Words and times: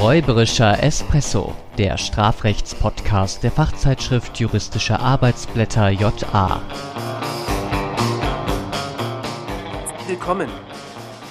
Räuberischer 0.00 0.80
Espresso, 0.80 1.56
der 1.76 1.98
Strafrechtspodcast 1.98 3.42
der 3.42 3.50
Fachzeitschrift 3.50 4.38
Juristische 4.38 5.00
Arbeitsblätter 5.00 5.88
JA. 5.88 6.62
Willkommen. 10.06 10.48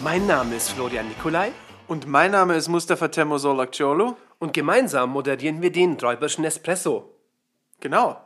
Mein 0.04 0.28
Name 0.28 0.56
ist 0.56 0.72
Florian 0.72 1.08
Nikolai 1.08 1.54
Und 1.88 2.08
mein 2.08 2.32
Name 2.32 2.56
ist 2.56 2.68
Mustafa 2.68 3.06
Akciolo. 3.06 4.18
und 4.38 4.52
gemeinsam 4.52 5.12
moderieren 5.12 5.62
wir 5.62 5.72
den 5.72 5.94
Räuberischen 5.94 6.44
Espresso. 6.44 7.16
Genau. 7.80 8.20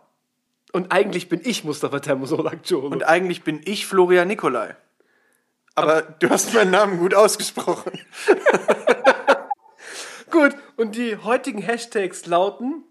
Und 0.71 0.91
eigentlich 0.91 1.29
bin 1.29 1.41
ich 1.43 1.63
Mustafa 1.63 1.99
Thermosolakjolo. 1.99 2.87
Und 2.87 3.03
eigentlich 3.03 3.43
bin 3.43 3.61
ich 3.63 3.85
Florian 3.85 4.27
Nikolai. 4.27 4.75
Aber 5.75 6.01
du 6.01 6.31
hast 6.31 6.51
meinen 6.55 6.71
Namen 6.71 6.97
gut 6.97 7.13
ausgesprochen. 7.13 7.91
Gut, 10.31 10.55
und 10.77 10.95
die 10.95 11.17
heutigen 11.17 11.61
Hashtags 11.61 12.25
lauten, 12.25 12.85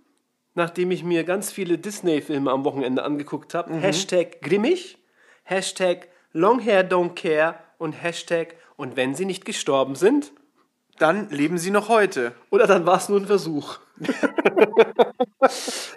nachdem 0.54 0.90
ich 0.90 1.02
mir 1.02 1.24
ganz 1.24 1.50
viele 1.50 1.78
Disney-Filme 1.78 2.50
am 2.50 2.64
Wochenende 2.64 3.02
angeguckt 3.02 3.54
habe, 3.54 3.74
Hashtag 3.74 4.42
grimmig, 4.42 4.98
Hashtag 5.44 6.08
Longhair 6.32 6.88
Don't 6.88 7.14
Care 7.14 7.54
und 7.78 7.92
Hashtag 7.92 8.56
und 8.76 8.96
wenn 8.96 9.14
sie 9.14 9.24
nicht 9.24 9.44
gestorben 9.44 9.94
sind. 9.94 10.32
Dann 10.98 11.30
leben 11.30 11.56
sie 11.56 11.70
noch 11.70 11.88
heute. 11.88 12.32
Oder 12.50 12.66
dann 12.66 12.84
war 12.84 12.98
es 12.98 13.08
nur 13.08 13.18
ein 13.18 13.26
Versuch. 13.26 13.78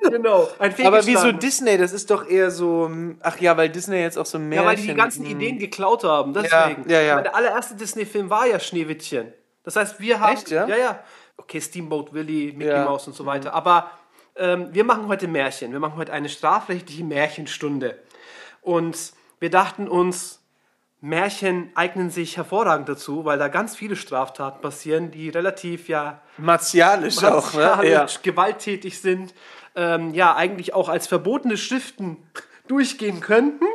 genau, 0.02 0.48
ein 0.60 0.74
Aber 0.86 1.06
wieso. 1.06 1.34
Disney? 1.34 1.78
Das 1.78 1.92
ist 1.92 2.10
doch 2.10 2.26
eher 2.26 2.52
so. 2.52 2.90
Ach 3.20 3.38
ja, 3.40 3.58
weil 3.58 3.68
Disney 3.68 3.98
jetzt 3.98 4.18
auch 4.18 4.26
so 4.26 4.40
mehr. 4.40 4.62
Ja, 4.62 4.66
weil 4.66 4.78
die 4.78 4.88
die 4.88 4.94
ganzen 4.94 5.26
Ideen 5.26 5.60
geklaut 5.60 6.06
haben, 6.06 6.34
deswegen. 6.34 6.90
ja, 6.90 7.02
ja. 7.02 7.18
Weil 7.18 7.24
der 7.24 7.36
allererste 7.36 7.76
Disney-Film 7.76 8.30
war 8.30 8.48
ja 8.48 8.62
Schneewittchen. 8.62 9.34
Das 9.64 9.76
heißt, 9.76 10.00
wir 10.00 10.20
haben... 10.20 10.34
Echt, 10.38 10.52
ja? 10.52 10.68
Ja, 10.68 10.78
ja. 10.78 11.04
Okay, 11.44 11.62
Steamboat 11.62 12.14
Willie, 12.14 12.54
Mickey 12.54 12.72
Ja. 12.72 12.86
Mouse 12.86 13.08
und 13.08 13.16
so 13.16 13.26
weiter. 13.26 13.54
Aber 13.54 13.92
ähm, 14.36 14.70
wir 14.72 14.84
machen 14.84 15.08
heute 15.08 15.28
Märchen. 15.28 15.72
Wir 15.72 15.80
machen 15.80 15.98
heute 15.98 16.14
eine 16.14 16.30
strafrechtliche 16.30 17.04
Märchenstunde. 17.04 18.00
Und 18.62 19.14
wir 19.40 19.50
dachten 19.50 19.88
uns, 19.88 20.44
Märchen 21.02 21.70
eignen 21.76 22.10
sich 22.10 22.38
hervorragend 22.38 22.88
dazu, 22.88 23.26
weil 23.26 23.38
da 23.38 23.50
ganz 23.50 23.76
viele 23.76 23.98
Straftaten 23.98 24.62
passieren, 24.62 25.12
die 25.12 25.28
relativ 25.28 25.90
ja 25.90 26.22
Martialisch 26.38 27.22
auch, 27.22 27.54
ne? 27.54 27.62
Ja. 27.62 27.76
martialisch, 27.76 28.22
gewalttätig 28.22 29.02
sind, 29.02 29.34
ähm, 29.76 30.14
ja, 30.14 30.34
eigentlich 30.34 30.74
auch 30.74 30.88
als 30.88 31.08
verbotene 31.08 31.58
Schriften 31.58 32.26
durchgehen 32.70 33.20
könnten. 33.20 33.66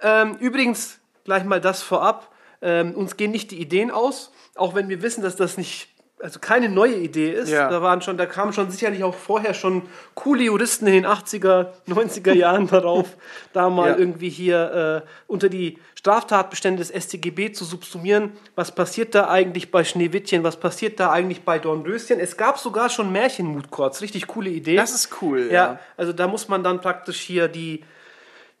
Ähm, 0.00 0.34
übrigens, 0.40 0.98
gleich 1.22 1.44
mal 1.44 1.60
das 1.60 1.82
vorab, 1.82 2.34
ähm, 2.60 2.92
uns 2.94 3.16
gehen 3.16 3.30
nicht 3.30 3.52
die 3.52 3.60
Ideen 3.60 3.92
aus, 3.92 4.32
auch 4.56 4.74
wenn 4.74 4.88
wir 4.88 5.00
wissen, 5.00 5.22
dass 5.22 5.36
das 5.36 5.58
nicht, 5.58 5.88
also 6.20 6.38
keine 6.40 6.68
neue 6.68 6.96
Idee 6.96 7.30
ist. 7.32 7.48
Ja. 7.50 7.68
Da 7.70 7.80
waren 7.82 8.02
schon, 8.02 8.16
da 8.16 8.26
kamen 8.26 8.52
schon 8.52 8.70
sicherlich 8.70 9.04
auch 9.04 9.14
vorher 9.14 9.54
schon 9.54 9.82
coole 10.14 10.42
Juristen 10.44 10.86
in 10.86 10.94
den 10.94 11.06
80er, 11.06 11.68
90er 11.88 12.32
Jahren 12.34 12.66
darauf, 12.66 13.16
da 13.52 13.70
mal 13.70 13.90
Ja. 13.90 13.96
irgendwie 13.96 14.28
hier 14.28 15.04
äh, 15.04 15.08
unter 15.26 15.48
die 15.48 15.78
Straftatbestände 15.94 16.82
des 16.84 16.90
StGB 17.04 17.52
zu 17.52 17.64
subsumieren. 17.64 18.32
Was 18.54 18.74
passiert 18.74 19.14
da 19.14 19.28
eigentlich 19.28 19.70
bei 19.70 19.84
Schneewittchen? 19.84 20.44
Was 20.44 20.56
passiert 20.58 21.00
da 21.00 21.10
eigentlich 21.10 21.42
bei 21.42 21.58
Dornröschen? 21.58 22.20
Es 22.20 22.36
gab 22.36 22.58
sogar 22.58 22.88
schon 22.88 23.12
Märchenmutcourts, 23.12 24.00
richtig 24.02 24.26
coole 24.26 24.50
Idee. 24.50 24.76
Das 24.76 24.92
ist 24.94 25.22
cool, 25.22 25.46
ja. 25.46 25.52
ja. 25.52 25.78
Also 25.96 26.12
da 26.12 26.26
muss 26.28 26.48
man 26.48 26.62
dann 26.62 26.80
praktisch 26.80 27.20
hier 27.20 27.48
die, 27.48 27.84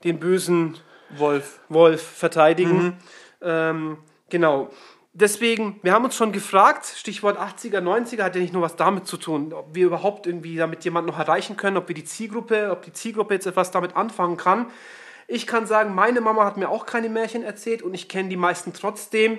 den 0.04 0.18
bösen 0.18 0.76
Wolf. 1.10 1.60
Wolf 1.68 2.02
verteidigen. 2.02 2.98
Ähm, 3.40 3.98
genau. 4.28 4.70
Deswegen, 5.12 5.80
wir 5.82 5.92
haben 5.92 6.04
uns 6.04 6.14
schon 6.14 6.32
gefragt, 6.32 6.86
Stichwort 6.96 7.38
80er, 7.38 7.80
90er 7.80 8.22
hat 8.22 8.34
ja 8.36 8.40
nicht 8.40 8.52
nur 8.52 8.62
was 8.62 8.76
damit 8.76 9.06
zu 9.06 9.16
tun, 9.16 9.52
ob 9.52 9.74
wir 9.74 9.86
überhaupt 9.86 10.26
irgendwie 10.26 10.56
damit 10.56 10.84
jemanden 10.84 11.10
noch 11.10 11.18
erreichen 11.18 11.56
können, 11.56 11.76
ob 11.76 11.88
wir 11.88 11.94
die 11.94 12.04
Zielgruppe, 12.04 12.70
ob 12.70 12.82
die 12.82 12.92
Zielgruppe 12.92 13.34
jetzt 13.34 13.46
etwas 13.46 13.70
damit 13.70 13.96
anfangen 13.96 14.36
kann. 14.36 14.66
Ich 15.26 15.46
kann 15.46 15.66
sagen, 15.66 15.94
meine 15.94 16.20
Mama 16.20 16.44
hat 16.44 16.56
mir 16.56 16.68
auch 16.68 16.86
keine 16.86 17.08
Märchen 17.08 17.42
erzählt 17.42 17.82
und 17.82 17.94
ich 17.94 18.08
kenne 18.08 18.28
die 18.28 18.36
meisten 18.36 18.72
trotzdem, 18.72 19.38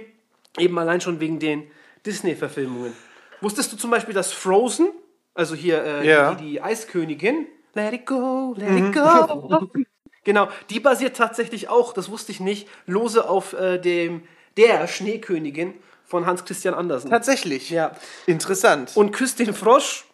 eben 0.58 0.78
allein 0.78 1.02
schon 1.02 1.20
wegen 1.20 1.40
den 1.40 1.70
Disney-Verfilmungen. 2.06 2.94
Wusstest 3.42 3.72
du 3.72 3.78
zum 3.78 3.90
Beispiel, 3.92 4.14
dass 4.14 4.34
Frozen, 4.34 4.90
also 5.34 5.56
hier 5.56 5.84
äh, 5.84 6.08
Ja. 6.08 6.34
die, 6.34 6.44
die 6.52 6.62
Eiskönigin, 6.62 7.48
Let 7.76 7.94
it 7.94 8.06
go, 8.06 8.54
let 8.58 8.76
it 8.78 8.94
go. 8.94 9.68
Genau, 10.26 10.50
die 10.70 10.82
basiert 10.82 11.16
tatsächlich 11.16 11.70
auch, 11.70 11.94
das 11.94 12.12
wusste 12.12 12.32
ich 12.34 12.40
nicht, 12.42 12.68
lose 12.86 13.28
auf 13.30 13.54
äh, 13.54 13.80
dem 13.80 14.24
der 14.60 14.88
Schneekönigin 14.88 15.74
von 16.06 16.26
Hans 16.26 16.44
Christian 16.46 16.74
Andersen. 16.74 17.10
Tatsächlich. 17.10 17.70
Ja. 17.70 17.92
Interessant. 18.26 18.92
Und 18.96 19.12
küsst 19.12 19.40
den 19.40 19.54
Frosch. 19.54 20.06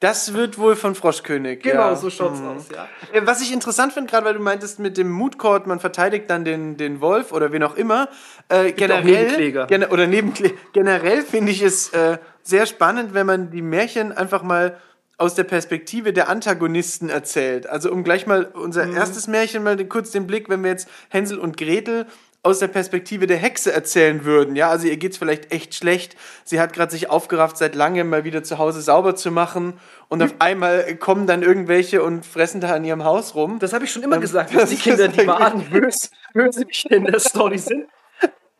das 0.00 0.34
wird 0.34 0.58
wohl 0.58 0.76
von 0.76 0.94
Froschkönig. 0.94 1.62
Genau, 1.62 1.80
ja. 1.90 1.96
so 1.96 2.10
schaut's 2.10 2.40
aus, 2.40 2.66
ja. 2.74 2.88
Äh, 3.12 3.26
Was 3.26 3.40
ich 3.40 3.52
interessant 3.52 3.92
finde, 3.92 4.10
gerade 4.10 4.26
weil 4.26 4.34
du 4.34 4.40
meintest 4.40 4.78
mit 4.78 4.96
dem 4.96 5.10
Mood 5.10 5.38
Court, 5.38 5.66
man 5.66 5.80
verteidigt 5.80 6.28
dann 6.28 6.44
den, 6.44 6.76
den 6.76 7.00
Wolf 7.00 7.32
oder 7.32 7.52
wen 7.52 7.62
auch 7.62 7.76
immer. 7.76 8.08
Äh, 8.48 8.72
generell, 8.72 9.04
Nebenkläger. 9.04 9.66
Gene, 9.66 9.88
oder 9.88 10.06
Nebenkläger. 10.06 10.54
Generell 10.72 11.22
finde 11.22 11.52
ich 11.52 11.62
es 11.62 11.88
äh, 11.94 12.18
sehr 12.42 12.66
spannend, 12.66 13.14
wenn 13.14 13.26
man 13.26 13.50
die 13.50 13.62
Märchen 13.62 14.12
einfach 14.12 14.42
mal 14.42 14.78
aus 15.16 15.34
der 15.36 15.44
Perspektive 15.44 16.12
der 16.12 16.28
Antagonisten 16.28 17.08
erzählt. 17.08 17.66
Also 17.68 17.90
um 17.90 18.02
gleich 18.04 18.26
mal 18.26 18.44
unser 18.52 18.84
Mhm. 18.86 18.96
erstes 18.96 19.26
Märchen 19.28 19.62
mal 19.62 19.76
den, 19.76 19.88
kurz 19.88 20.10
den 20.10 20.26
Blick, 20.26 20.48
wenn 20.48 20.62
wir 20.64 20.70
jetzt 20.70 20.88
Hänsel 21.08 21.38
und 21.38 21.56
Gretel 21.56 22.06
aus 22.44 22.60
der 22.60 22.68
Perspektive 22.68 23.26
der 23.26 23.38
Hexe 23.38 23.72
erzählen 23.72 24.24
würden. 24.24 24.54
Ja, 24.54 24.68
also 24.68 24.86
ihr 24.86 24.96
geht's 24.96 25.16
vielleicht 25.18 25.50
echt 25.50 25.74
schlecht. 25.74 26.14
Sie 26.44 26.60
hat 26.60 26.72
gerade 26.72 26.92
sich 26.92 27.10
aufgerafft, 27.10 27.56
seit 27.56 27.74
langem 27.74 28.08
mal 28.10 28.22
wieder 28.24 28.42
zu 28.44 28.58
Hause 28.58 28.80
sauber 28.82 29.16
zu 29.16 29.30
machen 29.32 29.80
und 30.08 30.22
auf 30.22 30.34
einmal 30.38 30.94
kommen 30.96 31.26
dann 31.26 31.42
irgendwelche 31.42 32.02
und 32.02 32.24
fressen 32.24 32.60
da 32.60 32.68
an 32.74 32.84
ihrem 32.84 33.02
Haus 33.04 33.34
rum. 33.34 33.58
Das 33.58 33.72
habe 33.72 33.84
ich 33.86 33.90
schon 33.90 34.02
immer 34.02 34.18
gesagt, 34.18 34.50
das 34.54 34.60
dass 34.62 34.70
die 34.70 34.76
Kinder 34.76 35.08
die 35.08 35.18
irgendwie- 35.20 35.26
wahren 35.26 35.64
Bös- 35.70 36.10
Bösewichte 36.34 36.94
in 36.94 37.06
der 37.06 37.18
Story 37.18 37.58
sind. 37.58 37.86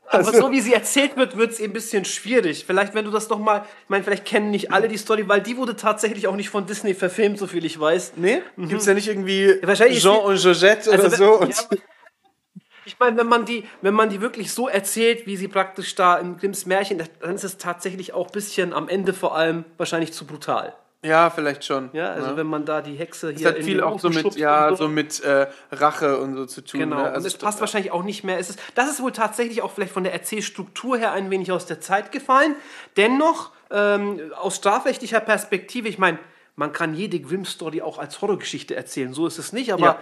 Aber 0.07 0.27
Also- 0.29 0.33
so 0.43 0.51
wie 0.51 0.61
sie 0.61 0.73
erzählt 0.73 1.17
wird, 1.17 1.37
wird 1.37 1.53
es 1.53 1.61
ein 1.61 1.73
bisschen 1.73 2.05
schwierig. 2.05 2.65
Vielleicht, 2.67 2.95
wenn 2.95 3.05
du 3.05 3.11
das 3.11 3.29
noch 3.29 3.39
mal, 3.39 3.65
ich 3.85 3.89
meine, 3.89 4.05
vielleicht 4.05 4.25
kennen 4.25 4.51
nicht 4.51 4.71
alle 4.73 4.87
die 4.89 4.97
Story, 4.99 5.29
weil 5.29 5.41
die 5.43 5.57
wurde 5.57 5.77
tatsächlich 5.77 6.27
auch 6.29 6.37
nicht 6.37 6.51
von 6.51 6.67
Disney 6.67 6.95
verfilmt, 6.95 7.39
so 7.39 7.47
viel 7.47 7.65
ich 7.65 7.79
weiß. 7.81 8.13
Nee? 8.17 8.43
Gibt's 8.57 8.87
ja 8.87 8.95
nicht 8.95 9.09
irgendwie 9.09 9.57
wahrscheinlich 9.63 10.01
Jean 10.03 10.19
und 10.19 10.41
Georgette 10.41 10.91
oder 10.91 11.05
Also, 11.05 11.17
so? 11.17 11.45
ja, 11.45 11.79
Ich 12.87 12.99
meine, 12.99 13.17
wenn 13.17 13.27
man 13.27 13.45
die, 13.45 13.65
wenn 13.83 13.95
man 13.95 14.11
die 14.11 14.21
wirklich 14.21 14.53
so 14.53 14.69
erzählt, 14.69 15.27
wie 15.27 15.37
sie 15.37 15.49
praktisch 15.49 15.95
da 15.95 16.17
in 16.17 16.37
Grimms 16.37 16.67
Märchen, 16.67 17.03
dann 17.21 17.35
ist 17.35 17.45
es 17.45 17.57
tatsächlich 17.59 18.13
auch 18.13 18.27
ein 18.27 18.33
bisschen 18.33 18.73
am 18.73 18.89
Ende 18.89 19.13
vor 19.13 19.35
allem 19.37 19.65
wahrscheinlich 19.77 20.13
zu 20.13 20.27
brutal. 20.27 20.75
ja, 21.03 21.29
vielleicht 21.31 21.65
schon. 21.65 21.91
Ja, 21.93 22.13
also 22.13 22.31
ne? 22.31 22.37
wenn 22.39 22.47
man 22.47 22.65
da 22.65 22.81
die 22.81 22.95
Hexe 22.95 23.31
Es 23.33 23.39
hier 23.39 23.49
hat 23.49 23.57
in 23.57 23.65
viel 23.65 23.83
auch 23.83 23.99
so 24.01 24.09
mit, 24.11 24.37
ja, 24.37 24.69
und 24.69 24.77
so 24.79 24.89
mit 24.89 25.21
äh, 25.21 25.47
Rache 25.73 26.19
und 26.19 26.35
so 26.35 26.47
zu 26.47 26.63
tun. 26.63 26.81
Genau, 26.81 26.97
Ne? 26.97 27.03
und 27.03 27.09
Also 27.15 27.27
es 27.27 27.37
passt 27.37 27.61
wahrscheinlich 27.61 27.93
auch 27.93 28.03
nicht 28.03 28.25
mehr. 28.25 28.39
Es 28.39 28.49
ist, 28.51 28.59
das 28.75 28.91
ist 28.91 29.03
wohl 29.03 29.13
tatsächlich 29.13 29.61
auch 29.63 29.71
vielleicht 29.71 29.93
von 29.93 30.05
der 30.05 30.13
Erzählstruktur 30.15 30.97
her 30.97 31.13
ein 31.13 31.31
wenig 31.31 31.53
aus 31.53 31.67
der 31.67 31.81
Zeit 31.81 32.13
gefallen. 32.13 32.55
Dennoch, 32.97 33.51
ähm, 33.71 34.21
aus 34.41 34.57
strafrechtlicher 34.57 35.21
Perspektive, 35.21 35.89
ich 35.89 35.99
meine, 35.99 36.19
man 36.57 36.73
kann 36.73 36.95
jede 36.95 37.19
Grimm-Story 37.21 37.83
auch 37.83 37.99
als 37.99 38.21
Horrorgeschichte 38.23 38.75
erzählen, 38.77 39.13
so 39.13 39.27
ist 39.27 39.39
es 39.39 39.53
nicht, 39.53 39.73
aber 39.73 39.89
ähm, 39.89 39.97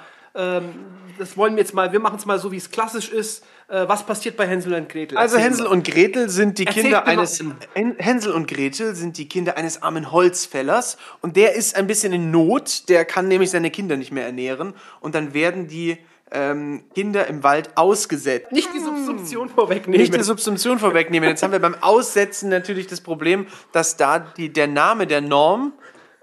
das 1.19 1.37
wollen 1.37 1.57
wir 1.57 1.63
jetzt 1.63 1.75
mal, 1.75 1.93
wir 1.93 2.01
machen 2.01 2.17
es 2.19 2.27
mal 2.27 2.39
so, 2.39 2.53
wie 2.53 2.57
es 2.57 2.71
klassisch 2.71 3.11
ist. 3.11 3.45
Äh, 3.69 3.87
was 3.89 4.05
passiert 4.05 4.37
bei 4.37 4.47
Hänsel 4.47 4.75
und 4.75 4.89
Gretel? 4.89 5.19
Also 5.19 5.37
Erzähl 5.37 5.51
Hänsel 5.51 5.65
mal. 5.65 5.73
und 5.73 5.85
Gretel 5.85 6.29
sind 6.29 6.59
die 6.59 6.67
Erzähl 6.67 6.83
Kinder 6.85 7.07
eines 7.07 7.43
Hänsel 7.75 8.33
und 8.33 8.49
Gretel 8.49 8.95
sind 8.95 9.19
die 9.19 9.29
Kinder 9.29 9.57
eines 9.57 9.83
armen 9.83 10.11
Holzfällers 10.11 10.97
und 11.21 11.37
der 11.37 11.55
ist 11.55 11.77
ein 11.77 11.87
bisschen 11.87 12.13
in 12.13 12.31
Not, 12.31 12.89
der 12.89 13.05
kann 13.05 13.29
nämlich 13.29 13.51
seine 13.51 13.71
Kinder 13.71 13.97
nicht 13.97 14.13
mehr 14.13 14.25
ernähren 14.25 14.75
und 15.01 15.15
dann 15.15 15.35
werden 15.35 15.69
die 15.69 15.99
ähm, 16.31 16.85
Kinder 16.95 17.27
im 17.27 17.43
Wald 17.43 17.77
ausgesetzt. 17.77 18.53
Nicht 18.53 18.73
die 18.75 18.81
Subsumption 18.81 19.51
vorwegnehmen. 19.51 20.01
Nicht 20.01 20.15
die 20.15 20.23
Subsumption 20.23 20.79
vorwegnehmen. 20.79 21.29
Jetzt 21.29 21.43
haben 21.43 21.53
wir 21.53 21.59
beim 21.59 21.77
Aussetzen 21.83 22.49
natürlich 22.49 22.87
das 22.87 23.03
Problem, 23.03 23.47
dass 23.73 23.97
da 23.99 24.19
die, 24.19 24.51
der 24.51 24.67
Name 24.67 25.07
der 25.07 25.21
Norm 25.21 25.75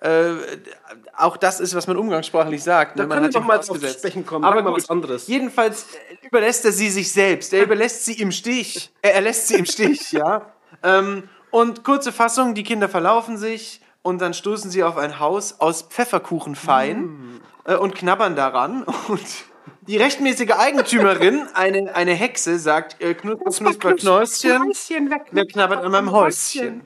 äh, 0.01 0.33
auch 1.17 1.38
das 1.38 1.59
ist, 1.59 1.75
was 1.75 1.88
man 1.88 1.97
umgangssprachlich 1.97 2.63
sagt. 2.63 2.97
Da 2.97 3.03
ne? 3.03 3.07
Man 3.07 3.17
können 3.17 3.33
wir 3.33 3.39
hat 3.39 3.44
doch 3.44 3.47
mal 3.47 3.61
zu 3.61 3.75
sprechen 3.75 4.25
kommen. 4.25 4.45
Aber 4.45 4.61
mal 4.61 4.73
was 4.73 4.89
anderes. 4.89 5.27
Jedenfalls 5.27 5.83
äh, 5.83 6.27
überlässt 6.27 6.65
er 6.65 6.71
sie 6.71 6.89
sich 6.89 7.11
selbst. 7.11 7.53
Er 7.53 7.63
überlässt 7.63 8.06
sie 8.06 8.13
im 8.13 8.31
Stich. 8.31 8.91
Er, 9.01 9.21
lässt 9.21 9.47
sie 9.47 9.56
im 9.56 9.65
Stich, 9.65 10.11
ja. 10.11 10.51
Ähm, 10.83 11.29
und 11.51 11.83
kurze 11.83 12.11
Fassung, 12.11 12.53
die 12.53 12.63
Kinder 12.63 12.89
verlaufen 12.89 13.38
sich 13.38 13.81
und 14.01 14.21
dann 14.21 14.33
stoßen 14.33 14.71
sie 14.71 14.83
auf 14.83 14.97
ein 14.97 15.19
Haus 15.19 15.59
aus 15.59 15.83
Pfefferkuchenfein 15.83 17.41
äh, 17.65 17.75
und 17.75 17.95
knabbern 17.95 18.35
daran. 18.35 18.83
Und 19.07 19.21
die 19.81 19.97
rechtmäßige 19.97 20.51
Eigentümerin, 20.51 21.47
eine, 21.53 21.95
eine 21.95 22.13
Hexe, 22.13 22.59
sagt, 22.59 23.01
äh, 23.01 23.13
knusper, 23.13 23.73
knusper, 23.73 23.95
Knäuschen, 23.95 25.13
wer 25.31 25.45
knabbert 25.45 25.83
an 25.83 25.91
meinem 25.91 26.12
Häuschen? 26.12 26.85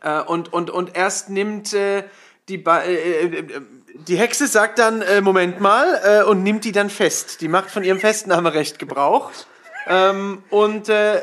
Äh, 0.00 0.22
und, 0.22 0.52
und, 0.52 0.70
und 0.70 0.96
erst 0.96 1.30
nimmt 1.30 1.72
äh, 1.72 2.04
die, 2.48 2.58
Ba- 2.58 2.82
äh, 2.82 2.94
äh, 2.94 3.38
äh, 3.38 3.60
die 4.08 4.16
Hexe 4.16 4.46
sagt 4.46 4.78
dann, 4.78 5.02
äh, 5.02 5.20
Moment 5.20 5.60
mal, 5.60 6.00
äh, 6.04 6.22
und 6.24 6.42
nimmt 6.42 6.64
die 6.64 6.72
dann 6.72 6.90
fest. 6.90 7.40
Die 7.40 7.48
macht 7.48 7.70
von 7.70 7.84
ihrem 7.84 8.00
Festnahmerecht 8.00 8.78
Gebrauch. 8.78 9.30
ähm, 9.86 10.42
und 10.50 10.88
äh, 10.88 11.22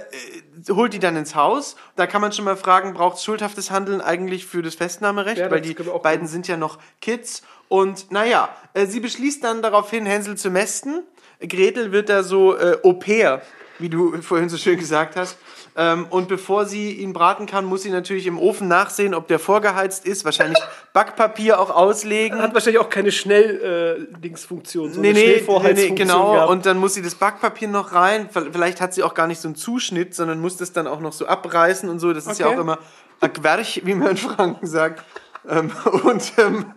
holt 0.69 0.93
die 0.93 0.99
dann 0.99 1.15
ins 1.15 1.33
Haus. 1.35 1.75
Da 1.95 2.05
kann 2.07 2.21
man 2.21 2.31
schon 2.33 2.45
mal 2.45 2.57
fragen, 2.57 2.93
braucht 2.93 3.17
es 3.17 3.23
schuldhaftes 3.23 3.71
Handeln 3.71 4.01
eigentlich 4.01 4.45
für 4.45 4.61
das 4.61 4.75
Festnahmerecht? 4.75 5.37
Ja, 5.39 5.49
Weil 5.51 5.61
die 5.61 5.73
beiden 5.73 6.27
sind 6.27 6.47
ja 6.47 6.57
noch 6.57 6.77
Kids. 7.01 7.41
Und 7.69 8.11
naja, 8.11 8.49
äh, 8.73 8.85
sie 8.85 8.99
beschließt 8.99 9.43
dann 9.43 9.61
daraufhin, 9.61 10.05
Hänsel 10.05 10.35
zu 10.37 10.49
mästen. 10.49 11.03
Gretel 11.47 11.91
wird 11.91 12.09
da 12.09 12.23
so 12.23 12.57
äh, 12.57 12.77
Au 12.83 12.93
pair, 12.93 13.41
wie 13.77 13.87
du 13.89 14.21
vorhin 14.21 14.49
so 14.49 14.57
schön 14.57 14.77
gesagt 14.77 15.15
hast. 15.15 15.37
Ähm, 15.81 16.07
und 16.09 16.27
bevor 16.27 16.65
sie 16.65 16.91
ihn 16.91 17.13
braten 17.13 17.45
kann, 17.45 17.63
muss 17.63 17.83
sie 17.83 17.89
natürlich 17.89 18.27
im 18.27 18.37
Ofen 18.37 18.67
nachsehen, 18.67 19.13
ob 19.13 19.29
der 19.29 19.39
vorgeheizt 19.39 20.05
ist. 20.05 20.25
Wahrscheinlich 20.25 20.59
Backpapier 20.93 21.57
auch 21.57 21.69
auslegen. 21.69 22.41
Hat 22.41 22.53
wahrscheinlich 22.53 22.81
auch 22.81 22.89
keine 22.89 23.13
Schnell-Dingsfunktion. 23.13 24.91
so 24.91 24.99
Nee, 24.99 25.13
nee, 25.13 25.41
nee, 25.73 25.89
genau. 25.91 26.33
gehabt. 26.33 26.49
Und 26.49 26.65
dann 26.65 26.79
muss 26.79 26.95
sie 26.95 27.01
das 27.01 27.15
Backpapier 27.15 27.69
noch 27.69 27.93
rein. 27.93 28.27
Vielleicht 28.29 28.81
hat 28.81 28.93
sie 28.93 29.03
auch 29.03 29.13
gar 29.13 29.25
nicht 29.27 29.39
so 29.39 29.47
einen 29.47 29.55
Zuschnitt, 29.55 30.13
sondern 30.13 30.41
muss 30.41 30.57
das 30.57 30.73
dann 30.73 30.85
auch 30.85 30.99
noch 30.99 31.13
so 31.13 31.25
abreißen 31.25 31.87
und 31.87 31.99
so. 31.99 32.11
Das 32.11 32.27
ist 32.27 32.39
ja 32.41 32.47
Okay. 32.47 32.57
auch 32.57 32.61
immer 32.61 32.79
Aquarch, 33.21 33.81
wie 33.85 33.95
man 33.95 34.09
in 34.09 34.17
Franken 34.17 34.67
sagt. 34.67 35.05
Ähm, 35.47 35.71
und 36.03 36.33
ähm, 36.37 36.73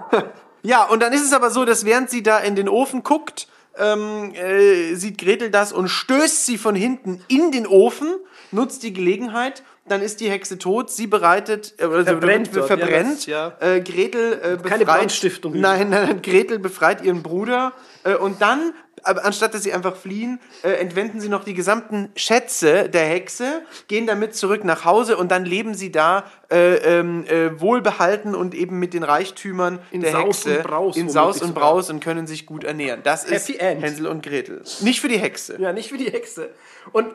ja, 0.62 0.84
und 0.84 1.02
dann 1.02 1.14
ist 1.14 1.24
es 1.24 1.32
aber 1.32 1.48
so, 1.48 1.64
dass 1.64 1.86
während 1.86 2.10
sie 2.10 2.22
da 2.22 2.40
in 2.40 2.56
den 2.56 2.68
Ofen 2.68 3.02
guckt, 3.02 3.48
ähm, 3.78 4.32
äh, 4.34 4.94
sieht 4.94 5.18
Gretel 5.18 5.50
das 5.50 5.72
und 5.72 5.88
stößt 5.88 6.46
sie 6.46 6.58
von 6.58 6.74
hinten 6.74 7.24
in 7.28 7.50
den 7.50 7.66
Ofen, 7.66 8.14
nutzt 8.54 8.82
die 8.82 8.92
Gelegenheit. 8.92 9.62
Dann 9.86 10.00
ist 10.00 10.20
die 10.20 10.30
Hexe 10.30 10.58
tot. 10.58 10.90
Sie 10.90 11.06
bereitet, 11.06 11.74
äh, 11.78 11.82
Verbrennt 12.04 12.54
wird 12.54 12.70
dort, 12.70 12.70
ja, 12.70 12.86
verbrennt. 12.86 13.18
das- 13.18 13.26
ja. 13.26 13.52
Äh, 13.60 13.80
Gretel 13.82 14.32
äh, 14.32 14.56
befreit, 14.56 14.64
Keine 14.70 14.84
Brandstiftung. 14.86 15.60
Nein, 15.60 15.90
nein, 15.90 16.06
nein, 16.06 16.22
Gretel 16.22 16.58
befreit 16.58 17.02
ihren 17.04 17.22
Bruder 17.22 17.72
äh, 18.04 18.14
und 18.14 18.40
dann, 18.40 18.72
aber 19.02 19.26
anstatt 19.26 19.52
dass 19.52 19.62
sie 19.62 19.74
einfach 19.74 19.94
fliehen, 19.96 20.40
äh, 20.62 20.70
entwenden 20.76 21.20
sie 21.20 21.28
noch 21.28 21.44
die 21.44 21.52
gesamten 21.52 22.08
Schätze 22.16 22.88
der 22.88 23.04
Hexe, 23.04 23.60
gehen 23.88 24.06
damit 24.06 24.34
zurück 24.34 24.64
nach 24.64 24.86
Hause 24.86 25.18
und 25.18 25.30
dann 25.30 25.44
leben 25.44 25.74
sie 25.74 25.92
da 25.92 26.24
äh, 26.54 26.76
ähm, 27.00 27.24
äh, 27.26 27.60
wohlbehalten 27.60 28.34
und 28.34 28.54
eben 28.54 28.78
mit 28.78 28.94
den 28.94 29.02
Reichtümern 29.02 29.80
In 29.90 30.02
der 30.02 30.12
Saus 30.12 30.44
Hexe 30.46 30.58
und 30.58 30.62
Braus 30.64 30.96
in 30.96 31.08
Saus 31.10 31.42
und. 31.42 31.54
Braus 31.54 31.90
und 31.90 32.00
können 32.00 32.26
sich 32.28 32.46
gut 32.46 32.62
ernähren. 32.62 33.00
Das 33.02 33.24
ist 33.24 33.50
End. 33.50 33.82
Hänsel 33.82 34.06
und 34.06 34.22
Gretel. 34.22 34.62
Nicht 34.80 35.00
für 35.00 35.08
die 35.08 35.18
Hexe. 35.18 35.60
Ja, 35.60 35.72
nicht 35.72 35.92
wie 35.92 35.98
die 35.98 36.10
Hexe. 36.10 36.50
Und 36.92 37.08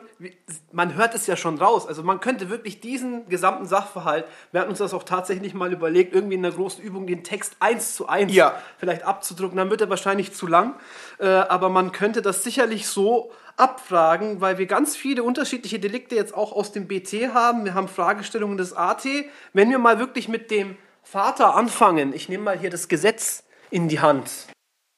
man 0.72 0.94
hört 0.94 1.14
es 1.14 1.26
ja 1.26 1.36
schon 1.36 1.56
raus. 1.58 1.86
Also 1.86 2.02
man 2.02 2.20
könnte 2.20 2.50
wirklich 2.50 2.80
diesen 2.80 3.28
gesamten 3.28 3.66
Sachverhalt, 3.66 4.26
wir 4.52 4.60
hatten 4.60 4.70
uns 4.70 4.78
das 4.80 4.92
auch 4.92 5.04
tatsächlich 5.04 5.54
mal 5.54 5.72
überlegt, 5.72 6.14
irgendwie 6.14 6.34
in 6.34 6.44
einer 6.44 6.54
großen 6.54 6.82
Übung 6.82 7.06
den 7.06 7.24
Text 7.24 7.56
eins 7.60 7.94
zu 7.94 8.08
eins 8.08 8.34
Ja. 8.34 8.60
vielleicht 8.78 9.04
abzudrucken. 9.04 9.56
Dann 9.56 9.70
wird 9.70 9.80
er 9.80 9.88
wahrscheinlich 9.88 10.32
zu 10.34 10.46
lang. 10.46 10.74
Äh, 11.18 11.28
aber 11.28 11.68
man 11.70 11.92
könnte 11.92 12.20
das 12.20 12.44
sicherlich 12.44 12.88
so 12.88 13.30
abfragen, 13.56 14.40
weil 14.40 14.58
wir 14.58 14.66
ganz 14.66 14.96
viele 14.96 15.22
unterschiedliche 15.22 15.78
Delikte 15.78 16.14
jetzt 16.14 16.34
auch 16.34 16.52
aus 16.52 16.72
dem 16.72 16.86
BT 16.86 17.34
haben. 17.34 17.64
Wir 17.64 17.74
haben 17.74 17.88
Fragestellungen 17.88 18.56
des 18.56 18.72
AT. 18.72 19.04
Wenn 19.52 19.70
wir 19.70 19.78
mal 19.78 19.98
wirklich 19.98 20.28
mit 20.28 20.50
dem 20.50 20.76
Vater 21.02 21.54
anfangen, 21.54 22.12
ich 22.14 22.28
nehme 22.28 22.44
mal 22.44 22.58
hier 22.58 22.70
das 22.70 22.88
Gesetz 22.88 23.44
in 23.70 23.88
die 23.88 24.00
Hand. 24.00 24.30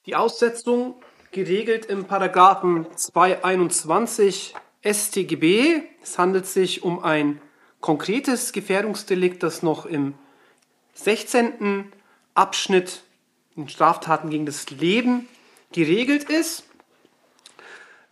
Die 0.06 0.16
Aussetzung 0.16 0.96
geregelt 1.31 1.87
im 1.87 2.04
Paragraphen 2.04 2.87
221 2.94 4.54
StGB. 4.84 5.82
Es 6.02 6.19
handelt 6.19 6.46
sich 6.46 6.82
um 6.82 7.02
ein 7.02 7.40
konkretes 7.81 8.52
Gefährdungsdelikt, 8.52 9.43
das 9.43 9.62
noch 9.62 9.87
im 9.87 10.14
16. 10.94 11.93
Abschnitt 12.34 13.02
in 13.56 13.69
Straftaten 13.69 14.31
gegen 14.31 14.46
das 14.46 14.70
Leben 14.70 15.28
geregelt 15.72 16.25
ist. 16.25 16.64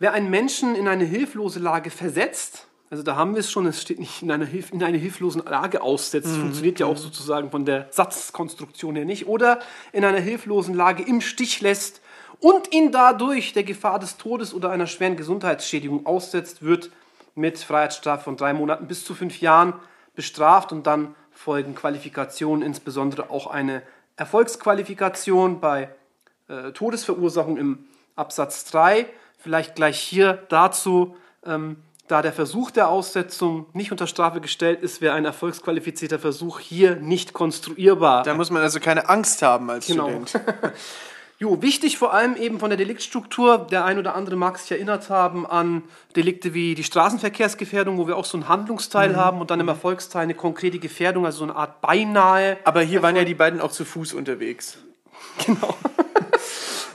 Wer 0.01 0.13
einen 0.13 0.31
Menschen 0.31 0.73
in 0.73 0.87
eine 0.87 1.03
hilflose 1.03 1.59
Lage 1.59 1.91
versetzt, 1.91 2.65
also 2.89 3.03
da 3.03 3.15
haben 3.17 3.35
wir 3.35 3.41
es 3.41 3.51
schon, 3.51 3.67
es 3.67 3.83
steht 3.83 3.99
nicht 3.99 4.23
in 4.23 4.31
einer, 4.31 4.47
Hilf 4.47 4.73
in 4.73 4.83
eine 4.83 4.97
hilflose 4.97 5.43
Lage 5.47 5.83
aussetzt, 5.83 6.27
funktioniert 6.27 6.79
ja 6.79 6.87
auch 6.87 6.97
sozusagen 6.97 7.51
von 7.51 7.65
der 7.65 7.85
Satzkonstruktion 7.91 8.95
her 8.95 9.05
nicht, 9.05 9.27
oder 9.27 9.59
in 9.91 10.03
einer 10.03 10.17
hilflosen 10.17 10.73
Lage 10.73 11.03
im 11.03 11.21
Stich 11.21 11.61
lässt 11.61 12.01
und 12.39 12.73
ihn 12.73 12.91
dadurch 12.91 13.53
der 13.53 13.61
Gefahr 13.61 13.99
des 13.99 14.17
Todes 14.17 14.55
oder 14.55 14.71
einer 14.71 14.87
schweren 14.87 15.17
Gesundheitsschädigung 15.17 16.07
aussetzt, 16.07 16.63
wird 16.63 16.89
mit 17.35 17.59
Freiheitsstrafe 17.59 18.23
von 18.23 18.37
drei 18.37 18.53
Monaten 18.53 18.87
bis 18.87 19.05
zu 19.05 19.13
fünf 19.13 19.39
Jahren 19.39 19.73
bestraft 20.15 20.71
und 20.71 20.87
dann 20.87 21.13
folgen 21.29 21.75
Qualifikationen, 21.75 22.65
insbesondere 22.65 23.29
auch 23.29 23.45
eine 23.45 23.83
Erfolgsqualifikation 24.15 25.59
bei 25.59 25.89
äh, 26.47 26.71
Todesverursachung 26.71 27.57
im 27.57 27.85
Absatz 28.15 28.65
3. 28.65 29.05
Vielleicht 29.41 29.75
gleich 29.75 29.99
hier 29.99 30.43
dazu, 30.49 31.15
ähm, 31.45 31.77
da 32.07 32.21
der 32.21 32.33
Versuch 32.33 32.71
der 32.71 32.89
Aussetzung 32.89 33.67
nicht 33.73 33.91
unter 33.91 34.05
Strafe 34.05 34.41
gestellt 34.41 34.81
ist, 34.81 35.01
wäre 35.01 35.15
ein 35.15 35.25
erfolgsqualifizierter 35.25 36.19
Versuch 36.19 36.59
hier 36.59 36.97
nicht 36.97 37.33
konstruierbar. 37.33 38.23
Da 38.23 38.33
muss 38.33 38.49
man 38.51 38.61
also 38.61 38.79
keine 38.79 39.09
Angst 39.09 39.41
haben 39.41 39.69
als 39.69 39.87
Genau. 39.87 40.07
Student. 40.07 40.39
Jo, 41.39 41.59
wichtig 41.59 41.97
vor 41.97 42.13
allem 42.13 42.35
eben 42.35 42.59
von 42.59 42.69
der 42.69 42.77
Deliktstruktur. 42.77 43.57
Der 43.71 43.83
ein 43.83 43.97
oder 43.97 44.13
andere 44.13 44.35
mag 44.35 44.59
sich 44.59 44.71
erinnert 44.73 45.09
haben 45.09 45.47
an 45.47 45.81
Delikte 46.15 46.53
wie 46.53 46.75
die 46.75 46.83
Straßenverkehrsgefährdung, 46.83 47.97
wo 47.97 48.05
wir 48.05 48.15
auch 48.15 48.25
so 48.25 48.37
einen 48.37 48.47
Handlungsteil 48.47 49.15
haben 49.15 49.41
und 49.41 49.49
dann 49.49 49.59
im 49.59 49.67
Erfolgsteil 49.67 50.21
eine 50.21 50.35
konkrete 50.35 50.77
Gefährdung, 50.77 51.25
also 51.25 51.39
so 51.39 51.43
eine 51.45 51.55
Art 51.55 51.81
beinahe. 51.81 52.57
Aber 52.63 52.81
hier 52.81 53.01
waren 53.01 53.15
ja 53.15 53.23
die 53.23 53.33
beiden 53.33 53.59
auch 53.59 53.71
zu 53.71 53.85
Fuß 53.85 54.13
unterwegs. 54.13 54.77
Genau. 55.47 55.73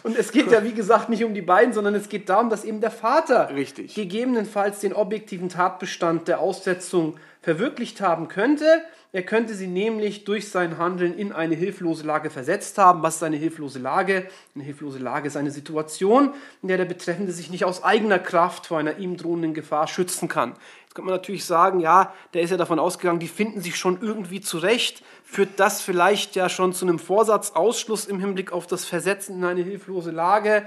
Und 0.03 0.17
es 0.17 0.33
geht 0.33 0.51
ja, 0.51 0.65
wie 0.65 0.73
gesagt, 0.73 1.09
nicht 1.09 1.25
um 1.25 1.35
die 1.35 1.43
beiden, 1.43 1.73
sondern 1.73 1.95
es 1.95 2.09
geht 2.09 2.29
darum, 2.29 2.51
dass 2.51 2.65
eben 2.65 2.81
der 2.81 2.91
Vater 2.91 3.51
Richtig. 3.55 3.95
gegebenenfalls 3.95 4.81
den 4.81 4.93
objektiven 4.93 5.49
Tatbestand 5.49 6.29
der 6.29 6.41
Aussetzung 6.41 7.17
verwirklicht 7.43 8.01
haben 8.01 8.29
könnte. 8.29 8.83
Er 9.13 9.23
könnte 9.23 9.55
sie 9.55 9.67
nämlich 9.67 10.25
durch 10.25 10.51
sein 10.51 10.79
Handeln 10.79 11.17
in 11.17 11.33
eine 11.33 11.55
hilflose 11.55 12.05
Lage 12.05 12.29
versetzt 12.29 12.77
haben. 12.77 13.03
Was 13.03 13.17
ist 13.17 13.23
eine 13.23 13.37
hilflose 13.37 13.79
Lage? 13.79 14.27
Eine 14.55 14.65
hilflose 14.65 14.99
Lage 14.99 15.29
ist 15.29 15.37
eine 15.37 15.51
Situation, 15.51 16.35
in 16.61 16.69
der 16.69 16.77
der 16.77 16.85
Betreffende 16.85 17.33
sich 17.33 17.51
nicht 17.51 17.65
aus 17.65 17.83
eigener 17.83 18.19
Kraft 18.19 18.67
vor 18.67 18.79
einer 18.79 18.99
ihm 18.99 19.17
drohenden 19.17 19.55
Gefahr 19.55 19.87
schützen 19.87 20.29
kann. 20.29 20.55
Könnte 20.97 21.11
man 21.11 21.15
natürlich 21.17 21.45
sagen, 21.45 21.81
ja, 21.81 22.11
der 22.33 22.41
ist 22.41 22.49
ja 22.49 22.57
davon 22.57 22.79
ausgegangen, 22.79 23.19
die 23.19 23.29
finden 23.29 23.61
sich 23.61 23.77
schon 23.77 24.01
irgendwie 24.01 24.41
zurecht. 24.41 25.03
Führt 25.25 25.51
das 25.61 25.83
vielleicht 25.83 26.37
ja 26.37 26.49
schon 26.49 26.73
zu 26.73 26.87
einem 26.87 26.99
Vorsatzausschluss 26.99 28.07
im 28.07 28.19
Hinblick 28.19 28.51
auf 28.51 28.67
das 28.67 28.87
Versetzen 28.87 29.37
in 29.37 29.45
eine 29.45 29.61
hilflose 29.61 30.11
Lage? 30.11 30.65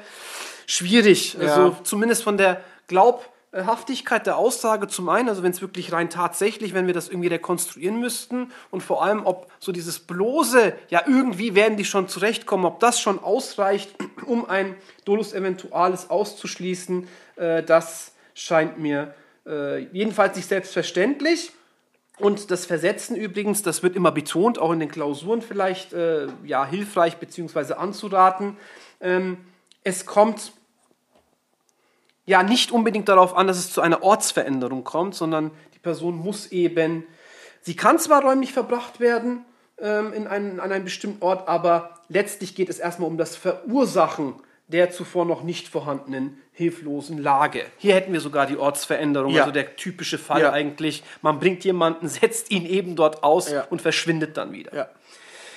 Schwierig. 0.67 1.35
Also 1.41 1.75
zumindest 1.81 2.21
von 2.21 2.37
der 2.37 2.61
Glaubhaftigkeit 2.85 4.27
der 4.27 4.37
Aussage 4.37 4.87
zum 4.87 5.09
einen, 5.09 5.29
also 5.29 5.41
wenn 5.41 5.49
es 5.49 5.61
wirklich 5.61 5.93
rein 5.93 6.11
tatsächlich, 6.11 6.75
wenn 6.75 6.86
wir 6.86 6.93
das 6.93 7.09
irgendwie 7.09 7.29
rekonstruieren 7.29 8.00
müssten 8.00 8.51
und 8.69 8.83
vor 8.83 9.03
allem, 9.03 9.25
ob 9.25 9.51
so 9.57 9.71
dieses 9.71 9.98
bloße, 9.98 10.74
ja 10.89 11.01
irgendwie 11.07 11.55
werden 11.55 11.75
die 11.75 11.86
schon 11.86 12.07
zurechtkommen, 12.07 12.65
ob 12.65 12.79
das 12.79 13.01
schon 13.01 13.17
ausreicht, 13.17 13.95
um 14.27 14.48
ein 14.48 14.75
Dolus 15.05 15.33
Eventualis 15.33 16.12
auszuschließen, 16.12 17.07
äh, 17.38 17.63
das 17.63 18.12
scheint 18.36 18.77
mir 18.77 19.15
äh, 19.50 19.79
jedenfalls 19.91 20.36
nicht 20.36 20.48
selbstverständlich. 20.48 21.51
Und 22.20 22.51
das 22.51 22.65
Versetzen 22.65 23.15
übrigens, 23.15 23.63
das 23.63 23.82
wird 23.82 23.96
immer 23.96 24.12
betont, 24.12 24.60
auch 24.60 24.72
in 24.72 24.79
den 24.79 24.91
Klausuren 24.91 25.41
vielleicht 25.41 25.94
äh, 25.94 26.27
ja, 26.44 26.65
hilfreich 26.65 27.18
bzw. 27.18 27.74
anzuraten. 27.74 28.58
Ähm, 29.00 29.38
es 29.84 30.06
kommt 30.06 30.51
ja 32.25 32.44
nicht 32.44 32.72
unbedingt 32.72 33.10
darauf 33.10 33.36
an, 33.36 33.48
dass 33.48 33.58
es 33.58 33.72
zu 33.72 33.82
einer 33.82 34.03
Ortsveränderung 34.03 34.84
kommt, 34.84 35.15
sondern 35.15 35.51
die 35.74 35.79
Person 35.79 36.18
muss 36.18 36.51
eben, 36.51 37.06
sie 37.62 37.75
kann 37.75 37.98
zwar 37.98 38.22
räumlich 38.22 38.51
verbracht 38.51 39.00
werden 39.00 39.46
ähm, 39.79 40.12
in 40.12 40.27
einen, 40.27 40.60
an 40.60 40.72
einem 40.72 40.84
bestimmten 40.84 41.24
Ort, 41.24 41.48
aber 41.48 41.96
letztlich 42.10 42.53
geht 42.53 42.70
es 42.70 42.79
erstmal 42.79 43.10
um 43.10 43.18
das 43.18 43.38
Verursachen 43.38 44.36
der 44.69 44.91
zuvor 44.91 45.25
noch 45.25 45.43
nicht 45.43 45.67
vorhandenen 45.67 46.41
hilflosen 46.53 47.17
Lage. 47.21 47.65
Hier 47.77 47.95
hätten 47.95 48.13
wir 48.13 48.21
sogar 48.21 48.45
die 48.45 48.55
Ortsveränderung, 48.57 49.33
Ja. 49.33 49.41
also 49.41 49.51
der 49.51 49.75
typische 49.75 50.17
Fall 50.17 50.41
Ja. 50.41 50.51
eigentlich. 50.51 51.03
Man 51.21 51.39
bringt 51.39 51.63
jemanden, 51.65 52.07
setzt 52.07 52.51
ihn 52.51 52.65
eben 52.65 52.95
dort 52.95 53.23
aus 53.23 53.51
Ja. 53.51 53.65
und 53.69 53.81
verschwindet 53.81 54.38
dann 54.38 54.51
wieder. 54.53 54.73
Ja. 54.75 54.89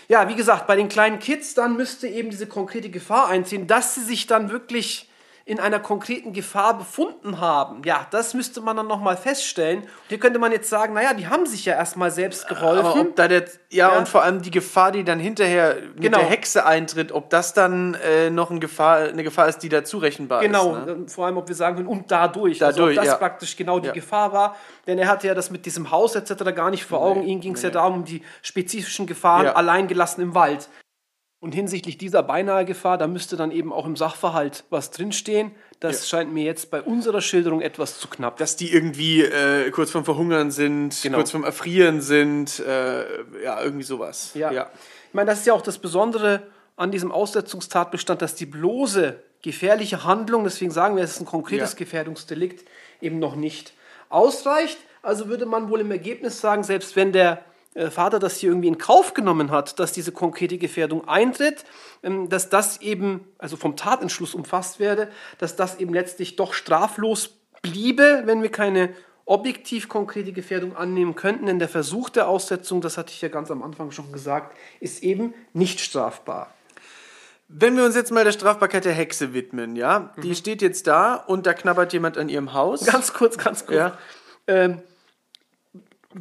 Ja, 0.08 0.28
wie 0.28 0.34
gesagt, 0.34 0.66
bei 0.66 0.76
den 0.76 0.88
kleinen 0.88 1.20
Kids 1.20 1.54
dann 1.54 1.76
müsste 1.76 2.08
eben 2.08 2.30
diese 2.30 2.46
konkrete 2.46 2.90
Gefahr 2.90 3.28
einziehen, 3.28 3.66
dass 3.66 3.94
sie 3.94 4.02
sich 4.02 4.26
dann 4.26 4.50
wirklich 4.50 5.08
in 5.44 5.58
einer 5.60 5.80
konkreten 5.80 6.32
Gefahr 6.32 6.78
befunden 6.78 7.40
haben. 7.40 7.82
Ja, 7.84 8.06
das 8.10 8.34
müsste 8.34 8.60
man 8.60 8.76
dann 8.76 8.86
nochmal 8.86 9.16
feststellen. 9.16 9.82
Hier 10.08 10.18
könnte 10.18 10.38
man 10.38 10.52
jetzt 10.52 10.68
sagen, 10.68 10.94
naja, 10.94 11.14
die 11.14 11.26
haben 11.26 11.46
sich 11.46 11.64
ja 11.64 11.74
erstmal 11.74 12.10
selbst 12.10 12.46
geholfen. 12.48 12.86
Aber 12.86 13.00
ob 13.00 13.16
da 13.16 13.28
der, 13.28 13.44
ja, 13.70 13.90
Ja. 13.92 13.98
und 13.98 14.08
vor 14.08 14.22
allem 14.22 14.42
die 14.42 14.50
Gefahr, 14.50 14.92
die 14.92 15.04
dann 15.04 15.18
hinterher 15.18 15.74
mit 15.94 16.02
Genau. 16.02 16.18
der 16.18 16.28
Hexe 16.28 16.64
eintritt, 16.64 17.12
ob 17.12 17.30
das 17.30 17.54
dann 17.54 17.94
äh, 17.94 18.30
noch 18.30 18.50
ein 18.50 18.60
Gefahr, 18.60 18.98
eine 19.08 19.24
Gefahr 19.24 19.48
ist, 19.48 19.58
die 19.58 19.68
da 19.68 19.82
zurechenbar 19.84 20.40
Genau, 20.42 20.76
ist. 20.76 20.86
Ne? 20.86 20.92
ähm, 20.92 21.08
vor 21.08 21.26
allem, 21.26 21.36
ob 21.36 21.48
wir 21.48 21.54
sagen 21.54 21.76
können, 21.76 21.88
und 21.88 22.10
dadurch, 22.10 22.62
also 22.62 22.82
ob 22.82 22.88
Dadurch, 22.90 22.96
das 22.96 23.06
ja. 23.06 23.14
praktisch 23.16 23.56
genau 23.56 23.80
die 23.80 23.88
Ja. 23.88 23.92
Gefahr 23.92 24.32
war. 24.32 24.56
Denn 24.86 24.98
er 24.98 25.08
hatte 25.08 25.26
ja 25.26 25.34
das 25.34 25.50
mit 25.50 25.66
diesem 25.66 25.90
Haus 25.90 26.14
etc. 26.14 26.44
gar 26.54 26.70
nicht 26.70 26.84
vor 26.84 27.00
Augen. 27.00 27.22
Ihm 27.24 27.40
ging 27.40 27.54
es 27.54 27.62
ja 27.62 27.70
darum, 27.70 27.94
um 27.94 28.04
die 28.04 28.22
spezifischen 28.42 29.06
Gefahren 29.06 29.46
allein 29.48 29.88
gelassen 29.88 30.20
im 30.22 30.34
Wald. 30.34 30.68
Und 31.42 31.56
hinsichtlich 31.56 31.98
dieser 31.98 32.22
beinahe 32.22 32.64
Gefahr, 32.64 32.98
da 32.98 33.08
müsste 33.08 33.36
dann 33.36 33.50
eben 33.50 33.72
auch 33.72 33.84
im 33.84 33.96
Sachverhalt 33.96 34.62
was 34.70 34.92
drinstehen. 34.92 35.50
Das 35.80 36.08
scheint 36.08 36.32
mir 36.32 36.44
jetzt 36.44 36.70
bei 36.70 36.80
unserer 36.80 37.20
Schilderung 37.20 37.60
etwas 37.60 37.98
zu 37.98 38.06
knapp. 38.06 38.36
Dass 38.36 38.54
die 38.54 38.72
irgendwie 38.72 39.22
äh, 39.22 39.68
kurz 39.72 39.90
vorm 39.90 40.04
Verhungern 40.04 40.52
sind, 40.52 41.02
Genau. 41.02 41.16
kurz 41.18 41.32
vorm 41.32 41.42
Erfrieren 41.42 42.00
sind, 42.00 42.60
äh, 42.60 43.42
ja, 43.42 43.60
irgendwie 43.60 43.82
sowas. 43.82 44.30
Ja. 44.34 44.52
Ich 44.52 45.14
meine, 45.14 45.30
das 45.30 45.40
ist 45.40 45.46
ja 45.48 45.52
auch 45.54 45.62
das 45.62 45.78
Besondere 45.78 46.44
an 46.76 46.92
diesem 46.92 47.10
Aussetzungstatbestand, 47.10 48.22
dass 48.22 48.36
die 48.36 48.46
bloße 48.46 49.20
gefährliche 49.42 50.04
Handlung, 50.04 50.44
deswegen 50.44 50.70
sagen 50.70 50.94
wir, 50.94 51.02
es 51.02 51.14
ist 51.14 51.22
ein 51.22 51.26
konkretes 51.26 51.72
Ja. 51.72 51.78
Gefährdungsdelikt, 51.78 52.64
eben 53.00 53.18
noch 53.18 53.34
nicht 53.34 53.72
ausreicht. 54.10 54.78
Also 55.02 55.26
würde 55.26 55.46
man 55.46 55.68
wohl 55.70 55.80
im 55.80 55.90
Ergebnis 55.90 56.40
sagen, 56.40 56.62
selbst 56.62 56.94
wenn 56.94 57.10
der 57.10 57.44
Vater 57.90 58.18
das 58.18 58.36
hier 58.36 58.50
irgendwie 58.50 58.68
in 58.68 58.78
Kauf 58.78 59.14
genommen 59.14 59.50
hat, 59.50 59.78
dass 59.78 59.92
diese 59.92 60.12
konkrete 60.12 60.58
Gefährdung 60.58 61.08
eintritt, 61.08 61.64
ähm, 62.02 62.28
dass 62.28 62.48
das 62.50 62.80
eben, 62.80 63.26
also 63.38 63.56
vom 63.56 63.76
Tatentschluss 63.76 64.34
umfasst 64.34 64.78
werde, 64.78 65.08
dass 65.38 65.56
das 65.56 65.76
eben 65.78 65.94
letztlich 65.94 66.36
doch 66.36 66.52
straflos 66.52 67.38
bliebe, 67.62 68.22
wenn 68.26 68.42
wir 68.42 68.50
keine 68.50 68.90
objektiv 69.24 69.88
konkrete 69.88 70.32
Gefährdung 70.32 70.76
annehmen 70.76 71.14
könnten, 71.14 71.46
denn 71.46 71.58
der 71.60 71.68
Versuch 71.68 72.10
der 72.10 72.28
Aussetzung, 72.28 72.80
das 72.80 72.98
hatte 72.98 73.12
ich 73.12 73.22
ja 73.22 73.28
ganz 73.28 73.50
am 73.50 73.62
Anfang 73.62 73.90
schon 73.92 74.10
gesagt, 74.12 74.56
ist 74.80 75.02
eben 75.02 75.32
nicht 75.52 75.80
strafbar. 75.80 76.52
Wenn 77.48 77.76
wir 77.76 77.84
uns 77.84 77.94
jetzt 77.94 78.10
mal 78.10 78.24
der 78.24 78.32
Strafbarkeit 78.32 78.84
der 78.84 78.94
Hexe 78.94 79.32
widmen, 79.32 79.76
ja, 79.76 80.12
Mhm. 80.16 80.22
die 80.22 80.34
steht 80.34 80.60
jetzt 80.62 80.86
da 80.86 81.14
und 81.14 81.46
da 81.46 81.54
knabbert 81.54 81.92
jemand 81.92 82.18
an 82.18 82.28
ihrem 82.28 82.52
Haus. 82.52 82.84
Ganz 82.84 83.12
kurz, 83.12 83.38
ganz 83.38 83.64
kurz. 83.66 83.76
Ja. 83.78 83.98
Ähm, 84.46 84.82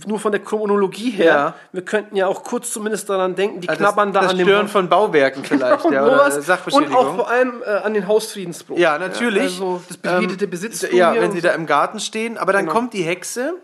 nur 0.08 0.20
von 0.20 0.32
der 0.32 0.42
Chronologie 0.42 1.10
her, 1.12 1.26
Ja. 1.26 1.56
wir 1.72 1.84
könnten 1.84 2.16
ja 2.16 2.28
auch 2.28 2.44
kurz 2.44 2.72
zumindest 2.72 3.10
daran 3.10 3.36
denken, 3.36 3.62
die 3.62 3.70
Ah, 3.70 3.76
knabbern 3.76 4.14
das, 4.14 4.22
da 4.22 4.22
das 4.22 4.32
an 4.32 4.38
dem 4.38 4.48
Stören 4.48 4.64
Haus- 4.66 4.72
von 4.72 4.90
Bauwerken 4.90 5.44
vielleicht, 5.44 5.84
ja, 5.92 6.04
oder 6.06 6.16
sowas. 6.18 6.36
und 6.38 6.42
Sachbeschädigung. 6.44 6.96
auch 6.96 7.16
vor 7.16 7.30
allem 7.30 7.62
äh, 7.66 7.70
an 7.70 7.94
den 7.94 8.08
Hausfriedensbruch. 8.08 8.78
Ja, 8.78 8.98
natürlich. 8.98 9.44
Also 9.44 9.82
das 9.88 9.98
behütete 9.98 10.46
Ähm, 10.46 10.52
Besitztum 10.52 10.90
Ja, 10.96 11.14
wenn 11.14 11.32
sie 11.32 11.40
so. 11.42 11.48
da 11.48 11.54
im 11.54 11.66
Garten 11.66 12.00
stehen. 12.00 12.38
Aber 12.38 12.54
dann 12.54 12.66
Genau. 12.66 12.74
kommt 12.74 12.94
die 12.94 13.04
Hexe 13.04 13.56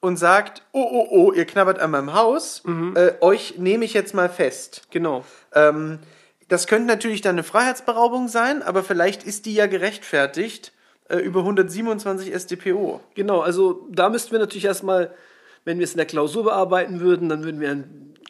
und 0.00 0.16
sagt, 0.18 0.62
oh, 0.72 0.86
oh, 0.90 1.06
oh, 1.10 1.32
ihr 1.32 1.44
knabbert 1.46 1.78
an 1.78 1.90
meinem 1.90 2.14
Haus. 2.14 2.62
Äh, 2.94 3.12
euch 3.20 3.54
nehme 3.58 3.84
ich 3.84 3.94
jetzt 3.94 4.14
mal 4.14 4.28
fest. 4.28 4.82
Genau. 4.90 5.24
Ähm, 5.54 5.98
das 6.48 6.66
könnte 6.66 6.86
natürlich 6.86 7.22
dann 7.22 7.36
eine 7.36 7.42
Freiheitsberaubung 7.42 8.28
sein, 8.28 8.62
aber 8.62 8.82
vielleicht 8.82 9.22
ist 9.22 9.46
die 9.46 9.54
ja 9.54 9.66
gerechtfertigt 9.66 10.72
äh, 11.08 11.16
über 11.18 11.40
127 11.40 12.34
StPO. 12.34 13.00
Genau, 13.14 13.40
also 13.40 13.86
da 13.90 14.08
müssten 14.10 14.32
wir 14.32 14.38
natürlich 14.38 14.64
erstmal, 14.66 15.10
wenn 15.64 15.78
wir 15.78 15.84
es 15.84 15.92
in 15.92 15.98
der 15.98 16.06
Klausur 16.06 16.44
bearbeiten 16.44 17.00
würden, 17.00 17.28
dann 17.28 17.44
würden 17.44 17.60
wir 17.60 17.84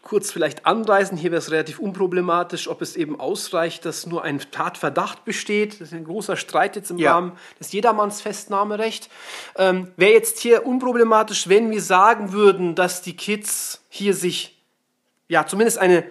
kurz 0.04 0.30
vielleicht 0.30 0.66
anreißen. 0.66 1.16
Hier 1.16 1.32
wäre 1.32 1.38
es 1.40 1.50
relativ 1.50 1.78
unproblematisch, 1.78 2.68
ob 2.68 2.82
es 2.82 2.94
eben 2.94 3.18
ausreicht, 3.18 3.84
dass 3.84 4.06
nur 4.06 4.22
ein 4.22 4.38
Tatverdacht 4.50 5.24
besteht. 5.24 5.74
Das 5.74 5.88
ist 5.88 5.94
ein 5.94 6.04
großer 6.04 6.36
Streit 6.36 6.76
jetzt 6.76 6.90
im 6.90 6.98
Ja. 6.98 7.14
Rahmen 7.14 7.32
des 7.58 7.72
Jedermanns-Festnahmerecht. 7.72 9.10
Ähm, 9.56 9.88
wäre 9.96 10.12
jetzt 10.12 10.38
hier 10.38 10.66
unproblematisch, 10.66 11.48
wenn 11.48 11.70
wir 11.70 11.80
sagen 11.82 12.32
würden, 12.32 12.74
dass 12.74 13.02
die 13.02 13.16
Kids 13.16 13.82
hier 13.88 14.14
sich, 14.14 14.62
ja, 15.28 15.46
zumindest 15.46 15.78
eine, 15.78 16.04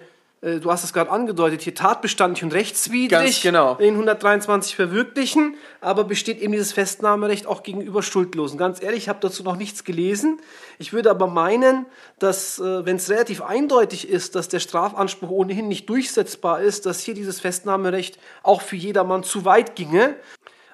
äh, 0.44 0.60
du 0.60 0.70
hast 0.70 0.84
es 0.84 0.92
gerade 0.92 1.10
angedeutet, 1.10 1.62
hier 1.62 1.74
tatbestandlich 1.74 2.44
und 2.44 2.52
rechtswidrig 2.52 3.10
Ganz 3.10 3.40
genau. 3.40 3.76
in 3.76 3.94
123 3.94 4.76
verwirklichen, 4.76 5.56
aber 5.80 6.04
besteht 6.04 6.40
eben 6.40 6.52
dieses 6.52 6.72
Festnahmerecht 6.72 7.46
auch 7.46 7.62
gegenüber 7.62 8.02
Schuldlosen. 8.02 8.58
Ganz 8.58 8.82
ehrlich, 8.82 9.04
ich 9.04 9.08
habe 9.08 9.20
dazu 9.22 9.42
noch 9.42 9.56
nichts 9.56 9.84
gelesen. 9.84 10.40
Ich 10.78 10.92
würde 10.92 11.10
aber 11.10 11.26
meinen, 11.26 11.86
dass, 12.18 12.58
äh, 12.58 12.84
wenn 12.84 12.96
es 12.96 13.08
relativ 13.08 13.42
eindeutig 13.42 14.08
ist, 14.08 14.34
dass 14.34 14.48
der 14.48 14.60
Strafanspruch 14.60 15.30
ohnehin 15.30 15.68
nicht 15.68 15.88
durchsetzbar 15.88 16.60
ist, 16.60 16.86
dass 16.86 17.00
hier 17.00 17.14
dieses 17.14 17.40
Festnahmerecht 17.40 18.18
auch 18.42 18.60
für 18.60 18.76
jedermann 18.76 19.22
zu 19.22 19.44
weit 19.44 19.76
ginge. 19.76 20.16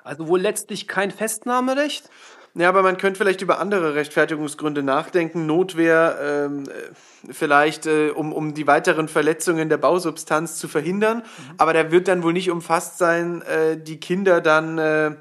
Also 0.03 0.27
wohl 0.27 0.41
letztlich 0.41 0.89
kein 0.89 1.11
Festnahmerecht. 1.11 2.09
Ja, 2.55 2.69
aber 2.69 2.83
man 2.83 2.97
könnte 2.97 3.19
vielleicht 3.19 3.43
über 3.43 3.61
andere 3.61 3.95
Rechtfertigungsgründe 3.95 4.83
nachdenken. 4.83 5.47
Notwehr, 5.47 6.19
ähm, 6.21 6.65
äh, 6.65 7.33
vielleicht, 7.33 7.87
äh, 7.87 8.11
um, 8.11 8.33
um 8.33 8.55
die 8.55 8.67
weiteren 8.67 9.07
Verletzungen 9.07 9.69
der 9.69 9.77
Bausubstanz 9.77 10.57
zu 10.59 10.67
verhindern. 10.67 11.23
Aber 11.59 11.73
da 11.73 11.93
wird 11.93 12.09
dann 12.09 12.23
wohl 12.25 12.33
nicht 12.33 12.51
umfasst 12.51 12.99
sein, 12.99 13.43
äh, 13.43 13.77
die 13.77 14.01
Kinder 14.01 14.41
dann 14.41 14.79
äh, 14.79 15.13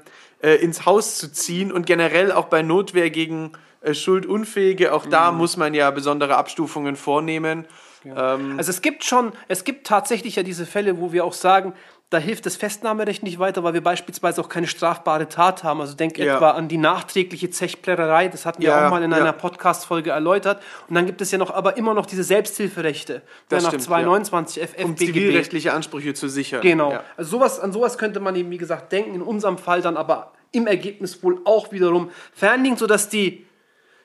äh, 0.42 0.56
ins 0.56 0.86
Haus 0.86 1.18
zu 1.18 1.30
ziehen 1.30 1.70
und 1.70 1.86
generell 1.86 2.32
auch 2.32 2.46
bei 2.46 2.62
Notwehr 2.62 3.10
gegen 3.10 3.52
äh, 3.80 3.94
Schuldunfähige. 3.94 4.92
Auch 4.92 5.06
da 5.06 5.30
muss 5.30 5.56
man 5.56 5.72
ja 5.72 5.90
besondere 5.92 6.36
Abstufungen 6.36 6.96
vornehmen. 6.96 7.66
Ähm, 8.04 8.54
Also 8.56 8.70
es 8.70 8.82
gibt 8.82 9.04
schon, 9.04 9.32
es 9.48 9.64
gibt 9.64 9.86
tatsächlich 9.86 10.36
ja 10.36 10.42
diese 10.42 10.66
Fälle, 10.66 10.98
wo 10.98 11.12
wir 11.12 11.24
auch 11.24 11.34
sagen, 11.34 11.74
da 12.10 12.18
hilft 12.18 12.44
das 12.44 12.56
Festnahmerecht 12.56 13.22
nicht 13.22 13.38
weiter, 13.38 13.62
weil 13.62 13.72
wir 13.72 13.82
beispielsweise 13.84 14.40
auch 14.40 14.48
keine 14.48 14.66
strafbare 14.66 15.28
Tat 15.28 15.62
haben. 15.62 15.80
Also 15.80 15.94
denk 15.94 16.18
Ja. 16.18 16.34
etwa 16.36 16.50
an 16.50 16.66
die 16.66 16.76
nachträgliche 16.76 17.50
Zechplärerei, 17.50 18.26
das 18.28 18.44
hatten 18.46 18.62
wir 18.62 18.70
Ja, 18.70 18.86
auch 18.86 18.90
mal 18.90 19.02
in 19.02 19.12
ja. 19.12 19.16
einer 19.18 19.32
Podcast-Folge 19.32 20.10
erläutert. 20.10 20.60
Und 20.88 20.96
dann 20.96 21.06
gibt 21.06 21.20
es 21.20 21.30
ja 21.30 21.38
noch, 21.38 21.52
aber 21.54 21.76
immer 21.76 21.94
noch 21.94 22.06
diese 22.06 22.24
Selbsthilferechte, 22.24 23.22
Das 23.48 23.62
ja, 23.62 23.62
nach 23.62 23.70
stimmt, 23.70 23.84
229 23.84 24.60
FFBGB. 24.62 24.84
um 24.84 24.96
zivilrechtliche 24.96 25.72
Ansprüche 25.72 26.12
zu 26.14 26.28
sichern. 26.28 26.62
Genau. 26.62 26.90
Ja. 26.92 27.04
Also 27.16 27.30
sowas, 27.30 27.60
an 27.60 27.72
sowas 27.72 27.96
könnte 27.96 28.18
man 28.18 28.34
eben, 28.34 28.50
wie 28.50 28.58
gesagt, 28.58 28.90
denken. 28.90 29.14
In 29.14 29.22
unserem 29.22 29.56
Fall 29.56 29.80
dann 29.80 29.96
aber 29.96 30.32
im 30.50 30.66
Ergebnis 30.66 31.22
wohl 31.22 31.40
auch 31.44 31.70
wiederum 31.70 32.10
fernliegen, 32.34 32.76
sodass 32.76 33.08
die 33.08 33.46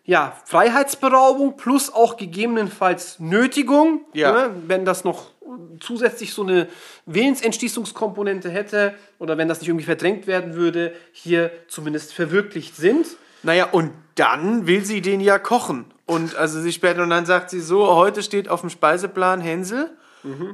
ja, 0.07 0.33
Freiheitsberaubung 0.45 1.57
plus 1.57 1.91
auch 1.91 2.17
gegebenenfalls 2.17 3.19
Nötigung, 3.19 4.01
Ja. 4.13 4.31
ne, 4.31 4.49
wenn 4.67 4.85
das 4.85 5.03
noch 5.03 5.31
zusätzlich 5.79 6.33
so 6.33 6.43
eine 6.43 6.67
Willensentschließungskomponente 7.05 8.49
hätte 8.49 8.95
oder 9.19 9.37
wenn 9.37 9.47
das 9.47 9.59
nicht 9.59 9.69
irgendwie 9.69 9.85
verdrängt 9.85 10.27
werden 10.27 10.55
würde, 10.55 10.93
hier 11.11 11.51
zumindest 11.67 12.13
verwirklicht 12.13 12.75
sind. 12.75 13.07
Naja, 13.43 13.69
und 13.71 13.91
dann 14.15 14.67
will 14.67 14.83
sie 14.83 15.01
den 15.01 15.21
ja 15.21 15.37
kochen. 15.37 15.85
Und 16.05 16.35
also 16.35 16.61
sie 16.61 16.71
später 16.71 17.03
und 17.03 17.09
dann 17.09 17.25
sagt 17.25 17.49
sie 17.49 17.59
so, 17.59 17.95
heute 17.95 18.23
steht 18.23 18.49
auf 18.49 18.61
dem 18.61 18.69
Speiseplan 18.69 19.41
Hänsel. 19.41 19.89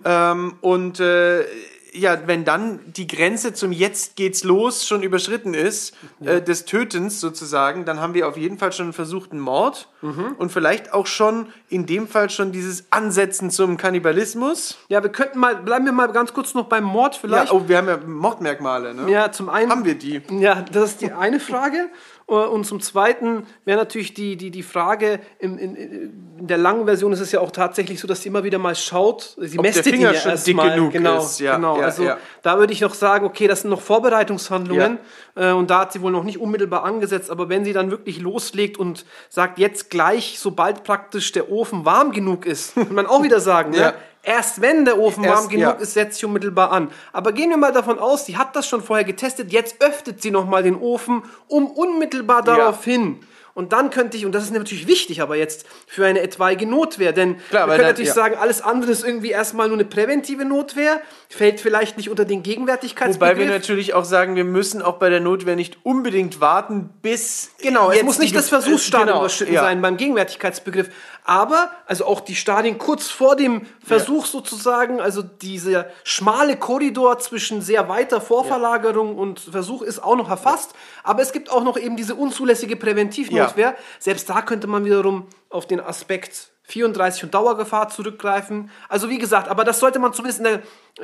Ähm, 0.04 0.56
und 0.62 1.00
äh, 1.00 1.46
ja, 1.94 2.26
wenn 2.26 2.46
dann 2.46 2.80
die 2.86 3.06
Grenze 3.06 3.54
zum 3.54 3.72
Jetzt 3.72 4.16
geht's 4.16 4.44
los 4.44 4.88
schon 4.88 5.04
überschritten 5.04 5.54
ist, 5.54 5.94
äh, 6.24 6.42
des 6.42 6.66
Tötens 6.66 7.20
sozusagen, 7.20 7.84
dann 7.86 8.00
haben 8.00 8.14
wir 8.14 8.28
auf 8.28 8.38
jeden 8.38 8.58
Fall 8.58 8.72
schon 8.72 8.86
einen 8.88 8.94
versuchten 8.94 9.40
Mord 9.40 9.90
und 10.38 10.52
vielleicht 10.52 10.94
auch 10.94 11.06
schon 11.06 11.48
in 11.70 11.86
dem 11.86 12.08
Fall 12.08 12.30
schon 12.30 12.52
dieses 12.52 12.86
Ansetzen 12.92 13.52
zum 13.52 13.78
Kannibalismus. 13.78 14.78
Ja, 14.88 15.04
wir 15.04 15.12
könnten 15.12 15.38
mal, 15.38 15.56
bleiben 15.58 15.86
wir 15.86 15.92
mal 15.92 16.08
ganz 16.12 16.34
kurz 16.34 16.54
noch 16.54 16.66
beim 16.66 16.84
Mord 16.84 17.16
Ja, 17.16 17.20
vielleicht. 17.22 17.52
oh, 17.52 17.68
wir 17.68 17.78
haben 17.78 17.88
ja 17.88 17.98
Mordmerkmale, 17.98 18.94
ne? 18.94 19.12
Ja, 19.12 19.32
zum 19.32 19.50
einen. 19.50 19.70
Haben 19.70 19.86
wir 19.86 19.96
die? 19.96 20.22
Ja, 20.40 20.62
das 20.72 20.92
ist 20.92 21.02
die 21.02 21.12
eine 21.12 21.40
Frage. 21.40 21.90
Äh, 22.32 22.34
Und 22.34 22.66
zum 22.66 22.80
Zweiten 22.80 23.46
wäre 23.66 23.78
natürlich 23.78 24.14
die, 24.14 24.38
die, 24.38 24.50
die 24.52 24.64
Frage, 24.64 25.20
in, 25.40 25.58
in, 25.58 25.76
in 25.76 26.48
der 26.48 26.58
langen 26.58 26.86
Version 26.86 27.12
ist 27.14 27.20
es 27.20 27.32
ja 27.32 27.40
auch 27.42 27.52
tatsächlich 27.52 28.00
so, 28.00 28.08
dass 28.08 28.22
sie 28.22 28.30
immer 28.30 28.44
wieder 28.44 28.58
mal 28.58 28.74
schaut, 28.76 29.36
sie 29.38 29.60
Ob 29.60 29.64
mästet 29.64 29.86
der 29.86 29.94
Finger 29.94 30.10
ihn 30.10 30.16
ja 30.16 30.20
schon 30.22 30.44
dick 30.44 30.56
mal. 30.56 30.74
genug 30.74 30.92
genau, 30.94 31.20
ist. 31.20 31.40
Ja, 31.40 31.56
genau. 31.58 31.78
ja, 31.78 31.84
also 31.86 32.04
ja. 32.04 32.18
da 32.42 32.58
würde 32.58 32.74
ich 32.74 32.82
noch 32.82 32.94
sagen, 32.94 33.26
okay, 33.26 33.48
das 33.48 33.62
sind 33.62 33.70
noch 33.70 33.82
Vorbereitungshandlungen 33.82 34.98
äh, 35.36 35.52
und 35.52 35.70
da 35.70 35.82
hat 35.82 35.94
sie 35.94 36.02
wohl 36.02 36.12
noch 36.12 36.24
nicht 36.24 36.40
unmittelbar 36.40 36.84
angesetzt, 36.84 37.30
aber 37.30 37.50
wenn 37.50 37.66
sie 37.66 37.74
dann 37.74 37.92
wirklich 37.92 38.20
loslegt 38.20 38.78
und 38.78 39.06
sagt, 39.30 39.60
jetzt 39.60 39.90
gleich, 39.90 40.40
sobald 40.40 40.84
praktisch 40.84 41.32
der 41.34 41.52
Ofen 41.52 41.86
warm 41.86 42.12
genug 42.12 42.46
ist, 42.46 42.74
kann 42.76 42.94
man 42.94 43.06
auch 43.08 43.24
wieder 43.24 43.40
sagen, 43.40 43.74
Ja. 43.74 43.88
ne? 43.88 43.94
Erst 44.24 44.62
wenn 44.62 44.86
der 44.86 45.00
Ofen 45.00 45.24
Erst, 45.24 45.36
warm 45.36 45.50
genug 45.50 45.64
ja. 45.64 45.72
ist, 45.72 45.94
setzt 45.94 46.20
sie 46.20 46.26
unmittelbar 46.26 46.72
an. 46.72 46.90
Aber 47.12 47.32
gehen 47.32 47.50
wir 47.50 47.58
mal 47.58 47.74
davon 47.74 47.98
aus, 47.98 48.26
sie 48.26 48.38
hat 48.38 48.56
das 48.56 48.68
schon 48.68 48.84
vorher 48.84 49.04
getestet, 49.04 49.52
jetzt 49.52 49.82
öffnet 49.82 50.22
sie 50.22 50.32
nochmal 50.32 50.64
den 50.64 50.76
Ofen, 50.76 51.24
um 51.48 51.68
unmittelbar 51.68 52.44
darauf 52.44 52.84
hin. 52.84 53.20
Und 53.54 53.74
dann 53.74 53.90
könnte 53.90 54.16
ich, 54.16 54.26
und 54.26 54.34
das 54.34 54.44
ist 54.44 54.54
natürlich 54.54 54.88
wichtig, 54.88 55.22
aber 55.22 55.36
jetzt 55.36 55.66
für 55.86 56.06
eine 56.06 56.22
etwaige 56.22 56.66
Notwehr, 56.66 57.12
denn 57.12 57.38
Klar, 57.50 57.68
wir 57.68 57.74
können 57.74 57.80
dann- 57.80 57.88
natürlich 57.88 58.10
ja. 58.10 58.14
sagen, 58.14 58.36
alles 58.36 58.62
andere 58.62 58.92
ist 58.92 59.04
irgendwie 59.04 59.32
erstmal 59.32 59.68
nur 59.68 59.76
eine 59.76 59.86
präventive 59.86 60.46
Notwehr, 60.46 61.02
fällt 61.28 61.60
vielleicht 61.60 61.98
nicht 61.98 62.10
unter 62.10 62.24
den 62.24 62.44
Gegenwärtigkeitsbegriff. 62.44 63.38
Wobei 63.38 63.46
wir 63.46 63.52
natürlich 63.52 63.94
auch 63.94 64.06
sagen, 64.06 64.36
wir 64.36 64.46
müssen 64.46 64.82
auch 64.82 65.00
bei 65.00 65.10
der 65.10 65.20
Notwehr 65.20 65.58
nicht 65.58 65.80
unbedingt 65.84 66.40
warten, 66.40 66.92
bis. 67.02 67.52
Genau, 67.62 67.92
es 67.92 68.04
muss 68.04 68.20
nicht 68.20 68.36
das 68.36 68.48
Versuchsstadium 68.48 69.08
genau, 69.08 69.20
überschritten 69.20 69.54
ja. 69.54 69.62
sein 69.62 69.82
beim 69.82 69.98
Gegenwärtigkeitsbegriff. 69.98 70.90
Aber, 71.24 71.72
also 71.86 72.06
auch 72.06 72.22
die 72.22 72.36
Stadien 72.36 72.78
kurz 72.78 73.10
vor 73.10 73.36
dem 73.36 73.68
Versuch 73.86 74.26
sozusagen, 74.26 75.00
also 75.00 75.22
dieser 75.22 75.86
schmale 76.04 76.58
Korridor 76.58 77.20
zwischen 77.20 77.62
sehr 77.62 77.90
weiter 77.90 78.22
Vorverlagerung 78.22 79.18
und 79.18 79.40
Versuch 79.40 79.84
ist 79.84 80.04
auch 80.04 80.16
noch 80.16 80.30
erfasst. 80.30 80.74
Aber 81.04 81.22
es 81.22 81.32
gibt 81.32 81.52
auch 81.52 81.64
noch 81.64 81.78
eben 81.78 81.96
diese 81.96 82.16
unzulässige 82.16 82.76
Präventivnotwehr. 82.76 83.76
Selbst 84.00 84.30
da 84.30 84.42
könnte 84.42 84.68
man 84.68 84.84
wiederum 84.84 85.28
auf 85.50 85.68
den 85.68 85.80
Aspekt 85.80 86.52
34 86.64 87.26
und 87.26 87.34
Dauergefahr 87.34 87.90
zurückgreifen. 87.90 88.72
Also 88.90 89.10
wie 89.10 89.18
gesagt, 89.18 89.48
aber 89.48 89.64
das 89.64 89.80
sollte 89.80 90.00
man 90.00 90.14
zumindest, 90.14 90.40
in 90.40 90.46
der, 90.46 90.56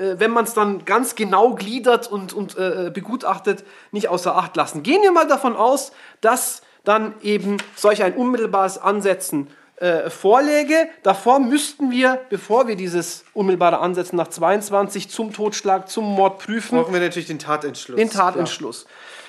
äh, 0.01 0.19
wenn 0.19 0.31
man 0.31 0.45
es 0.45 0.53
dann 0.53 0.85
ganz 0.85 1.15
genau 1.15 1.53
gliedert 1.53 2.09
und, 2.11 2.33
und 2.33 2.57
äh, 2.57 2.89
begutachtet, 2.93 3.63
nicht 3.91 4.07
außer 4.07 4.35
Acht 4.35 4.55
lassen. 4.55 4.83
Gehen 4.83 5.01
wir 5.01 5.11
mal 5.11 5.27
davon 5.27 5.55
aus, 5.55 5.91
dass 6.21 6.61
dann 6.83 7.15
eben 7.21 7.57
solch 7.75 8.01
ein 8.01 8.13
unmittelbares 8.13 8.77
Ansetzen 8.77 9.49
äh, 9.77 10.09
vorläge. 10.09 10.89
Davor 11.03 11.39
müssten 11.39 11.91
wir, 11.91 12.19
bevor 12.29 12.67
wir 12.67 12.75
dieses 12.75 13.23
unmittelbare 13.33 13.79
Ansetzen 13.79 14.15
nach 14.15 14.27
22 14.27 15.09
zum 15.09 15.33
Totschlag, 15.33 15.87
zum 15.89 16.05
Mord 16.05 16.39
prüfen, 16.39 16.79
Brauchen 16.79 16.93
wir 16.93 16.99
natürlich 16.99 17.27
den 17.27 17.39
Tatentschluss. 17.39 17.97
den 17.97 18.09
Tatentschluss. 18.09 18.85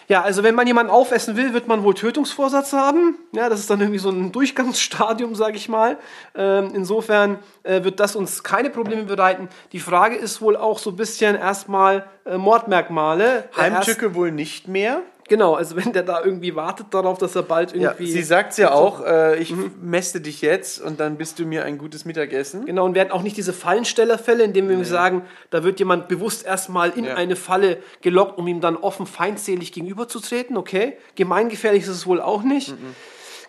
Ja, 0.09 0.23
also 0.23 0.43
wenn 0.43 0.55
man 0.55 0.67
jemanden 0.67 0.91
aufessen 0.91 1.37
will, 1.37 1.53
wird 1.53 1.69
man 1.69 1.83
wohl 1.85 1.93
Tötungsvorsatz 1.93 2.73
haben. 2.73 3.19
Ja, 3.33 3.51
das 3.51 3.61
ist 3.61 3.69
dann 3.69 3.79
irgendwie 3.81 3.99
so 3.99 4.09
ein 4.09 4.33
Durchgangsstadium, 4.33 5.35
sage 5.35 5.57
ich 5.59 5.69
mal. 5.69 5.99
Ähm, 6.35 6.71
insofern 6.75 7.39
äh, 7.63 7.85
wird 7.85 8.01
das 8.01 8.17
uns 8.17 8.43
keine 8.43 8.71
Probleme 8.71 9.03
bereiten. 9.03 9.51
Die 9.73 9.81
Frage 9.81 10.17
ist 10.17 10.41
wohl 10.41 10.57
auch 10.57 10.79
so 10.79 10.91
ein 10.91 10.97
bisschen 10.97 11.37
erstmal 11.37 12.07
äh, 12.25 12.39
Mordmerkmale. 12.39 13.51
Heimtücke 13.55 14.15
wohl 14.15 14.33
nicht 14.33 14.67
mehr. 14.67 15.03
Genau, 15.29 15.55
also 15.55 15.77
wenn 15.77 15.93
der 15.93 16.03
da 16.03 16.25
irgendwie 16.25 16.57
wartet 16.57 16.87
darauf, 16.91 17.19
dass 17.19 17.37
er 17.37 17.43
bald 17.43 17.75
Ja, 17.75 17.91
irgendwie... 17.91 18.11
sie 18.11 18.23
sagt 18.23 18.57
ja 18.59 18.73
auch, 18.73 19.05
äh, 19.05 19.39
ich 19.39 19.55
mäste 19.81 20.21
dich 20.21 20.41
jetzt 20.41 20.81
und 20.81 21.01
dann 21.01 21.17
bist 21.17 21.39
du 21.39 21.45
mir 21.45 21.65
ein 21.65 21.79
gutes 21.79 22.05
Mittagessen. 22.05 22.65
Genau, 22.67 22.85
und 22.87 22.95
wir 22.95 23.03
hatten 23.03 23.13
auch 23.13 23.23
nicht 23.23 23.37
diese 23.37 23.53
Fallenstellerfälle, 23.53 24.43
in 24.45 24.53
denen 24.53 24.69
wir 24.69 24.85
sagen, 24.85 25.23
da 25.51 25.63
wird 25.65 25.79
jemand 25.79 26.09
bewusst 26.09 26.47
erstmal 26.47 26.91
in 26.91 27.05
Ja. 27.05 27.15
eine 27.15 27.37
Falle 27.37 27.79
gelockt, 28.01 28.39
um 28.39 28.47
ihm 28.49 28.61
dann 28.61 28.77
offen 28.77 29.07
feindselig 29.07 29.73
gegenüberzutreten. 29.73 30.57
Okay, 30.57 30.97
gemeingefährlich 31.15 31.83
ist 31.83 31.89
es 31.91 32.07
wohl 32.07 32.21
auch 32.21 32.43
nicht. 32.43 32.71
Mhm. 32.71 32.95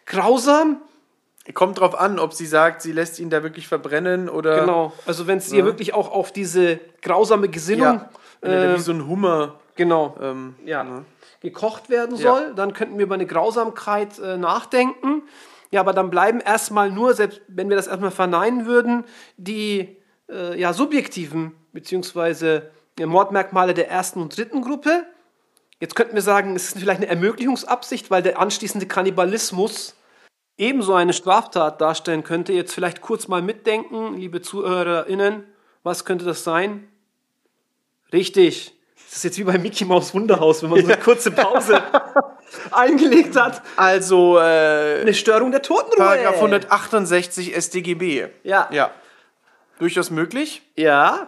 Grausam, 0.06 0.78
Kommt 1.54 1.80
drauf 1.80 2.00
an, 2.00 2.20
ob 2.20 2.34
sie 2.34 2.46
sagt, 2.46 2.84
sie 2.84 2.92
lässt 2.92 3.20
ihn 3.20 3.32
da 3.32 3.42
wirklich 3.42 3.68
verbrennen 3.68 4.30
oder 4.30 4.60
genau. 4.60 4.94
Also 5.08 5.26
wenn 5.26 5.40
es 5.40 5.52
ihr 5.52 5.66
wirklich 5.66 5.96
auch 5.96 6.12
auf 6.12 6.32
diese 6.32 6.80
grausame 7.02 7.50
Gesinnung, 7.50 7.96
ja, 7.96 8.10
wenn 8.42 8.52
er 8.52 8.68
da 8.68 8.74
äh, 8.74 8.78
wie 8.78 8.82
so 8.82 8.92
ein 8.92 9.08
Hummer. 9.08 9.60
Genau, 9.80 10.16
Ähm, 10.22 10.56
ja, 10.66 11.04
gekocht 11.42 11.90
werden 11.90 12.18
Ja. 12.18 12.36
soll, 12.36 12.54
dann 12.54 12.74
könnten 12.74 12.98
wir 12.98 13.06
über 13.06 13.16
eine 13.16 13.26
Grausamkeit 13.26 14.20
äh, 14.20 14.38
nachdenken. 14.38 15.24
Ja, 15.72 15.80
aber 15.82 15.94
dann 15.94 16.10
bleiben 16.10 16.42
erstmal 16.42 16.92
nur, 16.92 17.14
selbst 17.14 17.42
wenn 17.48 17.70
wir 17.70 17.78
das 17.78 17.88
erstmal 17.88 18.12
verneinen 18.12 18.66
würden, 18.66 19.06
die 19.38 19.98
äh, 20.30 20.60
ja, 20.60 20.74
subjektiven 20.74 21.54
beziehungsweise 21.72 22.70
äh, 23.00 23.06
Mordmerkmale 23.06 23.74
der 23.74 23.90
ersten 23.90 24.22
und 24.22 24.36
dritten 24.38 24.62
Gruppe. 24.62 25.06
Jetzt 25.80 25.96
könnten 25.96 26.14
wir 26.16 26.22
sagen, 26.22 26.56
es 26.58 26.66
ist 26.70 26.80
vielleicht 26.80 27.00
eine 27.00 27.10
Ermöglichungsabsicht, 27.10 28.12
weil 28.12 28.22
der 28.22 28.38
anschließende 28.38 28.86
Kannibalismus 28.86 29.96
ebenso 30.58 30.94
eine 30.94 31.14
Straftat 31.14 31.80
darstellen 31.80 32.24
könnte. 32.24 32.52
Jetzt 32.52 32.74
vielleicht 32.74 33.00
kurz 33.00 33.30
mal 33.30 33.42
mitdenken, 33.42 34.18
liebe 34.18 34.42
ZuhörerInnen, 34.42 35.46
was 35.84 36.04
könnte 36.04 36.26
das 36.26 36.44
sein? 36.44 36.90
Richtig. 38.12 38.76
Das 39.10 39.18
ist 39.18 39.24
jetzt 39.24 39.38
wie 39.40 39.44
bei 39.44 39.58
Mickey 39.58 39.86
Maus 39.86 40.14
Wunderhaus, 40.14 40.62
wenn 40.62 40.70
man 40.70 40.82
so 40.82 40.86
eine 40.86 40.98
kurze 40.98 41.32
Pause 41.32 41.82
eingelegt 42.72 43.36
hat. 43.36 43.64
Also, 43.76 44.38
äh, 44.38 45.02
Eine 45.02 45.16
Störung 45.16 45.50
der 45.52 45.64
Totenruhe. 45.64 45.98
Paragraph 45.98 46.36
168 46.36 47.56
StGB. 47.56 48.28
Ja. 48.44 48.70
Ja. 48.72 48.92
Durchaus 49.80 50.12
möglich. 50.12 50.62
Ja. 50.76 51.28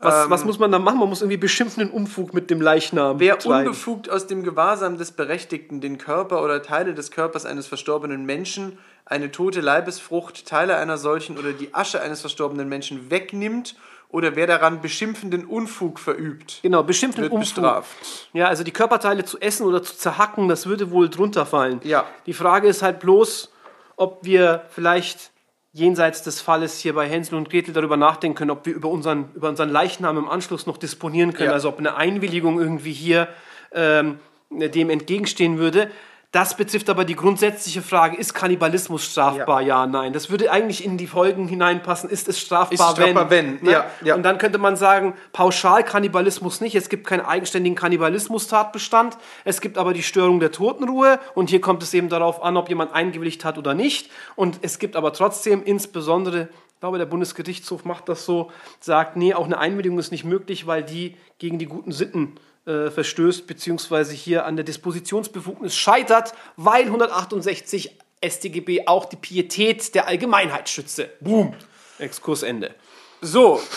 Was, 0.00 0.30
was 0.30 0.44
muss 0.44 0.60
man 0.60 0.70
da 0.70 0.78
machen? 0.78 1.00
Man 1.00 1.08
muss 1.08 1.22
irgendwie 1.22 1.38
beschimpfenden 1.38 1.90
Unfug 1.90 2.32
mit 2.32 2.50
dem 2.50 2.60
Leichnam 2.60 3.18
Wer 3.18 3.36
treiben. 3.36 3.66
unbefugt 3.66 4.08
aus 4.08 4.28
dem 4.28 4.44
Gewahrsam 4.44 4.96
des 4.96 5.10
Berechtigten 5.10 5.80
den 5.80 5.98
Körper 5.98 6.44
oder 6.44 6.62
Teile 6.62 6.94
des 6.94 7.10
Körpers 7.10 7.44
eines 7.44 7.66
verstorbenen 7.66 8.24
Menschen, 8.24 8.78
eine 9.06 9.32
tote 9.32 9.60
Leibesfrucht, 9.60 10.46
Teile 10.46 10.76
einer 10.76 10.98
solchen 10.98 11.36
oder 11.36 11.52
die 11.52 11.74
Asche 11.74 12.00
eines 12.00 12.20
verstorbenen 12.20 12.68
Menschen 12.68 13.10
wegnimmt 13.10 13.74
oder 14.10 14.36
wer 14.36 14.46
daran 14.46 14.80
beschimpfenden 14.80 15.44
Unfug 15.44 15.98
verübt, 15.98 16.60
Genau, 16.62 16.82
beschimpfenden 16.82 17.30
wird 17.30 17.32
Unfug. 17.32 17.54
bestraft. 17.54 17.96
Ja, 18.32 18.46
also 18.46 18.64
die 18.64 18.70
Körperteile 18.70 19.24
zu 19.24 19.38
essen 19.40 19.66
oder 19.66 19.82
zu 19.82 19.96
zerhacken, 19.96 20.48
das 20.48 20.66
würde 20.66 20.90
wohl 20.90 21.08
drunter 21.10 21.44
fallen. 21.44 21.80
Ja. 21.84 22.06
Die 22.26 22.32
Frage 22.32 22.68
ist 22.68 22.82
halt 22.82 23.00
bloß, 23.00 23.52
ob 23.96 24.24
wir 24.24 24.64
vielleicht 24.70 25.30
jenseits 25.72 26.22
des 26.22 26.40
Falles 26.40 26.78
hier 26.78 26.94
bei 26.94 27.06
Hänsel 27.06 27.34
und 27.36 27.50
Gretel 27.50 27.74
darüber 27.74 27.96
nachdenken 27.96 28.36
können, 28.36 28.50
ob 28.50 28.64
wir 28.64 28.74
über 28.74 28.88
unseren, 28.88 29.30
über 29.34 29.48
unseren 29.50 29.68
Leichnam 29.68 30.16
im 30.16 30.28
Anschluss 30.28 30.66
noch 30.66 30.78
disponieren 30.78 31.34
können. 31.34 31.50
Ja. 31.50 31.54
Also 31.54 31.68
ob 31.68 31.78
eine 31.78 31.94
Einwilligung 31.96 32.58
irgendwie 32.58 32.92
hier 32.92 33.28
ähm, 33.72 34.18
dem 34.50 34.88
entgegenstehen 34.88 35.58
würde. 35.58 35.90
Das 36.30 36.58
betrifft 36.58 36.90
aber 36.90 37.06
die 37.06 37.16
grundsätzliche 37.16 37.80
Frage, 37.80 38.18
ist 38.18 38.34
Kannibalismus 38.34 39.02
strafbar? 39.06 39.62
Ja, 39.62 39.86
nein. 39.86 40.12
Das 40.12 40.28
würde 40.28 40.52
eigentlich 40.52 40.84
in 40.84 40.98
die 40.98 41.06
Folgen 41.06 41.48
hineinpassen. 41.48 42.10
Ist 42.10 42.28
es 42.28 42.38
strafbar, 42.38 42.72
Ist 42.74 42.82
strafbar, 42.82 43.30
wenn? 43.30 43.62
wenn. 43.62 43.70
Ja, 43.70 43.86
ja. 44.04 44.14
Und 44.14 44.24
dann 44.24 44.36
könnte 44.36 44.58
man 44.58 44.76
sagen, 44.76 45.14
pauschal 45.32 45.84
Kannibalismus 45.84 46.60
nicht. 46.60 46.74
Es 46.74 46.90
gibt 46.90 47.06
keinen 47.06 47.24
eigenständigen 47.24 47.76
Kannibalismus-Tatbestand. 47.76 49.16
Es 49.46 49.62
gibt 49.62 49.78
aber 49.78 49.94
die 49.94 50.02
Störung 50.02 50.38
der 50.38 50.52
Totenruhe. 50.52 51.18
Und 51.34 51.48
hier 51.48 51.62
kommt 51.62 51.82
es 51.82 51.94
eben 51.94 52.10
darauf 52.10 52.42
an, 52.42 52.58
ob 52.58 52.68
jemand 52.68 52.92
eingewilligt 52.92 53.46
hat 53.46 53.56
oder 53.56 53.72
nicht. 53.72 54.10
Und 54.36 54.58
es 54.60 54.78
gibt 54.78 54.96
aber 54.96 55.14
trotzdem 55.14 55.62
insbesondere, 55.64 56.50
ich 56.74 56.80
glaube, 56.80 56.98
der 56.98 57.06
Bundesgerichtshof 57.06 57.86
macht 57.86 58.06
das 58.10 58.26
so, 58.26 58.50
sagt, 58.80 59.16
nee, 59.16 59.32
auch 59.32 59.46
eine 59.46 59.56
Einwilligung 59.56 59.98
ist 59.98 60.12
nicht 60.12 60.24
möglich, 60.24 60.66
weil 60.66 60.82
die 60.82 61.16
gegen 61.38 61.58
die 61.58 61.66
guten 61.66 61.90
Sitten 61.90 62.34
äh, 62.68 62.90
verstößt, 62.90 63.46
beziehungsweise 63.46 64.12
hier 64.12 64.44
an 64.44 64.56
der 64.56 64.64
Dispositionsbefugnis 64.64 65.74
scheitert, 65.74 66.34
weil 66.56 66.84
168 66.84 67.96
StGB 68.22 68.86
auch 68.86 69.06
die 69.06 69.16
Pietät 69.16 69.94
der 69.94 70.06
Allgemeinheit 70.06 70.68
schütze. 70.68 71.08
Boom. 71.20 71.54
Exkursende. 71.98 72.74
So. 73.22 73.62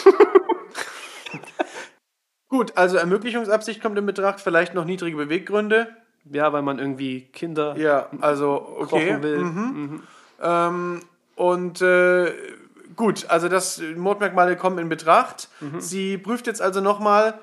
Gut, 2.50 2.74
also 2.76 2.98
Ermöglichungsabsicht 2.98 3.82
kommt 3.82 3.98
in 3.98 4.06
Betracht, 4.06 4.42
vielleicht 4.42 4.74
noch 4.74 4.84
niedrige 4.84 5.16
Beweggründe. 5.16 5.88
Ja, 6.30 6.52
weil 6.52 6.62
man 6.62 6.78
irgendwie 6.78 7.22
Kinder 7.22 7.78
Ja, 7.78 8.10
also 8.20 8.76
okay. 8.78 9.08
kochen 9.08 9.24
will. 9.24 10.02
Ähm, 10.42 11.00
und 11.36 11.82
äh, 11.82 12.34
gut, 12.98 13.26
also 13.30 13.48
das 13.48 13.82
Mordmerkmale 13.96 14.58
kommen 14.58 14.80
in 14.80 14.90
Betracht. 14.90 15.48
Sie 15.80 16.18
prüft 16.18 16.46
jetzt 16.46 16.62
also 16.62 16.82
nochmal, 16.82 17.40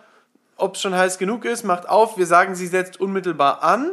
ob 0.59 0.75
es 0.75 0.83
schon 0.83 0.95
heiß 0.95 1.19
genug 1.19 1.45
ist, 1.45 1.65
macht 1.65 1.89
auf. 1.89 2.19
Wir 2.19 2.27
sagen, 2.27 2.55
sie 2.55 2.67
setzt 2.67 3.01
unmittelbar 3.01 3.63
an. 3.63 3.93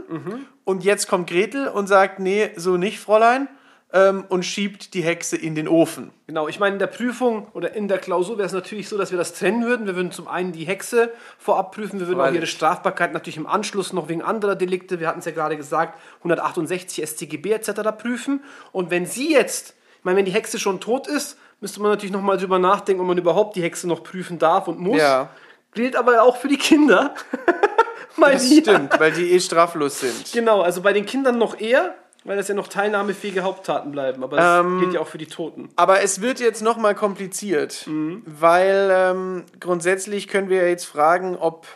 Und 0.64 0.84
jetzt 0.84 1.08
kommt 1.08 1.30
Gretel 1.30 1.68
und 1.68 1.88
sagt, 1.88 2.20
nee, 2.20 2.50
so 2.56 2.78
nicht, 2.78 3.00
Fräulein. 3.00 3.48
Ähm, 3.94 4.26
und 4.28 4.44
schiebt 4.44 4.94
die 4.94 5.04
Hexe 5.04 5.38
in 5.38 5.56
den 5.56 5.70
Ofen. 5.70 6.12
Genau, 6.28 6.50
ich 6.50 6.60
meine, 6.60 6.74
in 6.74 6.80
der 6.80 6.88
Prüfung 6.88 7.48
oder 7.54 7.76
in 7.76 7.88
der 7.88 8.00
Klausur 8.00 8.38
wäre 8.38 8.48
es 8.48 8.52
natürlich 8.52 8.90
so, 8.90 8.98
dass 8.98 9.12
wir 9.12 9.18
das 9.18 9.34
trennen 9.34 9.64
würden. 9.64 9.86
Wir 9.86 9.96
würden 9.96 10.12
zum 10.12 10.28
einen 10.28 10.52
die 10.52 10.66
Hexe 10.66 11.12
vorab 11.38 11.74
prüfen, 11.74 12.00
wir 12.00 12.08
würden 12.08 12.20
auch 12.20 12.24
Freilich. 12.24 12.40
ihre 12.42 12.48
Strafbarkeit 12.48 13.14
natürlich 13.14 13.38
im 13.38 13.48
Anschluss 13.48 13.94
noch 13.94 14.10
wegen 14.10 14.22
anderer 14.22 14.56
Delikte, 14.56 15.00
wir 15.00 15.08
hatten 15.08 15.20
es 15.20 15.26
ja 15.26 15.32
gerade 15.32 15.56
gesagt, 15.56 15.98
168 16.18 17.08
StGB 17.08 17.54
etc. 17.54 17.72
prüfen. 17.98 18.44
Und 18.74 18.90
wenn 18.90 19.06
sie 19.06 19.32
jetzt, 19.32 19.76
ich 20.00 20.04
meine, 20.04 20.18
wenn 20.18 20.26
die 20.26 20.34
Hexe 20.34 20.60
schon 20.60 20.82
tot 20.82 21.08
ist, 21.08 21.38
müsste 21.62 21.82
man 21.82 21.92
natürlich 21.92 22.12
nochmal 22.12 22.38
drüber 22.38 22.60
nachdenken, 22.60 23.02
ob 23.02 23.08
man 23.08 23.18
überhaupt 23.18 23.56
die 23.56 23.62
Hexe 23.62 23.88
noch 23.88 24.04
prüfen 24.04 24.40
darf 24.40 24.68
und 24.68 24.80
muss. 24.80 24.98
Ja. 24.98 25.30
Gilt 25.76 25.96
aber 25.96 26.24
auch 26.24 26.38
für 26.38 26.48
die 26.48 26.58
Kinder. 26.58 27.14
Mal 28.18 28.34
Das 28.34 28.50
wieder. 28.50 28.74
stimmt, 28.76 29.00
weil 29.00 29.12
die 29.12 29.32
eh 29.34 29.40
straflos 29.40 30.00
sind. 30.00 30.32
Genau, 30.34 30.62
also 30.62 30.82
bei 30.82 30.94
den 30.94 31.06
Kindern 31.06 31.38
noch 31.38 31.60
eher, 31.60 31.94
weil 32.24 32.38
das 32.38 32.48
ja 32.48 32.56
noch 32.56 32.70
teilnahmefähige 32.70 33.44
Haupttaten 33.44 33.92
bleiben. 33.92 34.24
Aber 34.24 34.38
das 34.38 34.62
Ähm, 34.66 34.80
gilt 34.80 34.94
ja 34.94 35.02
auch 35.02 35.08
für 35.08 35.18
die 35.18 35.28
Toten. 35.28 35.68
Aber 35.76 36.02
es 36.02 36.22
wird 36.22 36.40
jetzt 36.40 36.62
nochmal 36.62 36.96
kompliziert, 36.96 37.86
weil 38.26 38.90
ähm, 38.92 39.44
grundsätzlich 39.60 40.30
können 40.30 40.50
wir 40.50 40.68
jetzt 40.70 40.86
fragen, 40.86 41.36
ob, 41.36 41.68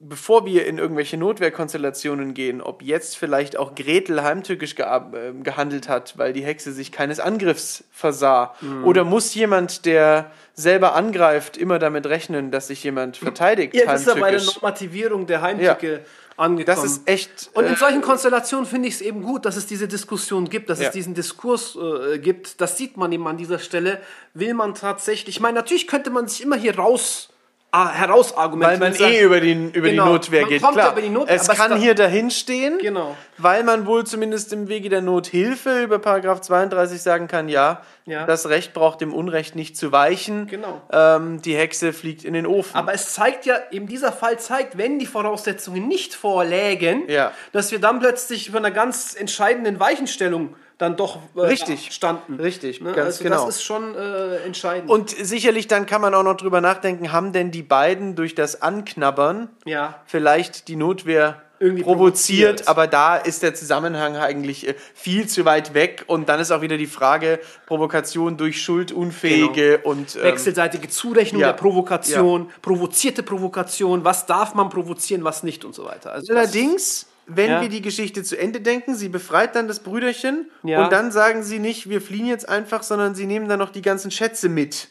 bevor 0.00 0.46
wir 0.46 0.66
in 0.66 0.78
irgendwelche 0.78 1.16
Notwehrkonstellationen 1.16 2.34
gehen, 2.34 2.60
ob 2.60 2.82
jetzt 2.82 3.16
vielleicht 3.16 3.56
auch 3.56 3.74
Gretel 3.74 4.22
heimtückisch 4.22 4.74
geab- 4.74 5.14
äh, 5.14 5.32
gehandelt 5.42 5.88
hat, 5.88 6.16
weil 6.18 6.32
die 6.32 6.44
Hexe 6.44 6.72
sich 6.72 6.92
keines 6.92 7.18
Angriffs 7.20 7.84
versah. 7.90 8.54
Oder 8.84 9.04
muss 9.04 9.34
jemand, 9.34 9.86
der 9.86 10.30
selber 10.54 10.94
angreift, 10.94 11.56
immer 11.56 11.78
damit 11.78 12.06
rechnen, 12.06 12.50
dass 12.50 12.68
sich 12.68 12.82
jemand 12.84 13.16
verteidigt 13.16 13.74
Ihr 13.74 13.90
ist 13.92 14.06
ja 14.06 14.14
bei 14.14 14.30
der? 14.30 14.42
Normativierung 14.42 15.26
der 15.26 15.42
Heimtücke 15.42 16.04
angekommen. 16.36 16.66
Das 16.66 16.84
ist 16.84 17.08
echt... 17.08 17.50
und 17.54 17.64
in 17.64 17.72
äh, 17.72 17.76
solchen 17.76 18.00
Konstellationen 18.00 18.66
finde 18.66 18.88
ich 18.88 18.94
es 18.94 19.00
eben 19.00 19.22
gut, 19.22 19.44
dass 19.44 19.56
es 19.56 19.66
diese 19.66 19.88
Diskussion 19.88 20.48
gibt, 20.48 20.70
dass 20.70 20.80
Ja. 20.80 20.86
es 20.88 20.92
diesen 20.92 21.14
Diskurs 21.14 21.76
äh, 21.76 22.18
gibt. 22.18 22.60
Das 22.60 22.76
sieht 22.76 22.96
man 22.96 23.10
eben 23.10 23.26
an 23.26 23.36
dieser 23.36 23.58
Stelle. 23.58 24.00
Will 24.34 24.54
man 24.54 24.74
tatsächlich, 24.74 25.36
ich 25.36 25.40
meine, 25.40 25.56
natürlich 25.56 25.88
könnte 25.88 26.10
man 26.10 26.28
sich 26.28 26.42
immer 26.42 26.56
hier 26.56 26.76
raus, 26.76 27.30
ah, 27.70 27.86
weil 27.88 27.94
herausargumentieren. 27.94 28.80
man 28.80 28.92
und 28.92 28.98
sagen, 28.98 29.12
eh 29.12 29.20
über 29.22 29.40
die, 29.40 29.52
über 29.72 29.88
Genau. 29.88 30.04
die 30.06 30.10
Notwehr 30.12 30.40
Man 30.42 30.50
geht. 30.50 30.62
Klar, 30.62 30.92
über 30.92 31.00
die 31.02 31.08
Not- 31.10 31.28
es 31.28 31.48
es 31.48 31.56
kann 31.56 31.70
da- 31.72 31.76
hier 31.76 31.94
dahin 31.94 32.30
stehen, 32.30 32.78
Genau. 32.78 33.16
weil 33.36 33.62
man 33.64 33.86
wohl 33.86 34.04
zumindest 34.06 34.52
im 34.52 34.68
Wege 34.68 34.88
der 34.88 35.02
Nothilfe 35.02 35.82
über 35.82 35.98
Paragraph 35.98 36.40
32 36.40 37.00
sagen 37.02 37.28
kann, 37.28 37.48
ja, 37.48 37.82
Ja. 38.06 38.24
das 38.26 38.48
Recht 38.48 38.72
braucht 38.72 39.00
dem 39.00 39.12
Unrecht 39.12 39.54
nicht 39.54 39.76
zu 39.76 39.92
weichen. 39.92 40.46
Genau. 40.46 40.80
Ähm, 40.90 41.42
die 41.42 41.54
Hexe 41.56 41.92
fliegt 41.92 42.24
in 42.24 42.32
den 42.32 42.46
Ofen. 42.46 42.74
Aber 42.74 42.92
es 42.94 43.12
zeigt 43.12 43.44
ja, 43.46 43.56
eben 43.70 43.86
dieser 43.86 44.12
Fall 44.12 44.38
zeigt, 44.38 44.78
wenn 44.78 44.98
die 44.98 45.06
Voraussetzungen 45.06 45.86
nicht 45.88 46.14
vorlägen, 46.14 47.08
Ja. 47.08 47.32
dass 47.52 47.70
wir 47.70 47.80
dann 47.80 48.00
plötzlich 48.00 48.48
über 48.48 48.58
einer 48.58 48.70
ganz 48.70 49.14
entscheidenden 49.14 49.78
Weichenstellung 49.80 50.54
dann 50.78 50.96
doch 50.96 51.18
äh, 51.36 51.40
Richtig. 51.40 51.92
standen. 51.92 52.36
Richtig, 52.36 52.80
Ne? 52.80 52.92
ganz 52.92 53.16
also 53.16 53.24
genau. 53.24 53.46
Das 53.46 53.56
ist 53.56 53.62
schon 53.64 53.94
äh, 53.94 54.36
entscheidend. 54.38 54.88
Und 54.88 55.10
sicherlich 55.10 55.66
dann 55.66 55.86
kann 55.86 56.00
man 56.00 56.14
auch 56.14 56.22
noch 56.22 56.36
drüber 56.36 56.60
nachdenken, 56.60 57.12
haben 57.12 57.32
denn 57.32 57.50
die 57.50 57.62
beiden 57.62 58.14
durch 58.14 58.34
das 58.34 58.62
Anknabbern 58.62 59.48
ja. 59.64 60.00
vielleicht 60.06 60.68
die 60.68 60.76
Notwehr 60.76 61.42
Irgendwie 61.58 61.82
provoziert, 61.82 62.58
provoziert. 62.58 62.68
aber 62.68 62.86
da 62.86 63.16
ist 63.16 63.42
der 63.42 63.56
Zusammenhang 63.56 64.16
eigentlich 64.16 64.68
äh, 64.68 64.74
viel 64.94 65.26
zu 65.26 65.44
weit 65.44 65.74
weg 65.74 66.04
und 66.06 66.28
dann 66.28 66.38
ist 66.38 66.52
auch 66.52 66.62
wieder 66.62 66.76
die 66.76 66.86
Frage 66.86 67.40
Provokation 67.66 68.36
durch 68.36 68.62
Schuldunfähige 68.62 69.78
und 69.78 70.14
ähm, 70.14 70.22
Wechselseitige 70.22 70.88
Zurechnung 70.88 71.40
ja. 71.42 71.48
der 71.48 71.54
Provokation, 71.54 72.50
provozierte 72.62 73.24
Provokation, 73.24 74.04
was 74.04 74.26
darf 74.26 74.54
man 74.54 74.68
provozieren, 74.70 75.24
was 75.24 75.42
nicht 75.42 75.64
und 75.64 75.74
so 75.74 75.84
weiter. 75.84 76.12
Also 76.12 76.32
Allerdings, 76.32 77.07
wenn 77.28 77.50
Ja. 77.50 77.60
wir 77.60 77.68
die 77.68 77.82
Geschichte 77.82 78.22
zu 78.22 78.36
Ende 78.38 78.60
denken, 78.60 78.94
sie 78.94 79.08
befreit 79.08 79.54
dann 79.54 79.68
das 79.68 79.80
Brüderchen 79.80 80.50
Ja. 80.62 80.84
und 80.84 80.92
dann 80.92 81.12
sagen 81.12 81.42
sie 81.42 81.58
nicht, 81.58 81.88
wir 81.88 82.00
fliehen 82.00 82.26
jetzt 82.26 82.48
einfach, 82.48 82.82
sondern 82.82 83.14
sie 83.14 83.26
nehmen 83.26 83.48
dann 83.48 83.58
noch 83.58 83.70
die 83.70 83.82
ganzen 83.82 84.10
Schätze 84.10 84.48
mit. 84.48 84.88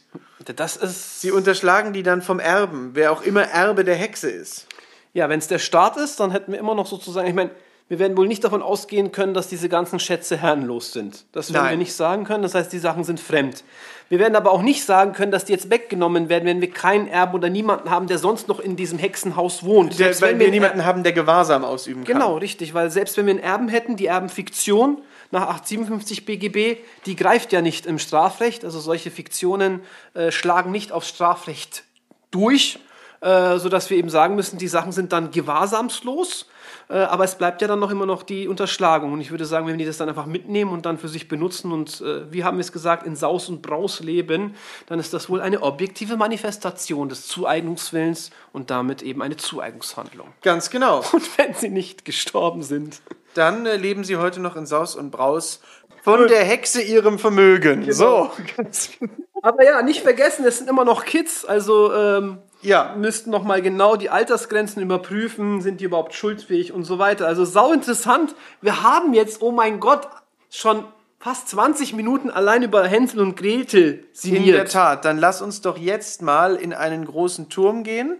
das 0.56 0.78
ist 0.78 1.20
Sie 1.22 1.32
unterschlagen 1.32 1.92
die 1.92 2.04
dann 2.04 2.22
vom 2.22 2.40
Erben, 2.40 2.92
wer 2.94 3.12
auch 3.12 3.22
immer 3.22 3.44
Erbe 3.44 3.84
der 3.84 3.96
Hexe 3.96 4.30
ist. 4.30 4.68
Ja, 5.14 5.28
wenn 5.30 5.40
es 5.40 5.48
der 5.48 5.60
Staat 5.60 5.98
ist, 5.98 6.20
dann 6.22 6.32
hätten 6.32 6.52
wir 6.54 6.60
immer 6.60 6.76
noch 6.76 6.86
sozusagen, 6.88 7.28
ich 7.28 7.34
meine, 7.34 7.50
wir 7.90 8.00
werden 8.00 8.16
wohl 8.18 8.28
nicht 8.28 8.44
davon 8.44 8.62
ausgehen 8.62 9.12
können, 9.12 9.34
dass 9.34 9.48
diese 9.48 9.68
ganzen 9.68 10.00
Schätze 10.00 10.38
herrenlos 10.38 10.92
sind. 10.94 11.26
Das 11.32 11.52
werden 11.54 11.64
Nein. 11.64 11.72
wir 11.72 11.78
nicht 11.80 11.94
sagen 11.94 12.24
können, 12.24 12.44
das 12.44 12.54
heißt, 12.54 12.72
die 12.72 12.80
Sachen 12.80 13.04
sind 13.04 13.20
fremd. 13.20 13.64
Wir 14.10 14.20
werden 14.20 14.36
aber 14.36 14.52
auch 14.52 14.62
nicht 14.62 14.84
sagen 14.86 15.14
können, 15.14 15.32
dass 15.32 15.46
die 15.46 15.52
jetzt 15.52 15.70
weggenommen 15.70 16.30
werden, 16.30 16.46
wenn 16.46 16.62
wir 16.62 16.72
keinen 16.72 17.08
Erben 17.08 17.34
oder 17.34 17.50
niemanden 17.50 17.90
haben, 17.90 18.08
der 18.08 18.18
sonst 18.18 18.48
noch 18.48 18.60
in 18.60 18.76
diesem 18.76 18.98
Hexenhaus 18.98 19.64
wohnt. 19.64 19.92
Der, 19.92 20.06
Selbst 20.06 20.22
weil 20.22 20.32
wenn 20.32 20.40
wir 20.40 20.52
niemanden 20.52 20.86
haben, 20.86 21.04
der 21.04 21.12
Gewahrsam 21.12 21.66
ausüben 21.66 22.04
kann. 22.04 22.14
Genau, 22.14 22.38
richtig, 22.38 22.74
weil 22.74 22.90
selbst 22.90 23.18
wenn 23.18 23.26
wir 23.26 23.32
einen 23.32 23.44
Erben 23.44 23.68
hätten, 23.68 23.98
die 23.98 24.06
Erbenfiktion 24.06 25.02
nach 25.32 25.44
857 25.44 26.26
BGB, 26.26 26.78
die 27.06 27.16
greift 27.16 27.52
ja 27.52 27.62
nicht 27.62 27.86
im 27.86 28.00
Strafrecht. 28.00 28.64
Also 28.64 28.80
solche 28.80 29.12
Fiktionen 29.12 29.82
äh, 30.14 30.32
schlagen 30.32 30.72
nicht 30.72 30.92
aufs 30.92 31.10
Strafrecht 31.10 31.84
durch, 32.32 32.80
äh, 33.22 33.58
sodass 33.58 33.90
wir 33.90 33.98
eben 33.98 34.10
sagen 34.10 34.36
müssen, 34.36 34.58
die 34.58 34.68
Sachen 34.68 34.92
sind 34.92 35.14
dann 35.14 35.32
gewahrsamslos. 35.32 36.48
Äh, 36.90 37.00
aber 37.00 37.26
es 37.26 37.36
bleibt 37.36 37.62
ja 37.62 37.68
dann 37.68 37.80
noch 37.80 37.92
immer 37.92 38.06
noch 38.06 38.24
die 38.24 38.48
Unterschlagung. 38.48 39.14
Und 39.14 39.22
ich 39.22 39.32
würde 39.32 39.46
sagen, 39.46 39.68
wenn 39.68 39.78
die 39.78 39.86
das 39.86 39.98
dann 39.98 40.10
einfach 40.10 40.26
mitnehmen 40.26 40.72
und 40.72 40.86
dann 40.86 40.98
für 40.98 41.10
sich 41.10 41.28
benutzen 41.28 41.72
und, 41.72 42.02
äh, 42.02 42.32
wie 42.32 42.44
haben 42.44 42.58
wir 42.58 42.62
es 42.62 42.72
gesagt, 42.72 43.06
in 43.06 43.16
Saus 43.16 43.50
und 43.50 43.62
Braus 43.62 44.00
leben, 44.00 44.56
dann 44.88 45.00
ist 45.00 45.14
das 45.14 45.30
wohl 45.30 45.42
eine 45.42 45.64
objektive 45.64 46.16
Manifestation 46.18 47.10
des 47.10 47.28
Zueignungswillens 47.28 48.32
und 48.54 48.70
damit 48.70 49.02
eben 49.02 49.22
eine 49.22 49.38
Zueignungshandlung. 49.38 50.30
Ganz 50.42 50.70
genau. 50.70 51.04
Und 51.12 51.38
wenn 51.38 51.54
sie 51.54 51.70
nicht 51.70 52.06
gestorben 52.06 52.62
sind. 52.64 53.02
Dann 53.34 53.66
äh, 53.66 53.76
leben 53.76 54.04
sie 54.04 54.18
heute 54.18 54.40
noch 54.40 54.56
in 54.56 54.66
Saus 54.66 54.96
und 54.96 55.12
Braus 55.12 55.62
von 56.04 56.28
der 56.28 56.44
Hexe 56.44 56.82
ihrem 56.82 57.20
Vermögen. 57.20 57.82
Genau. 57.82 57.94
So. 57.94 58.32
Aber 59.42 59.64
ja, 59.64 59.82
nicht 59.82 60.02
vergessen, 60.02 60.46
es 60.46 60.58
sind 60.58 60.70
immer 60.70 60.86
noch 60.86 61.06
Kids, 61.06 61.46
also 61.46 61.94
ähm, 61.94 62.40
Ja. 62.62 62.96
müssten 62.98 63.30
noch 63.30 63.44
mal 63.44 63.62
genau 63.62 63.96
die 63.96 64.10
Altersgrenzen 64.10 64.82
überprüfen, 64.82 65.62
sind 65.62 65.80
die 65.82 65.86
überhaupt 65.86 66.14
schuldfähig 66.14 66.74
und 66.74 66.84
so 66.84 67.00
weiter. 67.00 67.28
Also 67.28 67.46
sau 67.46 67.72
interessant. 67.72 68.36
Wir 68.62 68.84
haben 68.84 69.14
jetzt, 69.14 69.42
oh 69.42 69.52
mein 69.52 69.80
Gott, 69.80 70.08
schon 70.50 70.84
fast 71.20 71.50
20 71.50 71.94
Minuten 71.94 72.30
allein 72.30 72.64
über 72.64 72.88
Hänsel 72.88 73.22
und 73.22 73.36
Gretel 73.36 73.84
In 73.94 74.00
der 74.02 74.08
sinniert. 74.14 74.72
Tat, 74.72 75.06
dann 75.06 75.18
lass 75.18 75.42
uns 75.42 75.62
doch 75.62 75.78
jetzt 75.78 76.22
mal 76.22 76.56
in 76.56 76.74
einen 76.74 77.06
großen 77.06 77.50
Turm 77.50 77.84
gehen, 77.84 78.18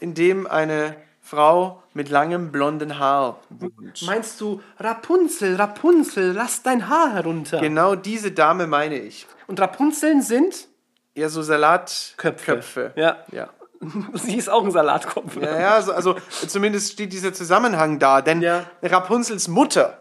in 0.00 0.14
dem 0.14 0.46
eine 0.46 0.96
Frau 1.20 1.82
mit 1.94 2.10
langem 2.10 2.52
blonden 2.52 2.98
Haar 2.98 3.40
wohnt. 3.48 4.02
Meinst 4.02 4.40
du, 4.40 4.60
Rapunzel, 4.78 5.56
Rapunzel, 5.56 6.32
lass 6.32 6.62
dein 6.62 6.88
Haar 6.88 7.12
herunter. 7.12 7.60
Genau 7.60 7.94
diese 7.94 8.32
Dame 8.32 8.66
meine 8.66 8.98
ich. 8.98 9.26
und 9.46 9.60
Rapunzeln 9.60 10.20
sind? 10.20 10.68
Ja, 11.14 11.28
so 11.28 11.42
Salatköpfe. 11.42 12.44
Köpfe. 12.44 12.92
Ja. 12.96 13.18
Ja. 13.30 13.48
Sie 14.14 14.36
ist 14.36 14.48
auch 14.48 14.64
ein 14.64 14.70
Salatkopf. 14.70 15.36
Ja, 15.36 15.60
ja, 15.60 15.74
also, 15.74 15.92
also 15.92 16.16
zumindest 16.46 16.92
steht 16.92 17.12
dieser 17.12 17.32
Zusammenhang 17.32 17.98
da, 17.98 18.22
denn 18.22 18.40
Ja. 18.40 18.64
Rapunzels 18.82 19.48
Mutter 19.48 19.98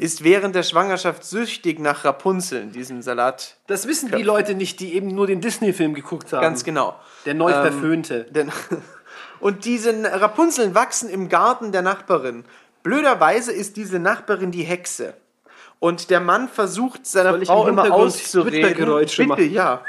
ist 0.00 0.24
während 0.24 0.54
der 0.54 0.62
Schwangerschaft 0.62 1.24
süchtig 1.24 1.78
nach 1.78 2.02
Rapunzeln, 2.02 2.72
diesem 2.72 3.02
Salat. 3.02 3.56
Das 3.66 3.86
wissen 3.86 4.10
die 4.10 4.22
Leute 4.22 4.54
nicht, 4.54 4.80
die 4.80 4.94
eben 4.94 5.08
nur 5.08 5.26
den 5.26 5.42
Disney-Film 5.42 5.92
geguckt 5.92 6.32
haben. 6.32 6.40
Ganz 6.40 6.64
genau. 6.64 6.94
Der 7.26 7.34
neu 7.34 7.52
Ähm, 7.52 7.62
verföhnte. 7.62 8.24
Denn, 8.30 8.50
und 9.40 9.66
diese 9.66 9.92
Rapunzeln 10.04 10.74
wachsen 10.74 11.10
im 11.10 11.28
Garten 11.28 11.70
der 11.70 11.82
Nachbarin. 11.82 12.44
Blöderweise 12.82 13.52
ist 13.52 13.76
diese 13.76 13.98
Nachbarin 13.98 14.52
die 14.52 14.62
Hexe. 14.62 15.12
Und 15.80 16.08
der 16.08 16.20
Mann 16.20 16.48
versucht 16.48 17.06
seiner 17.06 17.38
Frau 17.44 17.64
im 17.64 17.74
immer 17.74 17.92
auszureden. 17.92 18.74
Bitte, 18.74 19.26
machen? 19.26 19.52
ja. 19.52 19.82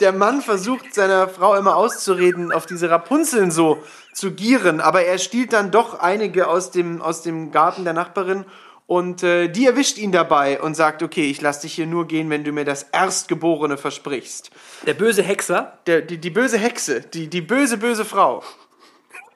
Der 0.00 0.12
Mann 0.12 0.40
versucht 0.40 0.94
seiner 0.94 1.28
Frau 1.28 1.54
immer 1.56 1.76
auszureden, 1.76 2.52
auf 2.52 2.64
diese 2.64 2.88
Rapunzeln 2.88 3.50
so 3.50 3.82
zu 4.14 4.32
gieren, 4.32 4.80
aber 4.80 5.02
er 5.04 5.18
stiehlt 5.18 5.52
dann 5.52 5.70
doch 5.70 6.00
einige 6.00 6.48
aus 6.48 6.70
dem, 6.70 7.02
aus 7.02 7.22
dem 7.22 7.52
Garten 7.52 7.84
der 7.84 7.92
Nachbarin 7.92 8.46
und 8.86 9.22
äh, 9.22 9.48
die 9.48 9.66
erwischt 9.66 9.96
ihn 9.96 10.12
dabei 10.12 10.60
und 10.60 10.74
sagt, 10.74 11.02
okay, 11.02 11.30
ich 11.30 11.40
lass 11.40 11.60
dich 11.60 11.74
hier 11.74 11.86
nur 11.86 12.06
gehen, 12.06 12.28
wenn 12.28 12.44
du 12.44 12.52
mir 12.52 12.64
das 12.64 12.82
Erstgeborene 12.92 13.78
versprichst. 13.78 14.50
Der 14.86 14.94
böse 14.94 15.22
Hexer. 15.22 15.78
Der, 15.86 16.02
die, 16.02 16.18
die 16.18 16.30
böse 16.30 16.58
Hexe, 16.58 17.00
die, 17.00 17.28
die 17.28 17.40
böse, 17.40 17.78
böse 17.78 18.04
Frau. 18.04 18.42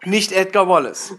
Nicht 0.04 0.32
Edgar 0.32 0.68
Wallace. 0.68 1.14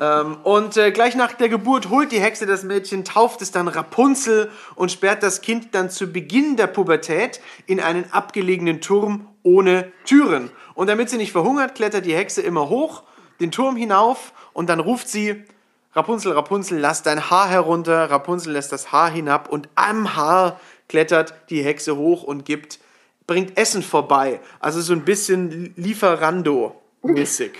ähm, 0.00 0.38
und 0.44 0.76
äh, 0.76 0.92
gleich 0.92 1.16
nach 1.16 1.32
der 1.32 1.48
Geburt 1.48 1.90
holt 1.90 2.12
die 2.12 2.20
Hexe 2.20 2.46
das 2.46 2.62
Mädchen, 2.62 3.04
tauft 3.04 3.42
es 3.42 3.50
dann 3.50 3.68
Rapunzel 3.68 4.50
und 4.76 4.92
sperrt 4.92 5.22
das 5.22 5.40
Kind 5.40 5.74
dann 5.74 5.90
zu 5.90 6.12
Beginn 6.12 6.56
der 6.56 6.68
Pubertät 6.68 7.40
in 7.66 7.80
einen 7.80 8.10
abgelegenen 8.12 8.80
Turm 8.80 9.28
ohne 9.42 9.92
Türen. 10.04 10.50
Und 10.74 10.88
damit 10.88 11.10
sie 11.10 11.16
nicht 11.16 11.32
verhungert, 11.32 11.74
klettert 11.74 12.06
die 12.06 12.14
Hexe 12.14 12.42
immer 12.42 12.68
hoch, 12.68 13.02
den 13.40 13.50
Turm 13.50 13.76
hinauf 13.76 14.32
und 14.52 14.68
dann 14.68 14.80
ruft 14.80 15.08
sie, 15.08 15.44
Rapunzel, 15.92 16.32
Rapunzel, 16.32 16.78
lass 16.78 17.02
dein 17.02 17.30
Haar 17.30 17.48
herunter. 17.48 18.10
Rapunzel 18.10 18.52
lässt 18.52 18.72
das 18.72 18.90
Haar 18.90 19.10
hinab 19.10 19.48
und 19.48 19.68
am 19.76 20.16
Haar 20.16 20.60
klettert 20.88 21.34
die 21.50 21.62
Hexe 21.62 21.96
hoch 21.96 22.24
und 22.24 22.44
gibt, 22.44 22.80
bringt 23.26 23.56
Essen 23.56 23.82
vorbei. 23.82 24.40
Also 24.58 24.80
so 24.80 24.92
ein 24.92 25.04
bisschen 25.04 25.72
Lieferando-mäßig. 25.76 27.52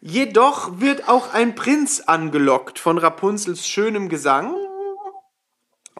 Jedoch 0.00 0.80
wird 0.80 1.08
auch 1.08 1.34
ein 1.34 1.54
Prinz 1.54 2.00
angelockt 2.06 2.78
von 2.78 2.96
Rapunzels 2.98 3.66
schönem 3.68 4.08
Gesang. 4.08 4.54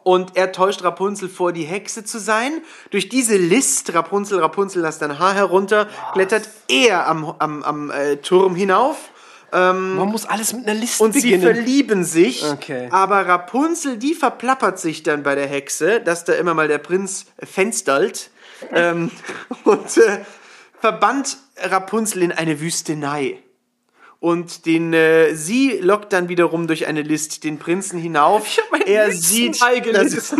Und 0.03 0.37
er 0.37 0.53
täuscht 0.53 0.83
Rapunzel 0.83 1.29
vor, 1.29 1.53
die 1.53 1.65
Hexe 1.65 2.05
zu 2.05 2.19
sein. 2.19 2.63
Durch 2.91 3.11
diese 3.11 3.37
List, 3.37 3.93
Rapunzel, 3.93 4.41
Rapunzel, 4.41 4.81
lass 4.81 4.99
dein 4.99 5.19
Haar 5.19 5.35
herunter, 5.35 5.89
klettert 6.15 6.49
er 6.69 7.07
am, 7.07 7.35
am, 7.39 7.63
am 7.63 7.91
äh, 7.91 8.17
Turm 8.17 8.55
hinauf. 8.55 8.97
Man 9.53 9.97
muss 9.97 10.27
alles 10.27 10.53
mit 10.53 10.69
einer 10.69 10.79
Liste 10.79 11.03
Und 11.03 11.13
sie 11.13 11.23
beginnen. 11.23 11.43
verlieben 11.43 12.05
sich, 12.05 12.45
Okay. 12.45 12.89
aber 12.93 13.27
Rapunzel, 13.27 13.97
die 13.97 14.15
verplappert 14.15 14.79
sich 14.79 15.03
dann 15.03 15.25
bei 15.25 15.35
der 15.35 15.49
Hexe, 15.49 16.01
dass 16.01 16.25
da 16.25 16.35
immer 16.35 16.55
mal 16.55 16.69
der 16.69 16.79
Prinz 16.79 17.27
fenstert 17.43 18.31
ähm, 18.73 19.11
und 19.65 19.97
äh, 19.97 20.21
verbannt 20.81 21.39
Rapunzel 21.57 22.23
in 22.23 22.31
eine 22.31 22.61
Wüstenei. 22.61 23.43
Und 24.21 24.67
den, 24.67 24.93
äh, 24.93 25.35
sie 25.35 25.79
lockt 25.79 26.13
dann 26.13 26.29
wiederum 26.29 26.67
durch 26.67 26.87
eine 26.87 27.01
List 27.01 27.43
den 27.43 27.59
Prinzen 27.59 27.99
hinauf. 27.99 28.47
Ich 28.47 28.59
hab 28.59 28.71
meine 28.71 28.87
er 28.87 29.11
sieht, 29.13 29.57
ist, 29.57 30.37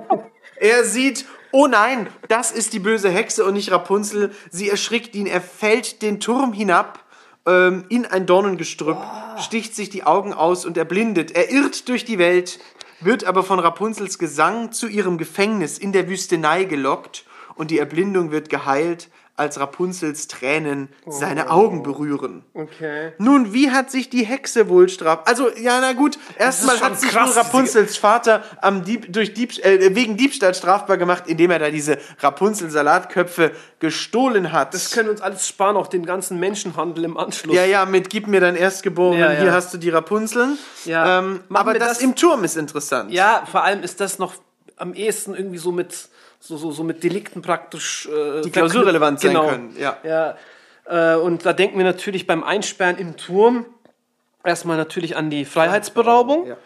er 0.56 0.84
sieht, 0.84 1.26
oh 1.52 1.66
nein, 1.66 2.08
das 2.28 2.50
ist 2.50 2.72
die 2.72 2.78
böse 2.78 3.10
Hexe 3.10 3.44
und 3.44 3.52
nicht 3.52 3.70
Rapunzel. 3.70 4.32
Sie 4.50 4.70
erschrickt 4.70 5.14
ihn, 5.14 5.26
er 5.26 5.42
fällt 5.42 6.00
den 6.00 6.20
Turm 6.20 6.54
hinab 6.54 7.04
ähm, 7.46 7.84
in 7.90 8.06
ein 8.06 8.24
Dornengestrüpp, 8.24 8.98
sticht 9.38 9.74
sich 9.74 9.90
die 9.90 10.04
Augen 10.04 10.32
aus 10.32 10.64
und 10.64 10.78
erblindet. 10.78 11.32
Er 11.32 11.50
irrt 11.50 11.88
durch 11.90 12.06
die 12.06 12.18
Welt, 12.18 12.58
wird 13.00 13.24
aber 13.24 13.42
von 13.42 13.58
Rapunzels 13.58 14.18
Gesang 14.18 14.72
zu 14.72 14.88
ihrem 14.88 15.18
Gefängnis 15.18 15.76
in 15.76 15.92
der 15.92 16.08
Wüstenei 16.08 16.64
gelockt 16.64 17.24
und 17.56 17.70
die 17.70 17.78
Erblindung 17.78 18.30
wird 18.30 18.48
geheilt, 18.48 19.08
als 19.38 19.58
Rapunzels 19.60 20.26
Tränen 20.28 20.88
seine 21.06 21.50
Augen 21.50 21.82
berühren. 21.82 22.44
Okay. 22.54 23.12
Nun, 23.18 23.52
wie 23.52 23.70
hat 23.70 23.90
sich 23.90 24.10
die 24.10 24.24
Hexe 24.26 24.68
wohl 24.68 24.88
straf... 24.88 25.20
Also, 25.26 25.48
ja, 25.56 25.80
na 25.80 25.92
gut, 25.92 26.18
erstmal 26.38 26.80
hat 26.80 26.98
sich 27.00 27.10
krass, 27.10 27.36
Rapunzels 27.36 27.96
Vater 27.96 28.42
am 28.60 28.84
Dieb, 28.84 29.12
durch 29.12 29.34
Dieb, 29.34 29.56
äh, 29.64 29.94
wegen 29.94 30.16
Diebstahl 30.16 30.54
strafbar 30.54 30.96
gemacht, 30.98 31.24
indem 31.26 31.50
er 31.50 31.58
da 31.60 31.70
diese 31.70 31.98
Rapunzel-Salatköpfe 32.20 33.52
gestohlen 33.78 34.52
hat. 34.52 34.74
Das 34.74 34.90
können 34.90 35.06
wir 35.06 35.12
uns 35.12 35.20
alles 35.20 35.46
sparen, 35.46 35.76
auch 35.76 35.86
den 35.86 36.04
ganzen 36.04 36.38
Menschenhandel 36.38 37.04
im 37.04 37.16
Anschluss. 37.16 37.54
ja, 37.54 37.64
ja, 37.64 37.84
mit 37.84 38.10
Gib 38.10 38.26
mir 38.26 38.40
dein 38.40 38.56
Erstgeborenen, 38.56 39.20
Ja, 39.20 39.32
ja. 39.32 39.40
hier 39.40 39.52
hast 39.52 39.72
du 39.72 39.78
die 39.78 39.90
Rapunzeln. 39.90 40.58
Ja. 40.84 41.20
Ähm, 41.20 41.40
aber 41.52 41.74
das, 41.74 41.88
das- 41.88 42.00
im 42.00 42.14
Turm 42.16 42.44
ist 42.44 42.56
interessant. 42.56 43.10
Ja, 43.12 43.44
vor 43.50 43.62
allem 43.64 43.82
ist 43.82 44.00
das 44.00 44.18
noch 44.18 44.34
am 44.76 44.94
ehesten 44.94 45.34
irgendwie 45.34 45.58
so 45.58 45.72
mit 45.72 46.08
so, 46.40 46.56
so, 46.56 46.70
so 46.70 46.84
mit 46.84 47.02
Delikten 47.02 47.42
praktisch 47.42 48.08
äh, 48.08 48.42
Die 48.42 48.50
klausurrelevant 48.50 49.20
sein 49.20 49.32
genau. 49.32 49.48
können, 49.48 49.76
ja. 49.78 49.96
ja. 50.02 50.36
Äh, 50.88 51.16
und 51.16 51.44
da 51.44 51.52
denken 51.52 51.78
wir 51.78 51.84
natürlich 51.84 52.26
beim 52.26 52.44
Einsperren 52.44 52.96
im 52.96 53.16
Turm 53.16 53.66
erstmal 54.44 54.76
natürlich 54.76 55.16
an 55.16 55.30
die 55.30 55.44
Freiheitsberaubung. 55.44 56.46
Ja. 56.46 56.56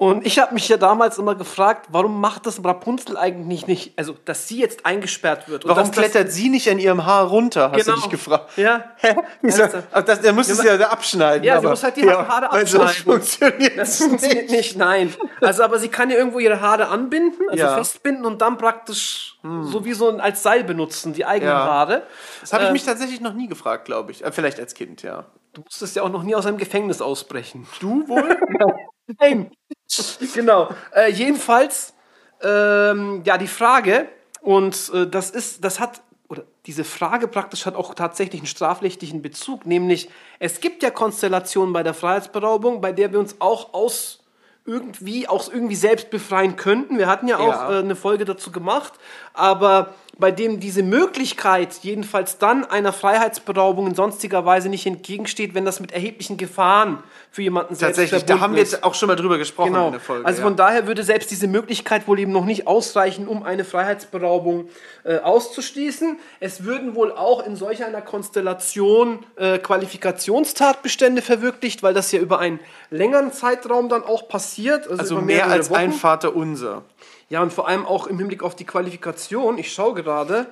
Und 0.00 0.24
ich 0.24 0.38
habe 0.38 0.54
mich 0.54 0.66
ja 0.66 0.78
damals 0.78 1.18
immer 1.18 1.34
gefragt, 1.34 1.88
warum 1.90 2.22
macht 2.22 2.46
das 2.46 2.64
Rapunzel 2.64 3.18
eigentlich 3.18 3.66
nicht, 3.66 3.98
also 3.98 4.14
dass 4.24 4.48
sie 4.48 4.58
jetzt 4.58 4.86
eingesperrt 4.86 5.46
wird. 5.50 5.66
Und 5.66 5.76
Warum 5.76 5.90
klettert 5.90 6.32
sie 6.32 6.48
nicht 6.48 6.70
an 6.70 6.78
ihrem 6.78 7.04
Haar 7.04 7.26
runter, 7.26 7.70
hast 7.70 7.84
Genau. 7.84 7.96
du 7.96 8.00
dich 8.00 8.10
gefragt. 8.10 8.56
Ja. 8.56 8.92
Hä? 8.96 9.14
Ach, 9.92 10.02
das, 10.02 10.22
der 10.22 10.32
muss 10.32 10.48
es 10.48 10.62
ja, 10.64 10.74
abschneiden. 10.88 11.44
Ja, 11.44 11.56
sie 11.56 11.58
aber, 11.58 11.68
muss 11.70 11.82
halt 11.82 11.98
die 11.98 12.08
Haare 12.10 12.48
Weil 12.50 12.66
sonst 12.66 12.82
abschneiden. 13.06 13.12
funktioniert 13.12 13.76
Das 13.78 13.98
funktioniert 13.98 14.50
nicht, 14.50 14.76
nein. 14.78 15.12
Also, 15.42 15.64
aber 15.64 15.78
sie 15.78 15.88
kann 15.88 16.08
ja 16.08 16.16
irgendwo 16.16 16.38
ihre 16.38 16.62
Haare 16.62 16.88
anbinden, 16.88 17.50
also 17.50 17.62
Ja. 17.62 17.74
festbinden 17.76 18.24
und 18.24 18.40
dann 18.40 18.56
praktisch 18.56 19.38
so 19.42 19.84
wie 19.84 19.92
so 19.92 20.08
ein, 20.08 20.18
als 20.18 20.42
Seil 20.42 20.64
benutzen, 20.64 21.12
die 21.12 21.26
eigenen 21.26 21.52
Ja. 21.52 21.62
Haare. 21.64 22.04
Das 22.40 22.54
habe 22.54 22.62
ich 22.64 22.70
Äh, 22.70 22.72
mich 22.72 22.84
tatsächlich 22.86 23.20
noch 23.20 23.34
nie 23.34 23.48
gefragt, 23.48 23.84
glaube 23.84 24.12
ich. 24.12 24.24
Äh, 24.24 24.32
vielleicht 24.32 24.58
als 24.60 24.72
Kind, 24.72 25.02
ja. 25.02 25.26
Du 25.52 25.60
musstest 25.60 25.94
ja 25.94 26.04
auch 26.04 26.08
noch 26.10 26.22
nie 26.22 26.34
aus 26.34 26.46
einem 26.46 26.56
Gefängnis 26.56 27.02
ausbrechen. 27.02 27.66
Du 27.80 28.08
wohl? 28.08 28.38
Nein. 29.20 29.50
genau. 30.34 30.70
Äh, 30.94 31.10
jedenfalls, 31.10 31.94
ähm, 32.42 33.22
ja, 33.24 33.38
die 33.38 33.48
Frage, 33.48 34.08
und 34.40 34.90
äh, 34.94 35.06
das 35.06 35.30
ist, 35.30 35.64
das 35.64 35.80
hat, 35.80 36.00
oder 36.28 36.44
diese 36.66 36.84
Frage 36.84 37.28
praktisch 37.28 37.66
hat 37.66 37.74
auch 37.74 37.94
tatsächlich 37.94 38.40
einen 38.40 38.46
strafrechtlichen 38.46 39.22
Bezug, 39.22 39.66
nämlich 39.66 40.08
es 40.38 40.60
gibt 40.60 40.82
ja 40.82 40.90
Konstellationen 40.90 41.72
bei 41.72 41.82
der 41.82 41.94
Freiheitsberaubung, 41.94 42.80
bei 42.80 42.92
der 42.92 43.12
wir 43.12 43.18
uns 43.18 43.36
auch 43.40 43.74
aus 43.74 44.20
irgendwie 44.66 45.26
auch 45.26 45.50
irgendwie 45.52 45.74
selbst 45.74 46.10
befreien 46.10 46.56
könnten. 46.56 46.98
Wir 46.98 47.08
hatten 47.08 47.26
ja 47.26 47.38
auch 47.38 47.48
Ja. 47.48 47.72
Äh, 47.72 47.78
eine 47.78 47.96
Folge 47.96 48.24
dazu 48.24 48.52
gemacht, 48.52 48.92
aber 49.32 49.94
bei 50.20 50.30
dem 50.30 50.60
diese 50.60 50.82
Möglichkeit 50.82 51.80
jedenfalls 51.82 52.38
dann 52.38 52.64
einer 52.64 52.92
Freiheitsberaubung 52.92 53.86
in 53.86 53.94
sonstiger 53.94 54.44
Weise 54.44 54.68
nicht 54.68 54.86
entgegensteht, 54.86 55.54
wenn 55.54 55.64
das 55.64 55.80
mit 55.80 55.92
erheblichen 55.92 56.36
Gefahren 56.36 57.02
für 57.30 57.42
jemanden 57.42 57.74
selbst 57.74 57.96
Tatsächlich, 57.96 58.26
da 58.26 58.40
haben 58.40 58.54
wir 58.54 58.60
jetzt 58.60 58.84
auch 58.84 58.94
schon 58.94 59.06
mal 59.06 59.16
drüber 59.16 59.38
gesprochen 59.38 59.72
Genau. 59.72 59.86
in 59.86 59.92
der 59.92 60.00
Folge. 60.00 60.26
also 60.26 60.40
ja. 60.40 60.44
von 60.46 60.56
daher 60.56 60.86
würde 60.86 61.02
selbst 61.02 61.30
diese 61.30 61.48
Möglichkeit 61.48 62.06
wohl 62.06 62.18
eben 62.18 62.32
noch 62.32 62.44
nicht 62.44 62.66
ausreichen, 62.66 63.26
um 63.26 63.42
eine 63.42 63.64
Freiheitsberaubung 63.64 64.68
äh, 65.04 65.18
auszuschließen. 65.18 66.18
Es 66.40 66.64
würden 66.64 66.94
wohl 66.94 67.12
auch 67.12 67.44
in 67.46 67.56
solch 67.56 67.84
einer 67.84 68.02
Konstellation 68.02 69.20
äh, 69.36 69.58
Qualifikationstatbestände 69.58 71.22
verwirklicht, 71.22 71.82
weil 71.82 71.94
das 71.94 72.12
ja 72.12 72.20
über 72.20 72.38
einen 72.38 72.60
längeren 72.90 73.32
Zeitraum 73.32 73.88
dann 73.88 74.04
auch 74.04 74.28
passiert. 74.28 74.88
also 74.88 75.16
über 75.16 75.24
mehr 75.24 75.48
als 75.48 75.70
Wochen. 75.70 75.78
ein 75.78 75.92
Vater 75.92 76.36
unser. 76.36 76.82
Ja, 77.30 77.42
und 77.42 77.52
vor 77.52 77.68
allem 77.68 77.86
auch 77.86 78.06
im 78.08 78.18
Hinblick 78.18 78.42
auf 78.42 78.56
die 78.56 78.66
Qualifikation. 78.66 79.56
Ich 79.56 79.72
schaue 79.72 79.94
gerade. 79.94 80.46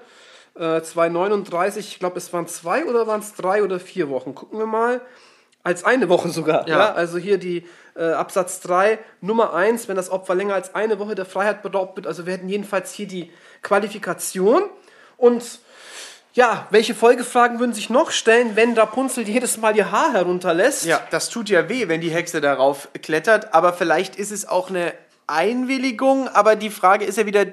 Äh, 0.54 0.80
2,39, 0.80 1.78
ich 1.78 1.98
glaube, 1.98 2.18
es 2.18 2.32
waren 2.32 2.46
zwei 2.46 2.84
oder 2.84 3.06
waren 3.06 3.20
es 3.20 3.34
drei 3.34 3.62
oder 3.62 3.78
vier 3.78 4.08
Wochen. 4.08 4.34
Gucken 4.34 4.58
wir 4.58 4.66
mal. 4.66 5.00
Als 5.64 5.84
eine 5.84 6.08
Woche 6.08 6.28
sogar. 6.30 6.66
Ja. 6.68 6.78
Ja. 6.78 6.92
also 6.94 7.18
hier 7.18 7.36
die 7.38 7.66
äh, 7.96 8.12
Absatz 8.12 8.60
3, 8.60 8.98
Nummer 9.20 9.54
1, 9.54 9.88
wenn 9.88 9.96
das 9.96 10.08
Opfer 10.08 10.36
länger 10.36 10.54
als 10.54 10.74
eine 10.74 10.98
Woche 11.00 11.16
der 11.16 11.26
Freiheit 11.26 11.62
beraubt 11.62 11.96
wird. 11.96 12.06
Also 12.06 12.26
wir 12.26 12.32
hätten 12.32 12.48
jedenfalls 12.48 12.92
hier 12.92 13.08
die 13.08 13.30
Qualifikation. 13.62 14.62
Und 15.16 15.60
ja, 16.32 16.68
welche 16.70 16.94
Folgefragen 16.94 17.58
würden 17.58 17.72
sich 17.72 17.90
noch 17.90 18.12
stellen, 18.12 18.54
wenn 18.54 18.78
Rapunzel 18.78 19.28
jedes 19.28 19.56
Mal 19.56 19.76
ihr 19.76 19.90
Haar 19.90 20.12
herunterlässt? 20.12 20.84
Ja, 20.84 21.00
das 21.10 21.28
tut 21.28 21.48
ja 21.48 21.68
weh, 21.68 21.88
wenn 21.88 22.00
die 22.00 22.10
Hexe 22.10 22.40
darauf 22.40 22.88
klettert, 23.02 23.52
aber 23.52 23.72
vielleicht 23.72 24.14
ist 24.14 24.30
es 24.30 24.48
auch 24.48 24.70
eine 24.70 24.92
Einwilligung, 25.28 26.28
aber 26.28 26.56
die 26.56 26.70
Frage 26.70 27.04
ist 27.04 27.18
ja 27.18 27.26
wieder, 27.26 27.44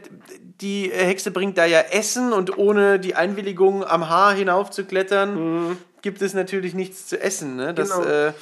die 0.62 0.90
Hexe 0.92 1.32
bringt 1.32 1.58
da 1.58 1.66
ja 1.66 1.80
Essen 1.82 2.34
und 2.34 2.58
ohne 2.58 3.00
die 3.00 3.16
Einwilligung 3.16 3.84
am 3.84 4.10
Haar 4.10 4.34
hinauf 4.34 4.72
zu 4.72 4.86
klettern, 4.86 5.78
gibt 6.02 6.22
es 6.22 6.34
natürlich 6.34 6.74
nichts 6.74 7.08
zu 7.08 7.20
essen. 7.22 7.56
Ne? 7.58 7.74
Das 7.74 7.90
Mhm. 7.90 8.02
Genau. 8.04 8.08
äh, 8.28 8.34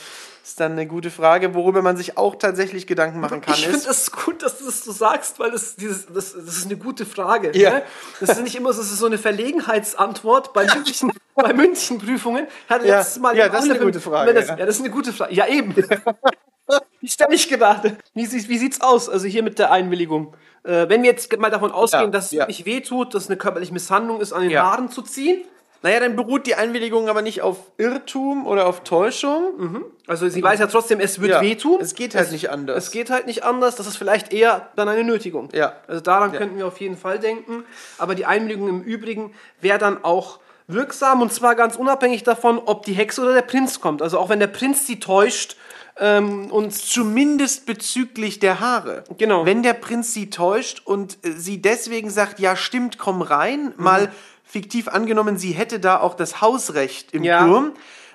ist 0.45 0.59
dann 0.59 0.73
eine 0.73 0.85
gute 0.85 1.09
Frage, 1.09 1.53
worüber 1.55 1.81
man 1.81 1.95
sich 1.95 2.17
auch 2.17 2.35
tatsächlich 2.35 2.85
Gedanken 2.85 3.21
machen 3.21 3.39
kann. 3.39 3.53
Ich 3.53 3.65
finde 3.65 3.89
es 3.89 4.11
gut, 4.11 4.43
dass 4.43 4.59
du 4.59 4.65
das 4.65 4.83
so 4.83 4.91
sagst, 4.91 5.39
weil 5.39 5.51
das, 5.51 5.77
dieses, 5.77 6.05
das, 6.07 6.33
das 6.33 6.57
ist 6.57 6.65
eine 6.65 6.75
gute 6.75 7.05
Frage. 7.05 7.57
Ja. 7.57 7.69
Ne? 7.75 7.81
Das 8.19 8.29
ist 8.31 8.41
nicht 8.43 8.55
immer 8.55 8.73
so, 8.73 8.81
das 8.81 8.91
ist 8.91 8.99
so 8.99 9.05
eine 9.05 9.17
Verlegenheitsantwort 9.17 10.51
bei 10.53 10.65
München, 10.65 11.13
bei 11.35 11.53
Münchenprüfungen. 11.53 12.47
Hatte 12.69 12.85
Ja. 12.87 12.97
letztes 12.99 13.19
Mal 13.21 13.37
Ja, 13.37 13.47
das 13.47 13.63
ist 13.63 13.71
eine 13.71 13.79
gute 13.79 14.01
Frage, 14.01 14.33
Das, 14.33 14.49
ja. 14.49 14.57
ja. 14.57 14.65
das 14.65 14.75
ist 14.75 14.81
eine 14.81 14.91
gute 14.91 15.13
Frage. 15.13 15.33
Ja, 15.33 15.47
eben. 15.47 15.73
Die 17.01 17.07
stelle 17.09 17.35
ich 17.35 17.49
gerade. 17.49 17.97
Wie, 18.13 18.25
sieht- 18.25 18.47
wie 18.49 18.57
sieht's 18.57 18.79
aus? 18.81 19.09
Also 19.09 19.27
hier 19.27 19.43
mit 19.43 19.59
der 19.59 19.71
Einwilligung. 19.71 20.35
Äh, 20.63 20.87
wenn 20.87 21.03
wir 21.03 21.09
jetzt 21.11 21.37
mal 21.37 21.49
davon 21.49 21.71
ausgehen, 21.71 22.03
Ja, 22.05 22.09
dass 22.09 22.25
es 22.27 22.31
ja. 22.31 22.43
wirklich 22.43 22.65
wehtut, 22.65 23.13
dass 23.13 23.23
es 23.23 23.29
eine 23.29 23.37
körperliche 23.37 23.73
Misshandlung 23.73 24.21
ist, 24.21 24.31
an 24.31 24.41
den 24.43 24.51
Ja. 24.51 24.63
Haaren 24.63 24.89
zu 24.89 25.01
ziehen. 25.01 25.43
naja, 25.81 25.99
dann 25.99 26.15
beruht 26.15 26.47
die 26.47 26.55
Einwilligung 26.55 27.09
aber 27.09 27.21
nicht 27.21 27.41
auf 27.41 27.57
Irrtum 27.77 28.47
oder 28.47 28.67
auf 28.67 28.85
Täuschung. 28.85 29.83
Also 30.07 30.29
sie 30.29 30.41
weiß 30.41 30.61
ja 30.61 30.67
trotzdem, 30.67 31.01
es 31.01 31.19
wird 31.19 31.41
wehtun. 31.41 31.81
es 31.81 31.93
geht 31.95 32.15
halt 32.15 32.31
nicht 32.31 32.49
anders. 32.49 32.85
Es 32.85 32.91
geht 32.91 33.09
halt 33.09 33.27
nicht 33.27 33.43
anders. 33.43 33.75
Das 33.75 33.85
ist 33.85 33.97
vielleicht 33.97 34.31
eher 34.31 34.69
dann 34.77 34.87
eine 34.87 35.03
Nötigung. 35.03 35.49
Ja. 35.53 35.73
Also 35.89 35.99
daran 35.99 36.31
könnten 36.31 36.57
wir 36.57 36.67
auf 36.67 36.79
jeden 36.79 36.95
Fall 36.95 37.19
denken. 37.19 37.65
Aber 37.97 38.15
die 38.15 38.25
Einwilligung 38.25 38.69
im 38.69 38.81
Übrigen 38.81 39.33
wäre 39.59 39.77
dann 39.77 40.05
auch 40.05 40.39
wirksam 40.67 41.21
und 41.21 41.33
zwar 41.33 41.55
ganz 41.55 41.75
unabhängig 41.75 42.23
davon, 42.23 42.57
ob 42.65 42.85
die 42.85 42.93
Hexe 42.93 43.21
oder 43.21 43.33
der 43.33 43.41
Prinz 43.41 43.81
kommt. 43.81 44.01
Also 44.01 44.17
auch 44.19 44.29
wenn 44.29 44.39
der 44.39 44.47
Prinz 44.47 44.87
sie 44.87 45.01
täuscht 45.01 45.57
ähm, 45.99 46.51
und 46.51 46.73
Zumindest 46.73 47.65
bezüglich 47.65 48.39
der 48.39 48.59
Haare. 48.59 49.03
Genau. 49.17 49.45
Wenn 49.45 49.63
der 49.63 49.73
Prinz 49.73 50.13
sie 50.13 50.29
täuscht 50.29 50.81
und 50.85 51.17
äh, 51.25 51.31
sie 51.31 51.61
deswegen 51.61 52.09
sagt, 52.09 52.39
ja 52.39 52.55
stimmt, 52.55 52.97
komm 52.97 53.21
rein, 53.21 53.73
Mhm. 53.77 53.83
mal 53.83 54.11
fiktiv 54.43 54.87
angenommen, 54.87 55.37
sie 55.37 55.51
hätte 55.51 55.79
da 55.79 55.99
auch 55.99 56.15
das 56.15 56.41
Hausrecht 56.41 57.13
im 57.13 57.23
Ja. 57.23 57.45
Turm 57.45 57.71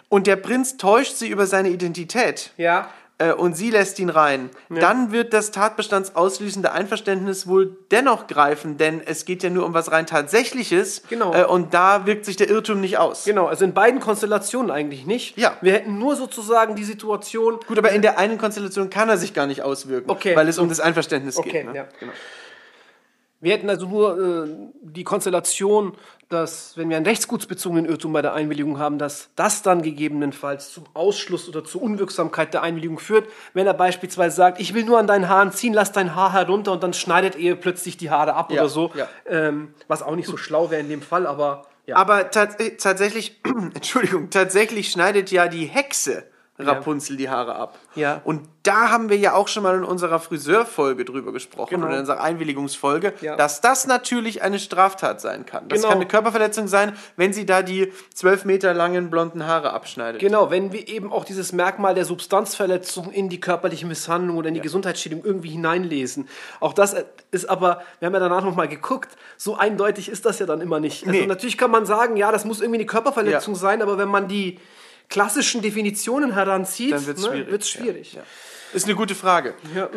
und 0.08 0.26
der 0.26 0.36
Prinz 0.36 0.76
täuscht 0.76 1.16
sie 1.16 1.28
über 1.28 1.46
seine 1.46 1.68
Identität 1.70 2.52
ja, 2.56 2.88
äh, 3.18 3.33
und 3.33 3.57
sie 3.57 3.70
lässt 3.70 3.98
ihn 3.98 4.11
rein, 4.11 4.50
dann 4.68 5.11
wird 5.12 5.33
das 5.33 5.50
tatbestandsauslösende 5.50 6.72
Einverständnis 6.72 7.46
wohl 7.46 7.76
dennoch 7.90 8.26
greifen, 8.28 8.76
denn 8.78 9.00
es 9.04 9.24
geht 9.24 9.42
ja 9.42 9.50
nur 9.50 9.66
um 9.66 9.74
was 9.74 9.90
rein 9.90 10.07
Tatsächliches 10.07 11.02
Genau. 11.09 11.35
äh, 11.35 11.44
und 11.44 11.74
da 11.74 12.07
wirkt 12.07 12.24
sich 12.24 12.37
der 12.37 12.48
Irrtum 12.48 12.81
nicht 12.81 12.98
aus. 12.98 13.24
genau. 13.24 13.46
Also 13.46 13.64
in 13.64 13.74
beiden 13.74 14.00
Konstellationen 14.00 14.70
eigentlich 14.70 15.04
nicht. 15.07 15.37
Ja. 15.37 15.57
Wir 15.61 15.72
hätten 15.72 15.98
nur 15.98 16.16
sozusagen 16.16 16.76
die 16.76 16.85
Situation. 16.85 17.59
Gut, 17.66 17.78
aber 17.78 17.90
in 17.90 18.02
der 18.02 18.18
einen 18.18 18.38
Konstellation 18.38 18.90
kann 18.90 19.09
er 19.09 19.18
sich 19.18 19.35
gar 19.35 19.46
nicht 19.46 19.62
auswirken, 19.62 20.11
Okay. 20.11 20.37
weil 20.37 20.48
es 20.48 20.59
um 20.59 20.68
das 20.68 20.81
Einverständnis 20.81 21.37
Okay, 21.37 21.50
geht. 21.50 21.66
Ne? 21.66 21.74
ja, 21.74 21.88
genau. 21.98 22.12
Wir 23.40 23.53
hätten 23.53 23.70
also 23.70 23.87
nur 23.87 24.18
äh, 24.18 24.48
die 24.83 25.05
Konstellation, 25.05 25.92
dass, 26.29 26.77
wenn 26.77 26.90
wir 26.90 26.96
einen 26.96 27.07
rechtsgutsbezogenen 27.07 27.87
Irrtum 27.87 28.12
bei 28.12 28.20
der 28.20 28.35
Einwilligung 28.35 28.79
haben, 28.79 28.98
dass 28.98 29.31
das 29.37 29.62
dann 29.62 29.81
gegebenenfalls 29.81 30.72
zum 30.72 30.85
Ausschluss 30.92 31.48
oder 31.48 31.64
zur 31.64 31.83
Unwirksamkeit 31.83 32.53
der 32.53 32.62
Einwilligung 32.62 32.98
führt. 32.98 33.29
Wenn 33.55 33.66
er 33.66 33.74
beispielsweise 33.74 34.35
sagt, 34.37 34.61
ich 34.61 34.74
will 34.74 34.85
nur 34.85 34.98
an 34.98 35.07
deinen 35.07 35.29
Haaren 35.29 35.53
ziehen, 35.53 35.72
lass 35.72 35.92
dein 35.92 36.14
Haar 36.14 36.33
herunter 36.33 36.72
und 36.72 36.83
dann 36.83 36.92
schneidet 36.92 37.37
er 37.37 37.55
plötzlich 37.55 37.96
die 37.96 38.11
Haare 38.11 38.35
ab 38.35 38.51
Ja, 38.51 38.62
oder 38.62 38.68
so. 38.68 38.90
ja. 38.94 39.09
Ähm, 39.27 39.72
was 39.87 40.03
auch 40.03 40.16
nicht 40.16 40.29
so 40.29 40.37
schlau 40.37 40.70
wäre 40.70 40.81
in 40.81 40.88
dem 40.88 41.03
Fall, 41.03 41.27
aber 41.27 41.62
ja. 41.87 41.96
Aber 41.96 42.31
tats 42.31 42.57
äh, 42.57 42.77
tatsächlich, 42.77 43.40
Entschuldigung, 43.74 44.29
tatsächlich 44.29 44.90
schneidet 44.90 45.31
ja 45.31 45.48
die 45.48 45.64
Hexe 45.64 46.24
Rapunzel 46.58 47.16
die 47.16 47.30
Haare 47.30 47.54
ab. 47.54 47.78
Ja. 47.94 48.20
Und 48.24 48.48
da 48.64 48.90
haben 48.90 49.08
wir 49.08 49.16
ja 49.16 49.32
auch 49.34 49.48
schon 49.48 49.62
mal 49.62 49.76
in 49.76 49.84
unserer 49.84 50.18
Friseurfolge 50.20 51.04
drüber 51.04 51.32
gesprochen 51.32 51.70
Genau. 51.70 51.86
oder 51.86 51.94
in 51.94 52.00
unserer 52.00 52.20
Einwilligungsfolge, 52.22 53.14
Ja. 53.20 53.36
dass 53.36 53.60
das 53.60 53.86
natürlich 53.86 54.42
eine 54.42 54.58
Straftat 54.58 55.20
sein 55.20 55.46
kann. 55.46 55.68
Das 55.68 55.78
Genau. 55.78 55.88
kann 55.90 55.98
eine 55.98 56.08
Körperverletzung 56.08 56.66
sein, 56.68 56.92
wenn 57.16 57.32
sie 57.32 57.46
da 57.46 57.62
die 57.62 57.92
zwölf 58.12 58.44
Meter 58.44 58.74
langen 58.74 59.08
blonden 59.10 59.46
Haare 59.46 59.72
abschneidet. 59.72 60.20
Genau, 60.20 60.50
wenn 60.50 60.72
wir 60.72 60.88
eben 60.88 61.12
auch 61.12 61.24
dieses 61.24 61.52
Merkmal 61.52 61.94
der 61.94 62.04
Substanzverletzung 62.04 63.10
in 63.12 63.28
die 63.28 63.40
körperliche 63.40 63.86
Misshandlung 63.86 64.36
oder 64.36 64.48
in 64.48 64.54
die 64.54 64.60
Gesundheitsschädigung 64.60 65.24
irgendwie 65.24 65.50
hineinlesen. 65.50 66.28
Auch 66.60 66.72
das 66.72 66.94
ist 67.30 67.48
aber, 67.48 67.82
wir 68.00 68.06
haben 68.06 68.14
ja 68.14 68.20
danach 68.20 68.42
nochmal 68.44 68.68
geguckt, 68.68 69.16
so 69.36 69.56
eindeutig 69.56 70.08
ist 70.08 70.26
das 70.26 70.38
ja 70.40 70.46
dann 70.46 70.60
immer 70.60 70.80
nicht. 70.80 71.06
Also 71.06 71.18
Nee. 71.18 71.26
natürlich 71.26 71.56
kann 71.56 71.70
man 71.70 71.86
sagen, 71.86 72.16
ja, 72.16 72.32
das 72.32 72.44
muss 72.44 72.60
irgendwie 72.60 72.78
eine 72.80 72.86
Körperverletzung 72.86 73.54
Ja. 73.54 73.60
sein, 73.60 73.82
aber 73.82 73.96
wenn 73.98 74.08
man 74.08 74.28
die 74.28 74.58
klassischen 75.08 75.62
Definitionen 75.62 76.32
heranzieht, 76.32 76.92
Dann 76.92 77.06
wird's 77.06 77.22
ne, 77.22 77.28
schwierig. 77.28 77.50
wird's 77.50 77.68
schwierig. 77.70 78.12
Ja. 78.14 78.22
Ist 78.74 78.84
eine 78.84 78.94
gute 78.94 79.14
Frage. 79.14 79.54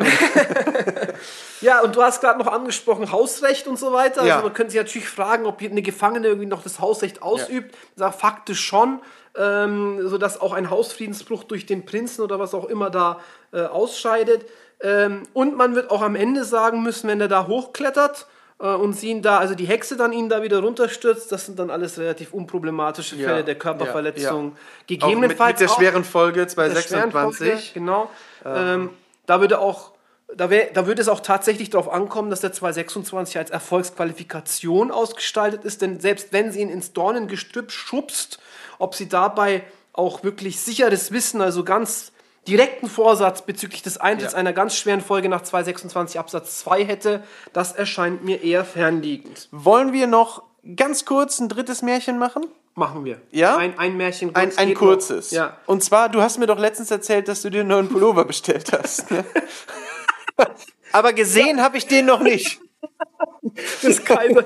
Ja, 1.62 1.80
und 1.80 1.94
du 1.94 2.02
hast 2.02 2.20
gerade 2.20 2.40
noch 2.40 2.48
angesprochen 2.48 3.12
Hausrecht 3.12 3.68
und 3.68 3.78
so 3.78 3.92
weiter. 3.92 4.24
Ja. 4.26 4.34
Also 4.34 4.46
man 4.48 4.54
könnte 4.54 4.72
sich 4.72 4.80
natürlich 4.80 5.08
fragen, 5.08 5.46
ob 5.46 5.60
hier 5.60 5.70
eine 5.70 5.80
Gefangene 5.80 6.26
irgendwie 6.26 6.48
noch 6.48 6.62
das 6.62 6.80
Hausrecht 6.80 7.22
ausübt. 7.22 7.72
Ich 7.74 7.98
sage 7.98 8.18
faktisch 8.18 8.60
schon, 8.60 9.00
ähm, 9.36 10.08
sodass 10.08 10.40
auch 10.40 10.52
ein 10.52 10.70
Hausfriedensbruch 10.70 11.44
durch 11.44 11.64
den 11.64 11.84
Prinzen 11.86 12.22
oder 12.22 12.40
was 12.40 12.52
auch 12.52 12.64
immer 12.64 12.90
da 12.90 13.20
äh, 13.52 13.62
ausscheidet. 13.62 14.44
Ähm, 14.80 15.22
und 15.34 15.56
man 15.56 15.76
wird 15.76 15.92
auch 15.92 16.02
am 16.02 16.16
Ende 16.16 16.44
sagen 16.44 16.82
müssen, 16.82 17.08
wenn 17.08 17.20
er 17.20 17.28
da 17.28 17.46
hochklettert 17.46 18.26
und 18.66 18.92
sie 18.92 19.08
ihn 19.08 19.22
da, 19.22 19.38
also 19.38 19.56
die 19.56 19.64
Hexe 19.66 19.96
dann 19.96 20.12
ihn 20.12 20.28
da 20.28 20.42
wieder 20.42 20.60
runterstürzt, 20.60 21.32
das 21.32 21.46
sind 21.46 21.58
dann 21.58 21.68
alles 21.68 21.98
relativ 21.98 22.32
unproblematische 22.32 23.16
Ja, 23.16 23.28
Fälle 23.28 23.44
der 23.44 23.54
ja, 23.54 23.60
Körperverletzung. 23.60 24.52
Auch 24.52 24.52
mit, 24.52 24.86
Gegebenenfalls 24.86 25.60
mit 25.60 25.68
der 25.68 25.74
schweren 25.74 26.04
Folge 26.04 26.46
der 26.46 26.50
schweren 26.50 27.10
226. 27.10 27.48
Folge, 27.48 27.62
genau. 27.74 28.10
Ähm, 28.44 28.90
da 29.26 29.40
würde 29.40 29.58
auch, 29.58 29.90
da, 30.32 30.48
wär, 30.48 30.70
da 30.72 30.86
würde 30.86 31.02
es 31.02 31.08
auch 31.08 31.18
tatsächlich 31.18 31.70
darauf 31.70 31.92
ankommen, 31.92 32.30
dass 32.30 32.40
der 32.40 32.52
226 32.52 33.36
als 33.36 33.50
Erfolgsqualifikation 33.50 34.92
ausgestaltet 34.92 35.64
ist, 35.64 35.82
denn 35.82 35.98
selbst 35.98 36.32
wenn 36.32 36.52
sie 36.52 36.60
ihn 36.60 36.70
ins 36.70 36.92
Dornengestrüpp 36.92 37.72
schubst, 37.72 38.38
ob 38.78 38.94
sie 38.94 39.08
dabei 39.08 39.64
auch 39.92 40.22
wirklich 40.22 40.60
sicheres 40.60 41.10
Wissen, 41.10 41.40
also 41.40 41.64
ganz 41.64 42.12
direkten 42.48 42.88
Vorsatz 42.88 43.42
bezüglich 43.42 43.82
des 43.82 43.98
Eintritts 43.98 44.32
Ja. 44.32 44.38
einer 44.38 44.52
ganz 44.52 44.74
schweren 44.76 45.00
Folge 45.00 45.28
nach 45.28 45.42
226 45.42 46.18
Absatz 46.18 46.58
2 46.60 46.84
hätte, 46.84 47.22
das 47.52 47.72
erscheint 47.72 48.24
mir 48.24 48.42
eher 48.42 48.64
fernliegend. 48.64 49.48
Wollen 49.52 49.92
wir 49.92 50.06
noch 50.06 50.42
ganz 50.76 51.04
kurz 51.04 51.38
ein 51.40 51.48
drittes 51.48 51.82
Märchen 51.82 52.18
machen? 52.18 52.44
Machen 52.74 53.04
wir. 53.04 53.20
Ja? 53.30 53.56
Ein, 53.58 53.78
ein 53.78 53.96
Märchen. 53.96 54.34
Ein, 54.34 54.48
kurz 54.48 54.58
ein 54.58 54.68
geht 54.68 54.78
kurzes. 54.78 55.32
Noch. 55.32 55.38
Ja. 55.38 55.56
Und 55.66 55.84
zwar, 55.84 56.08
du 56.08 56.22
hast 56.22 56.38
mir 56.38 56.46
doch 56.46 56.58
letztens 56.58 56.90
erzählt, 56.90 57.28
dass 57.28 57.42
du 57.42 57.50
dir 57.50 57.60
einen 57.60 57.68
neuen 57.68 57.88
Pullover 57.88 58.24
bestellt 58.24 58.72
hast. 58.72 59.10
Ne? 59.10 59.24
Aber 60.92 61.12
gesehen 61.12 61.62
habe 61.62 61.76
ich 61.76 61.86
den 61.86 62.06
noch 62.06 62.20
nicht. 62.20 62.60
Das 63.82 64.04
Kaiser. 64.04 64.44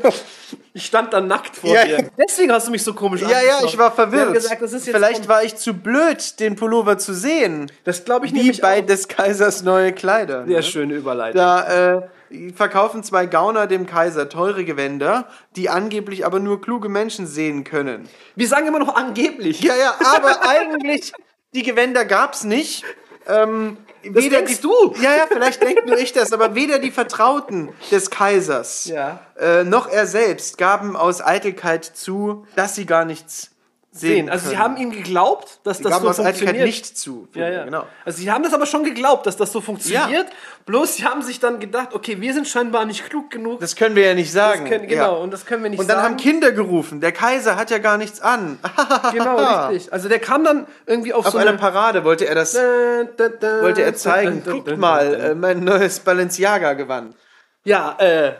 Ich 0.74 0.86
stand 0.86 1.12
da 1.12 1.20
nackt 1.20 1.56
vor 1.56 1.70
Ja. 1.70 1.84
dir. 1.84 2.10
Deswegen 2.18 2.52
hast 2.52 2.66
du 2.66 2.70
mich 2.70 2.82
so 2.82 2.92
komisch 2.94 3.22
Ja, 3.22 3.40
ja, 3.40 3.60
ich 3.64 3.76
war 3.78 3.92
verwirrt. 3.92 4.32
gesagt, 4.32 4.62
Vielleicht 4.82 5.28
war 5.28 5.42
ich 5.44 5.56
zu 5.56 5.74
blöd, 5.74 6.38
den 6.40 6.56
Pullover 6.56 6.98
zu 6.98 7.14
sehen. 7.14 7.70
Das 7.84 8.04
glaube 8.04 8.26
ich 8.26 8.32
Wie 8.32 8.38
nämlich 8.38 8.60
bei 8.60 8.80
auch. 8.82 8.86
des 8.86 9.08
Kaisers 9.08 9.62
neue 9.62 9.92
Kleider. 9.92 10.44
Sehr 10.46 10.56
ne? 10.56 10.62
schöne 10.62 10.94
Überleitung. 10.94 11.36
Da 11.38 11.96
äh, 11.96 12.52
verkaufen 12.54 13.02
zwei 13.02 13.26
Gauner 13.26 13.66
dem 13.66 13.86
Kaiser 13.86 14.28
teure 14.28 14.64
Gewänder, 14.64 15.28
die 15.54 15.70
angeblich 15.70 16.26
aber 16.26 16.40
nur 16.40 16.60
kluge 16.60 16.88
Menschen 16.88 17.26
sehen 17.26 17.64
können. 17.64 18.08
Wir 18.34 18.48
sagen 18.48 18.66
immer 18.66 18.78
noch 18.80 18.94
angeblich. 18.94 19.60
Ja, 19.62 19.74
ja, 19.76 19.94
aber 20.16 20.46
eigentlich, 20.48 21.12
die 21.54 21.62
Gewänder 21.62 22.04
gab's 22.04 22.44
nicht. 22.44 22.84
Ähm, 23.28 23.76
Das 24.04 24.28
denkst 24.28 24.60
du. 24.60 24.94
Ja, 25.00 25.16
ja, 25.16 25.26
vielleicht 25.28 25.62
denkt 25.62 25.86
nur 25.86 25.98
ich 25.98 26.12
das, 26.12 26.32
aber 26.32 26.54
weder 26.54 26.78
die 26.78 26.90
Vertrauten 26.92 27.70
des 27.90 28.10
Kaisers 28.10 28.84
Ja. 28.86 29.20
äh, 29.38 29.64
noch 29.64 29.88
er 29.88 30.06
selbst 30.06 30.58
gaben 30.58 30.96
aus 30.96 31.20
Eitelkeit 31.20 31.84
zu, 31.84 32.46
dass 32.54 32.74
sie 32.76 32.86
gar 32.86 33.04
nichts 33.04 33.50
sehen. 33.98 34.30
Also 34.30 34.50
sie 34.50 34.58
haben 34.58 34.76
ihm 34.76 34.90
geglaubt, 34.90 35.60
dass 35.64 35.78
Sie 35.78 35.84
das 35.84 36.00
so 36.00 36.12
funktioniert. 36.12 36.66
nicht 36.66 36.98
zu. 36.98 37.28
Ja, 37.34 37.48
ja. 37.48 37.64
Genau. 37.64 37.84
Also 38.04 38.18
sie 38.18 38.30
haben 38.30 38.42
das 38.42 38.52
aber 38.54 38.66
schon 38.66 38.84
geglaubt, 38.84 39.26
dass 39.26 39.36
das 39.36 39.52
so 39.52 39.60
funktioniert. 39.60 40.26
Bloß 40.66 40.96
sie 40.96 41.04
haben 41.04 41.22
sich 41.22 41.40
dann 41.40 41.60
gedacht, 41.60 41.94
okay, 41.94 42.20
wir 42.20 42.34
sind 42.34 42.48
scheinbar 42.48 42.84
nicht 42.84 43.08
klug 43.08 43.30
genug. 43.30 43.60
Das 43.60 43.76
können 43.76 43.96
wir 43.96 44.04
ja 44.06 44.14
nicht 44.14 44.32
sagen. 44.32 44.68
Können, 44.68 44.86
genau, 44.88 45.20
und 45.22 45.32
das 45.32 45.46
können 45.46 45.62
wir 45.62 45.70
nicht 45.70 45.80
Und 45.80 45.88
dann 45.88 45.98
sagen. 45.98 46.08
haben 46.14 46.16
Kinder 46.16 46.52
gerufen. 46.52 47.00
Der 47.00 47.12
Kaiser 47.12 47.56
hat 47.56 47.70
ja 47.70 47.78
gar 47.78 47.98
nichts 47.98 48.20
an. 48.20 48.58
genau, 49.12 49.68
richtig. 49.68 49.92
Also 49.92 50.08
der 50.08 50.18
kam 50.18 50.44
dann 50.44 50.66
irgendwie 50.86 51.12
auf, 51.12 51.26
Auf 51.26 51.32
so 51.32 51.38
einer 51.38 51.50
eine... 51.50 51.58
Parade 51.58 52.04
wollte 52.04 52.26
er 52.26 52.34
das, 52.34 52.54
wollte 52.54 53.82
er 53.82 53.94
zeigen. 53.94 54.42
Guckt 54.44 54.76
mal, 54.76 55.14
äh, 55.14 55.34
mein 55.34 55.64
neues 55.64 56.00
Balenciaga-Gewand. 56.00 57.14
Ja, 57.64 57.96
äh, 57.98 58.34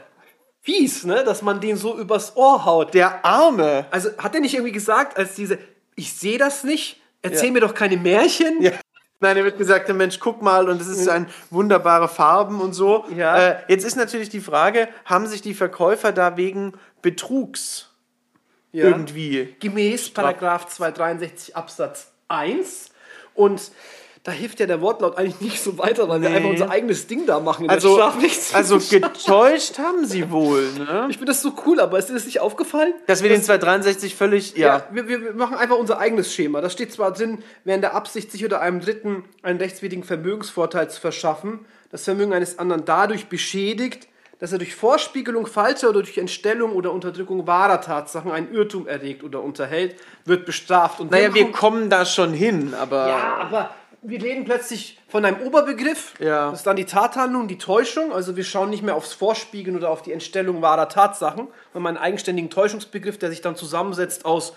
fies, 0.67 1.05
ne, 1.05 1.23
dass 1.25 1.41
man 1.43 1.61
den 1.61 1.77
so 1.77 1.97
übers 1.97 2.37
Ohr 2.37 2.65
haut. 2.65 2.93
Der 2.93 3.25
Arme. 3.25 3.87
Also 3.93 4.11
hat 4.19 4.35
er 4.35 4.41
nicht 4.41 4.55
irgendwie 4.55 4.73
gesagt, 4.73 5.17
als 5.17 5.35
diese, 5.37 5.59
ich 5.95 6.13
sehe 6.13 6.39
das 6.39 6.65
nicht, 6.65 7.01
erzähl 7.23 7.47
Ja. 7.47 7.53
mir 7.53 7.61
doch 7.61 7.73
keine 7.75 7.97
Märchen. 7.97 8.61
Ja. 8.61 8.73
Nein, 9.21 9.37
er 9.39 9.45
wird 9.45 9.57
gesagt, 9.57 9.89
Mensch, 9.95 10.19
guck 10.21 10.43
mal, 10.43 10.69
und 10.69 10.79
es 10.81 10.89
ist 10.89 11.09
ein 11.09 11.27
wunderbare 11.51 12.09
Farben 12.09 12.61
und 12.61 12.75
so. 12.75 13.07
Ja. 13.17 13.39
Äh, 13.39 13.57
jetzt 13.69 13.85
ist 13.85 13.97
natürlich 13.97 14.29
die 14.29 14.41
Frage, 14.41 14.89
haben 15.07 15.27
sich 15.27 15.41
die 15.41 15.55
Verkäufer 15.55 16.13
da 16.13 16.37
wegen 16.37 16.73
Betrugs 17.01 17.91
Ja. 18.73 18.85
irgendwie 18.87 19.55
Gemäß 19.61 20.11
Paragraph 20.11 20.67
263 20.67 21.57
Absatz 21.57 22.13
1 22.29 22.91
und 23.35 23.71
da 24.27 24.33
hilft 24.33 24.59
ja 24.59 24.67
der 24.67 24.81
Wortlaut 24.81 25.17
eigentlich 25.17 25.41
nicht 25.41 25.63
so 25.63 25.79
weiter, 25.79 26.09
weil 26.09 26.21
wir 26.21 26.29
Nee. 26.31 26.37
einfach 26.37 26.51
unser 26.51 26.69
eigenes 26.69 27.07
Ding 27.07 27.27
da 27.27 27.39
machen 27.39 27.71
Also, 27.71 28.01
also 28.01 28.79
getäuscht 28.79 29.79
haben 29.79 30.05
sie 30.05 30.33
wohl, 30.33 30.69
ne? 30.73 31.07
ich 31.09 31.19
finde 31.19 31.31
das 31.31 31.43
so 31.43 31.53
cool, 31.65 31.79
aber 31.79 31.97
ist 31.97 32.09
dir 32.09 32.15
das 32.15 32.27
nicht 32.27 32.41
aufgefallen? 32.41 32.93
Dass 33.07 33.23
wir 33.23 33.29
den 33.29 33.41
263 33.41 34.17
völlig, 34.17 34.57
ja. 34.57 34.79
Ja, 34.79 34.87
wir, 34.91 35.07
wir 35.09 35.33
machen 35.35 35.57
einfach 35.57 35.77
unser 35.77 36.01
eigenes 36.01 36.35
Schema. 36.35 36.61
Da 36.61 36.71
steht 36.71 36.93
zwar 36.93 37.13
drin, 37.13 37.39
wer 37.63 37.77
in 37.77 37.81
der 37.83 37.95
Absicht, 37.95 38.33
sich 38.33 38.45
oder 38.45 38.61
einem 38.61 38.81
Dritten 38.81 39.25
einen 39.45 39.61
rechtswidrigen 39.61 40.03
Vermögensvorteil 40.03 40.91
zu 40.91 41.01
verschaffen, 41.01 41.61
das 41.93 42.03
Vermögen 42.03 42.33
eines 42.33 42.59
anderen 42.59 42.85
dadurch 42.85 43.27
beschädigt, 43.29 44.09
dass 44.41 44.53
er 44.53 44.59
durch 44.59 44.75
Vorspiegelung 44.75 45.47
falscher 45.47 45.89
oder 45.89 46.03
durch 46.03 46.19
Entstellung 46.19 46.73
oder 46.73 46.93
Unterdrückung 46.93 47.47
wahrer 47.47 47.81
Tatsachen 47.81 48.31
einen 48.33 48.53
Irrtum 48.53 48.87
erregt 48.87 49.23
oder 49.25 49.41
unterhält, 49.43 49.95
wird 50.25 50.45
bestraft. 50.45 51.01
Und 51.01 51.11
Naja, 51.11 51.33
wir 51.33 51.53
kommen 51.53 51.89
da 51.89 52.05
schon 52.05 52.33
hin, 52.33 52.75
aber. 52.75 53.09
Ja, 53.09 53.37
aber 53.41 53.71
wir 54.09 54.23
reden 54.23 54.45
plötzlich 54.45 54.99
von 55.09 55.25
einem 55.25 55.41
Oberbegriff. 55.41 56.15
Ja. 56.21 56.51
Das 56.51 56.61
ist 56.61 56.67
dann 56.67 56.77
die 56.77 56.85
Tathandlung, 56.85 57.49
die 57.49 57.59
Täuschung. 57.59 58.13
Also 58.13 58.37
wir 58.37 58.45
schauen 58.45 58.71
nicht 58.71 58.83
mehr 58.83 58.95
aufs 58.95 59.13
Vorspiegeln 59.13 59.77
oder 59.77 59.91
auf 59.91 60.03
die 60.03 60.13
Entstellung 60.13 60.63
wahrer 60.63 60.89
Tatsachen, 60.89 61.49
sondern 61.73 61.97
einen 61.97 62.05
eigenständigen 62.05 62.51
Täuschungsbegriff, 62.51 63.19
der 63.19 63.31
sich 63.31 63.41
dann 63.41 63.57
zusammensetzt 63.57 64.25
aus 64.25 64.55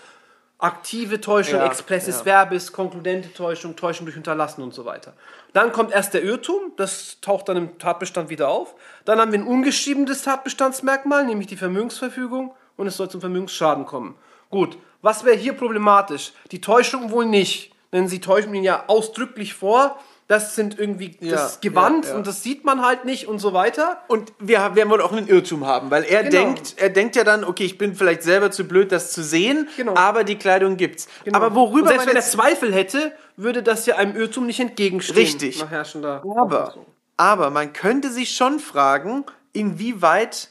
aktive 0.58 1.20
Täuschung, 1.20 1.58
Ja, 1.60 1.66
expressis 1.66 2.18
ja. 2.18 2.24
verbis, 2.24 2.72
konkludente 2.72 3.32
Täuschung, 3.32 3.76
Täuschung 3.76 4.06
durch 4.06 4.16
Unterlassen 4.16 4.62
und 4.62 4.74
so 4.74 4.84
weiter. 4.84 5.14
Dann 5.52 5.72
kommt 5.72 5.92
erst 5.92 6.14
der 6.14 6.22
Irrtum, 6.22 6.72
das 6.76 7.18
taucht 7.20 7.48
dann 7.48 7.56
im 7.56 7.78
Tatbestand 7.78 8.28
wieder 8.28 8.48
auf. 8.48 8.74
Dann 9.04 9.18
haben 9.18 9.32
wir 9.32 9.38
ein 9.38 9.46
ungeschriebenes 9.46 10.22
Tatbestandsmerkmal, 10.22 11.24
nämlich 11.24 11.46
die 11.46 11.56
Vermögensverfügung 11.56 12.54
und 12.76 12.86
es 12.86 12.96
soll 12.96 13.08
zum 13.08 13.20
Vermögensschaden 13.20 13.86
kommen. 13.86 14.16
Gut, 14.50 14.76
was 15.02 15.24
wäre 15.24 15.36
hier 15.36 15.54
problematisch? 15.54 16.32
Die 16.50 16.60
Täuschung 16.60 17.10
wohl 17.10 17.24
nicht, 17.24 17.72
denn 17.92 18.08
sie 18.08 18.20
täuschen 18.20 18.54
ihn 18.54 18.64
ja 18.64 18.84
ausdrücklich 18.86 19.54
vor. 19.54 19.98
Das 20.28 20.54
sind 20.54 20.78
irgendwie 20.78 21.16
Ja, 21.20 21.32
das 21.32 21.60
Gewand 21.60 22.04
ja, 22.04 22.12
ja. 22.12 22.16
und 22.16 22.24
das 22.24 22.44
sieht 22.44 22.64
man 22.64 22.82
halt 22.86 23.04
nicht 23.04 23.26
und 23.26 23.40
so 23.40 23.52
weiter. 23.52 24.00
Und 24.06 24.32
wir 24.38 24.76
werden 24.76 24.88
wohl 24.88 25.00
auch 25.00 25.10
einen 25.10 25.26
Irrtum 25.26 25.66
haben, 25.66 25.90
weil 25.90 26.04
er 26.04 26.22
Genau. 26.22 26.30
denkt, 26.44 26.74
er 26.76 26.88
denkt 26.88 27.16
ja 27.16 27.24
dann, 27.24 27.42
okay, 27.42 27.64
ich 27.64 27.78
bin 27.78 27.96
vielleicht 27.96 28.22
selber 28.22 28.52
zu 28.52 28.62
blöd, 28.68 28.92
das 28.92 29.10
zu 29.10 29.24
sehen, 29.24 29.68
Genau. 29.76 29.96
aber 29.96 30.22
die 30.22 30.36
Kleidung 30.36 30.76
gibt's. 30.76 31.08
Genau. 31.24 31.36
Aber 31.36 31.48
Und 31.48 31.54
worüber 31.56 31.88
selbst 31.88 32.06
man 32.06 32.14
wenn 32.14 32.16
er 32.16 32.22
Zweifel 32.22 32.72
hätte, 32.72 33.10
würde 33.36 33.64
das 33.64 33.86
ja 33.86 33.96
einem 33.96 34.14
Irrtum 34.14 34.46
nicht 34.46 34.60
entgegenstehen. 34.60 35.18
Richtig. 35.18 35.64
Aber, 36.22 36.74
aber 37.16 37.50
man 37.50 37.72
könnte 37.72 38.10
sich 38.10 38.32
schon 38.36 38.60
fragen, 38.60 39.24
inwieweit 39.52 40.50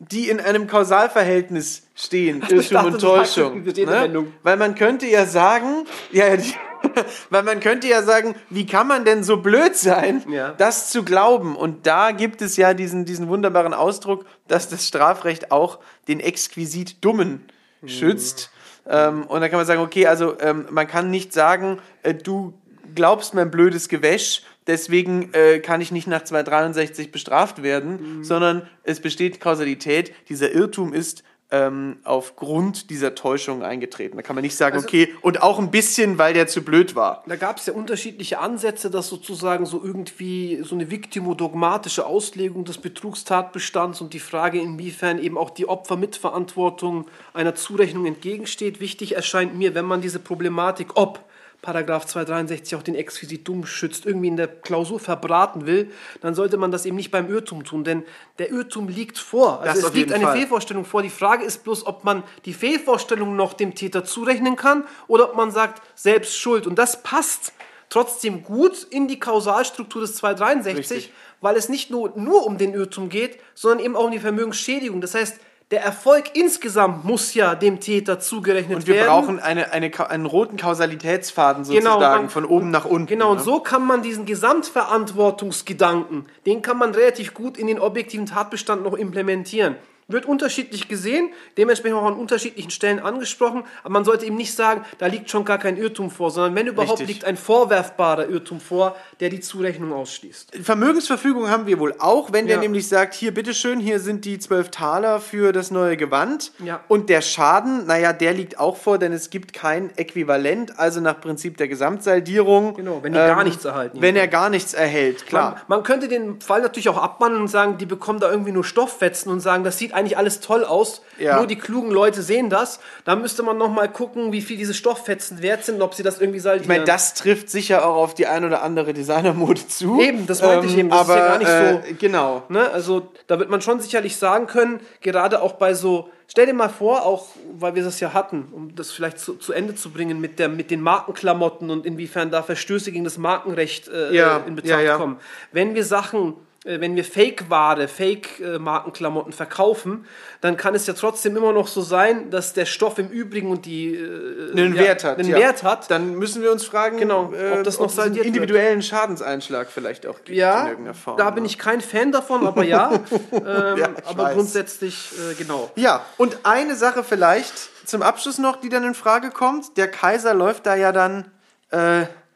die 0.00 0.28
in 0.28 0.38
einem 0.40 0.66
Kausalverhältnis 0.66 1.84
stehen, 1.94 2.42
Irrtum 2.42 2.74
dachte, 2.74 2.86
und 2.88 3.00
Täuschung. 3.00 3.62
Ne? 3.62 4.26
Weil 4.42 4.56
man 4.58 4.74
könnte 4.74 5.06
ja 5.06 5.24
sagen, 5.24 5.86
ja, 6.12 6.26
ja, 6.26 6.36
die, 6.36 6.52
weil 7.30 7.42
man 7.42 7.60
könnte 7.60 7.86
ja 7.88 8.02
sagen, 8.02 8.34
wie 8.50 8.66
kann 8.66 8.86
man 8.86 9.04
denn 9.04 9.24
so 9.24 9.38
blöd 9.38 9.76
sein, 9.76 10.22
Ja. 10.28 10.52
das 10.52 10.90
zu 10.90 11.02
glauben? 11.04 11.56
Und 11.56 11.86
da 11.86 12.10
gibt 12.12 12.42
es 12.42 12.56
ja 12.56 12.74
diesen, 12.74 13.04
diesen 13.04 13.28
wunderbaren 13.28 13.74
Ausdruck, 13.74 14.24
dass 14.48 14.68
das 14.68 14.86
Strafrecht 14.86 15.50
auch 15.50 15.78
den 16.08 16.20
exquisit 16.20 17.04
Dummen 17.04 17.44
schützt. 17.86 18.50
Ähm, 18.88 19.24
und 19.26 19.40
da 19.40 19.48
kann 19.48 19.58
man 19.58 19.66
sagen, 19.66 19.80
okay, 19.80 20.06
also 20.06 20.38
ähm, 20.40 20.66
man 20.70 20.86
kann 20.86 21.10
nicht 21.10 21.32
sagen, 21.32 21.78
äh, 22.02 22.14
du 22.14 22.54
glaubst 22.94 23.34
mein 23.34 23.50
blödes 23.50 23.88
Gewäsch, 23.88 24.42
deswegen 24.66 25.32
äh, 25.32 25.58
kann 25.60 25.80
ich 25.80 25.90
nicht 25.90 26.06
nach 26.06 26.22
263 26.22 27.10
bestraft 27.10 27.62
werden, 27.62 28.22
sondern 28.22 28.68
es 28.82 29.00
besteht 29.00 29.40
Kausalität. 29.40 30.12
Dieser 30.28 30.52
Irrtum 30.52 30.92
ist 30.94 31.24
ähm, 31.50 31.98
aufgrund 32.04 32.90
dieser 32.90 33.14
Täuschung 33.14 33.62
eingetreten. 33.62 34.16
Da 34.16 34.22
kann 34.22 34.34
man 34.34 34.42
nicht 34.42 34.56
sagen, 34.56 34.76
Also- 34.76 34.86
okay, 34.88 35.14
und 35.20 35.42
auch 35.42 35.58
ein 35.58 35.70
bisschen, 35.70 36.18
weil 36.18 36.34
der 36.34 36.46
zu 36.46 36.62
blöd 36.62 36.96
war. 36.96 37.22
Da 37.26 37.36
gab 37.36 37.58
es 37.58 37.66
ja 37.66 37.74
unterschiedliche 37.74 38.38
Ansätze, 38.40 38.90
dass 38.90 39.08
sozusagen 39.08 39.66
so 39.66 39.82
irgendwie 39.84 40.62
so 40.64 40.74
eine 40.74 40.90
viktimodogmatische 40.90 42.06
Auslegung 42.06 42.64
des 42.64 42.78
Betrugstatbestands 42.78 44.00
und 44.00 44.14
die 44.14 44.20
Frage, 44.20 44.58
inwiefern 44.60 45.18
eben 45.18 45.38
auch 45.38 45.50
die 45.50 45.68
Opfermitverantwortung 45.68 47.06
einer 47.34 47.54
Zurechnung 47.54 48.06
entgegensteht. 48.06 48.80
Wichtig 48.80 49.14
erscheint 49.14 49.56
mir, 49.56 49.74
wenn 49.74 49.84
man 49.84 50.00
diese 50.00 50.18
Problematik, 50.18 50.96
ob 50.96 51.20
Paragraph 51.64 52.04
263 52.04 52.76
auch 52.76 52.82
den 52.82 52.94
exquisit 52.94 53.48
dumm 53.48 53.64
schützt, 53.64 54.04
irgendwie 54.04 54.28
in 54.28 54.36
der 54.36 54.48
Klausur 54.48 55.00
verbraten 55.00 55.64
will, 55.64 55.90
dann 56.20 56.34
sollte 56.34 56.58
man 56.58 56.70
das 56.70 56.84
eben 56.84 56.96
nicht 56.96 57.10
beim 57.10 57.30
Irrtum 57.30 57.64
tun, 57.64 57.84
denn 57.84 58.02
der 58.38 58.50
Irrtum 58.50 58.88
liegt 58.88 59.16
vor. 59.16 59.62
Das 59.64 59.76
Also 59.76 59.88
es 59.88 59.94
liegt 59.94 60.12
eine 60.12 60.24
Fall. 60.24 60.36
Fehlvorstellung 60.36 60.84
vor. 60.84 61.00
Die 61.00 61.08
Frage 61.08 61.42
ist 61.42 61.64
bloß, 61.64 61.86
ob 61.86 62.04
man 62.04 62.22
die 62.44 62.52
Fehlvorstellung 62.52 63.34
noch 63.34 63.54
dem 63.54 63.74
Täter 63.74 64.04
zurechnen 64.04 64.56
kann 64.56 64.84
oder 65.08 65.30
ob 65.30 65.36
man 65.36 65.52
sagt, 65.52 65.80
selbst 65.94 66.36
schuld. 66.36 66.66
Und 66.66 66.78
das 66.78 67.02
passt 67.02 67.54
trotzdem 67.88 68.44
gut 68.44 68.86
in 68.90 69.08
die 69.08 69.18
Kausalstruktur 69.18 70.02
des 70.02 70.16
263, 70.16 70.76
Richtig. 70.76 71.12
weil 71.40 71.56
es 71.56 71.70
nicht 71.70 71.90
nur, 71.90 72.12
nur 72.14 72.44
um 72.44 72.58
den 72.58 72.74
Irrtum 72.74 73.08
geht, 73.08 73.38
sondern 73.54 73.82
eben 73.82 73.96
auch 73.96 74.04
um 74.04 74.10
die 74.10 74.18
Vermögensschädigung. 74.18 75.00
Das 75.00 75.14
heißt, 75.14 75.40
der 75.74 75.82
Erfolg 75.82 76.26
insgesamt 76.34 77.04
muss 77.04 77.34
ja 77.34 77.56
dem 77.56 77.80
Täter 77.80 78.20
zugerechnet 78.20 78.76
Und 78.76 78.86
wir 78.86 78.94
werden. 78.94 79.08
brauchen 79.08 79.40
eine, 79.40 79.72
eine, 79.72 79.90
einen 80.08 80.24
roten 80.24 80.56
Kausalitätsfaden 80.56 81.64
Genau, 81.64 81.94
sozusagen, 81.94 82.20
man- 82.22 82.30
von 82.30 82.44
oben 82.44 82.70
nach 82.70 82.84
unten. 82.84 83.08
Genau, 83.08 83.32
und 83.32 83.38
ne? 83.38 83.42
so 83.42 83.58
kann 83.58 83.84
man 83.84 84.00
diesen 84.00 84.24
Gesamtverantwortungsgedanken, 84.24 86.26
den 86.46 86.62
kann 86.62 86.78
man 86.78 86.94
relativ 86.94 87.34
gut 87.34 87.58
in 87.58 87.66
den 87.66 87.80
objektiven 87.80 88.26
Tatbestand 88.26 88.84
noch 88.84 88.94
implementieren. 88.94 89.74
Wird 90.08 90.26
unterschiedlich 90.26 90.88
gesehen, 90.88 91.30
dementsprechend 91.56 91.98
auch 91.98 92.04
an 92.06 92.14
unterschiedlichen 92.14 92.70
Stellen 92.70 92.98
angesprochen, 92.98 93.64
aber 93.82 93.92
man 93.92 94.04
sollte 94.04 94.26
eben 94.26 94.36
nicht 94.36 94.54
sagen, 94.54 94.84
da 94.98 95.06
liegt 95.06 95.30
schon 95.30 95.44
gar 95.44 95.58
kein 95.58 95.76
Irrtum 95.76 96.10
vor, 96.10 96.30
sondern 96.30 96.54
wenn 96.54 96.66
überhaupt 96.66 97.00
Richtig. 97.00 97.08
liegt 97.08 97.24
ein 97.24 97.36
vorwerfbarer 97.36 98.28
Irrtum 98.28 98.60
vor, 98.60 98.96
der 99.20 99.30
die 99.30 99.40
Zurechnung 99.40 99.92
ausschließt. 99.92 100.56
Vermögensverfügung 100.62 101.48
haben 101.48 101.66
wir 101.66 101.78
wohl 101.78 101.94
auch, 101.98 102.32
wenn 102.32 102.46
der 102.46 102.56
Ja. 102.56 102.62
nämlich 102.62 102.88
sagt, 102.88 103.14
hier 103.14 103.32
bitteschön, 103.32 103.80
hier 103.80 103.98
sind 104.00 104.24
die 104.24 104.38
12 104.38 104.70
Taler 104.70 105.20
für 105.20 105.52
das 105.52 105.70
neue 105.70 105.96
Gewand. 105.96 106.52
Ja. 106.64 106.80
Und 106.88 107.08
der 107.08 107.22
Schaden, 107.22 107.86
naja, 107.86 108.12
der 108.12 108.34
liegt 108.34 108.58
auch 108.60 108.76
vor, 108.76 108.98
denn 108.98 109.12
es 109.12 109.30
gibt 109.30 109.52
kein 109.52 109.96
Äquivalent, 109.96 110.78
also 110.78 111.00
nach 111.00 111.20
Prinzip 111.20 111.56
der 111.56 111.68
Gesamtsaldierung. 111.68 112.74
Genau, 112.74 113.02
wenn 113.02 113.12
die 113.12 113.18
gar 113.18 113.44
nichts 113.44 113.64
erhalten. 113.64 114.00
Wenn 114.00 114.16
er 114.16 114.28
gar 114.28 114.50
nichts 114.50 114.74
erhält, 114.74 115.26
klar. 115.26 115.52
Man, 115.68 115.78
man 115.78 115.82
könnte 115.82 116.08
den 116.08 116.40
Fall 116.40 116.60
natürlich 116.60 116.88
auch 116.88 116.98
abwandeln 116.98 117.42
und 117.42 117.48
sagen, 117.48 117.78
die 117.78 117.86
bekommen 117.86 118.20
da 118.20 118.30
irgendwie 118.30 118.52
nur 118.52 118.64
Stofffetzen 118.64 119.32
und 119.32 119.40
sagen, 119.40 119.64
das 119.64 119.78
sieht 119.78 119.93
eigentlich 119.94 120.18
alles 120.18 120.40
toll 120.40 120.64
aus, 120.64 121.00
Ja. 121.18 121.38
nur 121.38 121.46
die 121.46 121.56
klugen 121.56 121.90
Leute 121.90 122.22
sehen 122.22 122.50
das. 122.50 122.80
Da 123.04 123.16
müsste 123.16 123.42
man 123.42 123.56
nochmal 123.56 123.88
gucken, 123.90 124.32
wie 124.32 124.40
viel 124.42 124.56
diese 124.56 124.74
Stofffetzen 124.74 125.40
wert 125.42 125.64
sind 125.64 125.76
und 125.76 125.82
ob 125.82 125.94
sie 125.94 126.02
das 126.02 126.20
irgendwie 126.20 126.40
saldieren. 126.40 126.62
Ich 126.64 126.68
meine, 126.68 126.84
das 126.84 127.14
trifft 127.14 127.48
sicher 127.50 127.86
auch 127.86 127.96
auf 127.96 128.14
die 128.14 128.26
ein 128.26 128.44
oder 128.44 128.62
andere 128.62 128.92
Designermode 128.92 129.66
zu. 129.68 130.00
Eben, 130.00 130.26
das 130.26 130.42
meinte 130.42 130.66
ich 130.66 130.76
eben, 130.76 130.90
das 130.90 131.02
ist 131.02 131.10
aber, 131.10 131.18
ja 131.18 131.26
gar 131.28 131.38
nicht 131.38 131.48
so- 131.48 131.90
Äh, 131.90 131.94
genau. 131.94 132.42
Ne? 132.48 132.70
Also 132.70 133.08
da 133.26 133.38
wird 133.38 133.48
man 133.50 133.60
schon 133.62 133.80
sicherlich 133.80 134.16
sagen 134.16 134.46
können, 134.46 134.80
gerade 135.00 135.40
auch 135.40 135.52
bei 135.52 135.74
so, 135.74 136.08
stell 136.28 136.46
dir 136.46 136.54
mal 136.54 136.68
vor, 136.68 137.04
auch 137.06 137.26
weil 137.58 137.74
wir 137.74 137.84
das 137.84 138.00
ja 138.00 138.12
hatten, 138.12 138.48
um 138.52 138.74
das 138.74 138.90
vielleicht 138.90 139.18
zu, 139.18 139.34
zu 139.36 139.52
Ende 139.52 139.74
zu 139.74 139.90
bringen 139.90 140.20
mit, 140.20 140.38
der, 140.38 140.48
mit 140.48 140.70
den 140.70 140.80
Markenklamotten 140.80 141.70
und 141.70 141.86
inwiefern 141.86 142.30
da 142.30 142.42
Verstöße 142.42 142.90
gegen 142.92 143.04
das 143.04 143.18
Markenrecht 143.18 143.88
äh, 143.88 144.14
Ja, 144.14 144.38
in 144.46 144.56
Betracht 144.56 144.70
ja, 144.72 144.80
ja. 144.80 144.96
kommen. 144.96 145.18
Wenn 145.52 145.74
wir 145.74 145.84
Sachen, 145.84 146.34
wenn 146.64 146.96
wir 146.96 147.04
Fake-Ware, 147.04 147.88
Fake-Markenklamotten 147.88 149.32
verkaufen, 149.32 150.06
dann 150.40 150.56
kann 150.56 150.74
es 150.74 150.86
ja 150.86 150.94
trotzdem 150.94 151.36
immer 151.36 151.52
noch 151.52 151.66
so 151.68 151.82
sein, 151.82 152.30
dass 152.30 152.54
der 152.54 152.64
Stoff 152.64 152.98
im 152.98 153.08
Übrigen 153.08 153.50
und 153.50 153.66
die 153.66 153.94
äh, 153.94 154.52
einen 154.52 154.74
ja, 154.74 154.82
Wert 154.82 155.04
hat. 155.04 155.18
einen 155.18 155.28
ja. 155.28 155.36
Wert 155.38 155.62
hat. 155.62 155.90
Dann 155.90 156.14
müssen 156.14 156.42
wir 156.42 156.50
uns 156.50 156.64
fragen, 156.64 156.96
Genau, 156.96 157.32
äh, 157.34 157.52
ob 157.52 157.64
das 157.64 157.78
noch 157.78 157.86
es 157.86 157.98
einen 157.98 158.14
saldiert 158.14 158.24
wird. 158.24 158.36
individuellen 158.36 158.82
Schadenseinschlag 158.82 159.68
vielleicht 159.70 160.06
auch 160.06 160.16
gibt 160.16 160.30
in 160.30 160.36
Ja, 160.36 160.68
irgendeiner 160.68 160.94
Form. 160.94 161.18
da 161.18 161.30
bin 161.30 161.42
ne? 161.42 161.48
ich 161.48 161.58
kein 161.58 161.80
Fan 161.82 162.12
davon, 162.12 162.46
aber 162.46 162.64
ja. 162.64 162.92
ähm, 163.32 163.76
Ja, 163.76 163.88
aber 164.06 164.24
weiß. 164.24 164.34
grundsätzlich, 164.34 165.10
äh, 165.30 165.34
genau. 165.34 165.70
Ja, 165.76 166.04
und 166.16 166.38
eine 166.44 166.76
Sache 166.76 167.04
vielleicht 167.04 167.52
zum 167.86 168.00
Abschluss 168.02 168.38
noch, 168.38 168.56
die 168.56 168.70
dann 168.70 168.84
in 168.84 168.94
Frage 168.94 169.30
kommt. 169.30 169.76
Der 169.76 169.88
Kaiser 169.90 170.32
läuft 170.32 170.64
da 170.66 170.74
ja 170.76 170.92
dann. 170.92 171.26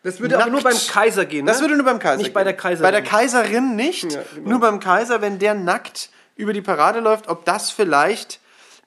Das 0.03 0.21
würde 0.21 0.41
aber 0.41 0.51
nur 0.51 0.63
beim 0.63 0.73
nackt. 0.75 0.89
Kaiser 0.91 1.25
gehen. 1.25 1.45
Ne? 1.45 1.51
Das 1.51 1.61
würde 1.61 1.75
nur 1.77 1.85
beim 1.85 1.99
Kaiser 1.99 2.19
Nicht 2.23 2.33
bei 2.33 2.45
der 2.45 2.53
gehen. 2.53 2.61
Kaiserin. 2.61 2.83
Bei 2.83 2.91
der 2.91 3.03
Kaiserin 3.03 3.77
nicht. 3.77 4.13
Ja, 4.13 4.23
genau. 4.35 4.51
Nur 4.51 4.61
beim 4.61 4.81
Kaiser, 4.81 5.21
wenn 5.21 5.39
der 5.39 5.55
nackt 5.55 6.11
über 6.37 6.53
die 6.53 6.63
Parade 6.63 7.01
läuft, 7.01 7.29
ob 7.29 7.45
das 7.45 7.71
vielleicht 7.71 8.41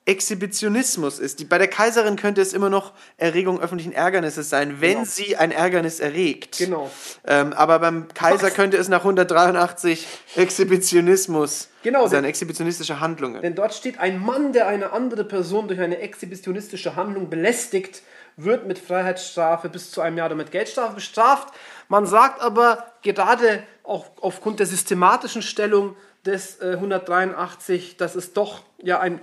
Exhibitionismus 0.05 1.19
ist. 1.19 1.39
Die, 1.39 1.45
bei 1.45 1.59
der 1.59 1.67
Kaiserin 1.67 2.15
könnte 2.15 2.41
es 2.41 2.53
immer 2.53 2.69
noch 2.71 2.93
Erregung 3.17 3.61
öffentlichen 3.61 3.91
Ärgernisses 3.91 4.49
sein, 4.49 4.77
wenn 4.81 5.05
sie 5.05 5.37
ein 5.37 5.51
Ärgernis 5.51 5.99
erregt. 5.99 6.57
Genau. 6.57 6.89
Ähm, 7.27 7.53
aber 7.53 7.77
beim 7.79 8.07
Kaiser 8.13 8.49
könnte 8.49 8.77
es 8.77 8.87
nach 8.87 9.01
183 9.01 10.07
Exhibitionismus 10.35 11.67
Genau, 11.83 12.07
sein, 12.07 12.23
denn- 12.23 12.29
exhibitionistische 12.29 12.99
Handlungen. 12.99 13.41
Denn 13.41 13.55
dort 13.55 13.73
steht, 13.73 13.99
ein 13.99 14.19
Mann, 14.19 14.53
der 14.53 14.67
eine 14.67 14.91
andere 14.91 15.23
Person 15.23 15.67
durch 15.67 15.79
eine 15.79 15.99
exhibitionistische 15.99 16.95
Handlung 16.95 17.29
belästigt, 17.29 18.01
wird 18.37 18.67
mit 18.67 18.79
Freiheitsstrafe 18.79 19.69
bis 19.69 19.91
zu 19.91 20.01
einem 20.01 20.17
Jahr 20.17 20.27
oder 20.27 20.35
mit 20.35 20.51
Geldstrafe 20.51 20.95
bestraft. 20.95 21.53
Man 21.87 22.05
sagt 22.05 22.41
aber 22.41 22.85
gerade 23.01 23.63
auch 23.83 24.05
aufgrund 24.21 24.59
der 24.59 24.67
systematischen 24.67 25.41
Stellung 25.41 25.95
des 26.25 26.61
äh, 26.61 26.73
183, 26.73 27.97
dass 27.97 28.15
es 28.15 28.33
doch 28.33 28.61
ja 28.81 28.99
einen 28.99 29.19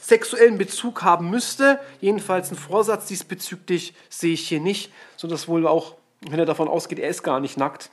sexuellen 0.00 0.58
Bezug 0.58 1.02
haben 1.02 1.30
müsste. 1.30 1.80
Jedenfalls 2.00 2.48
einen 2.48 2.58
Vorsatz 2.58 3.06
diesbezüglich 3.06 3.94
sehe 4.08 4.34
ich 4.34 4.48
hier 4.48 4.60
nicht, 4.60 4.92
sodass 5.16 5.48
wohl 5.48 5.66
auch, 5.66 5.96
wenn 6.20 6.38
er 6.38 6.46
davon 6.46 6.68
ausgeht, 6.68 6.98
er 6.98 7.08
ist 7.08 7.22
gar 7.22 7.40
nicht 7.40 7.56
nackt. 7.56 7.90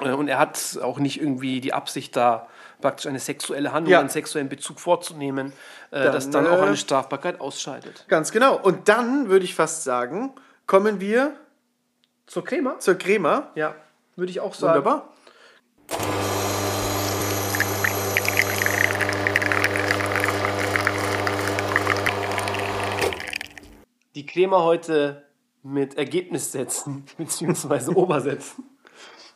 Äh, 0.00 0.12
Und 0.12 0.28
er 0.28 0.38
hat 0.38 0.78
auch 0.82 0.98
nicht 0.98 1.20
irgendwie 1.20 1.60
die 1.60 1.72
Absicht, 1.72 2.16
da 2.16 2.48
praktisch 2.80 3.06
eine 3.06 3.18
sexuelle 3.18 3.72
Handlung, 3.72 3.92
Ja. 3.92 4.00
einen 4.00 4.08
sexuellen 4.08 4.48
Bezug 4.48 4.80
vorzunehmen, 4.80 5.52
äh, 5.90 6.04
Dann, 6.04 6.12
das 6.12 6.30
dann 6.30 6.46
auch 6.46 6.58
äh, 6.58 6.66
eine 6.66 6.76
Strafbarkeit 6.76 7.40
ausscheidet. 7.40 8.04
Ganz 8.08 8.32
genau. 8.32 8.56
Und 8.58 8.88
dann 8.88 9.28
würde 9.28 9.44
ich 9.44 9.54
fast 9.54 9.84
sagen, 9.84 10.32
kommen 10.66 11.00
wir 11.00 11.34
Zur 12.26 12.44
Crema? 12.44 12.78
zur 12.78 12.96
Crema. 12.96 13.50
Ja, 13.54 13.74
würde 14.16 14.30
ich 14.30 14.40
auch 14.40 14.54
sagen. 14.54 14.84
Wunderbar. 14.84 15.12
Die 24.14 24.24
Crema 24.24 24.62
heute 24.62 25.24
mit 25.62 25.98
Ergebnissätzen 25.98 27.04
bzw. 27.18 27.92
Obersätzen. 27.94 28.64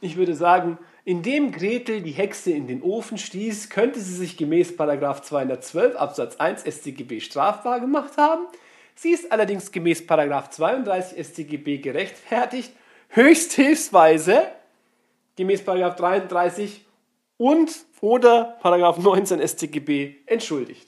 Ich 0.00 0.16
würde 0.16 0.34
sagen, 0.34 0.78
indem 1.10 1.50
Gretel 1.50 2.02
die 2.02 2.12
Hexe 2.12 2.52
in 2.52 2.68
den 2.68 2.82
Ofen 2.82 3.18
stieß, 3.18 3.68
könnte 3.68 3.98
sie 3.98 4.14
sich 4.14 4.36
gemäß 4.36 4.76
212 4.76 5.96
Absatz 5.96 6.36
1 6.36 6.62
StGB 6.62 7.18
strafbar 7.18 7.80
gemacht 7.80 8.16
haben. 8.16 8.46
Sie 8.94 9.10
ist 9.10 9.32
allerdings 9.32 9.72
gemäß 9.72 10.06
32 10.06 11.18
StGB 11.26 11.78
gerechtfertigt, 11.78 12.70
höchsthilfsweise 13.08 14.42
gemäß 15.34 15.64
33 15.64 16.84
und 17.38 17.72
oder 18.00 18.56
19 18.62 19.40
StGB 19.48 20.14
entschuldigt. 20.26 20.86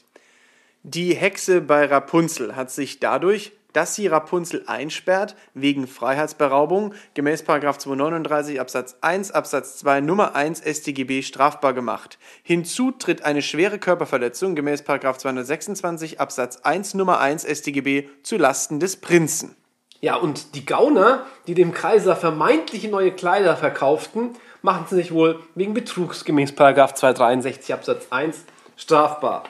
Die 0.85 1.17
Hexe 1.17 1.61
bei 1.61 1.87
Rapunzel 1.87 2.55
hat 2.55 2.71
sich 2.71 3.01
dadurch, 3.01 3.51
dass 3.73 3.95
sie 3.95 4.07
Rapunzel 4.07 4.65
einsperrt, 4.67 5.37
wegen 5.55 5.87
Freiheitsberaubung 5.87 6.95
gemäß 7.15 7.45
239 7.45 8.61
Absatz 8.61 8.97
1 9.01 9.33
Absatz 9.33 9.79
2 9.79 10.01
Nummer 10.01 10.35
1 10.35 10.61
StGB 10.61 11.23
strafbar 11.23 11.73
gemacht. 11.73 12.19
Hinzu 12.43 12.91
tritt 12.93 13.25
eine 13.25 13.43
schwere 13.43 13.79
Körperverletzung 13.79 14.55
gemäß 14.55 14.85
226 14.85 16.21
Absatz 16.21 16.59
1 16.63 16.95
Nummer 16.95 17.21
1 17.21 17.45
StGB 17.45 18.09
zu 18.23 18.37
Lasten 18.37 18.81
des 18.81 18.97
Prinzen. 18.97 19.57
Ja, 20.01 20.17
und 20.17 20.57
die 20.57 20.67
Gauner, 20.67 21.25
die 21.47 21.55
dem 21.55 21.73
Kaiser 21.73 22.17
vermeintliche 22.17 22.89
neue 22.89 23.13
Kleider 23.13 23.57
verkauften, 23.57 24.31
machten 24.61 24.97
sich 24.97 25.13
wohl 25.13 25.41
wegen 25.55 25.75
Betrugs 25.75 26.25
gemäß 26.25 26.55
263 26.55 27.73
Absatz 27.73 28.07
1 28.11 28.45
strafbar. 28.77 29.45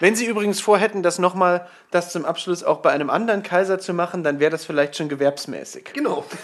Wenn 0.00 0.14
Sie 0.14 0.26
übrigens 0.26 0.60
vorhätten, 0.60 1.02
das 1.02 1.18
nochmal, 1.18 1.66
das 1.90 2.10
zum 2.12 2.24
Abschluss 2.24 2.62
auch 2.64 2.78
bei 2.78 2.90
einem 2.90 3.10
anderen 3.10 3.42
Kaiser 3.42 3.78
zu 3.78 3.94
machen, 3.94 4.22
dann 4.22 4.40
wäre 4.40 4.50
das 4.50 4.64
vielleicht 4.64 4.96
schon 4.96 5.08
gewerbsmäßig. 5.08 5.90
Genau. 5.94 6.24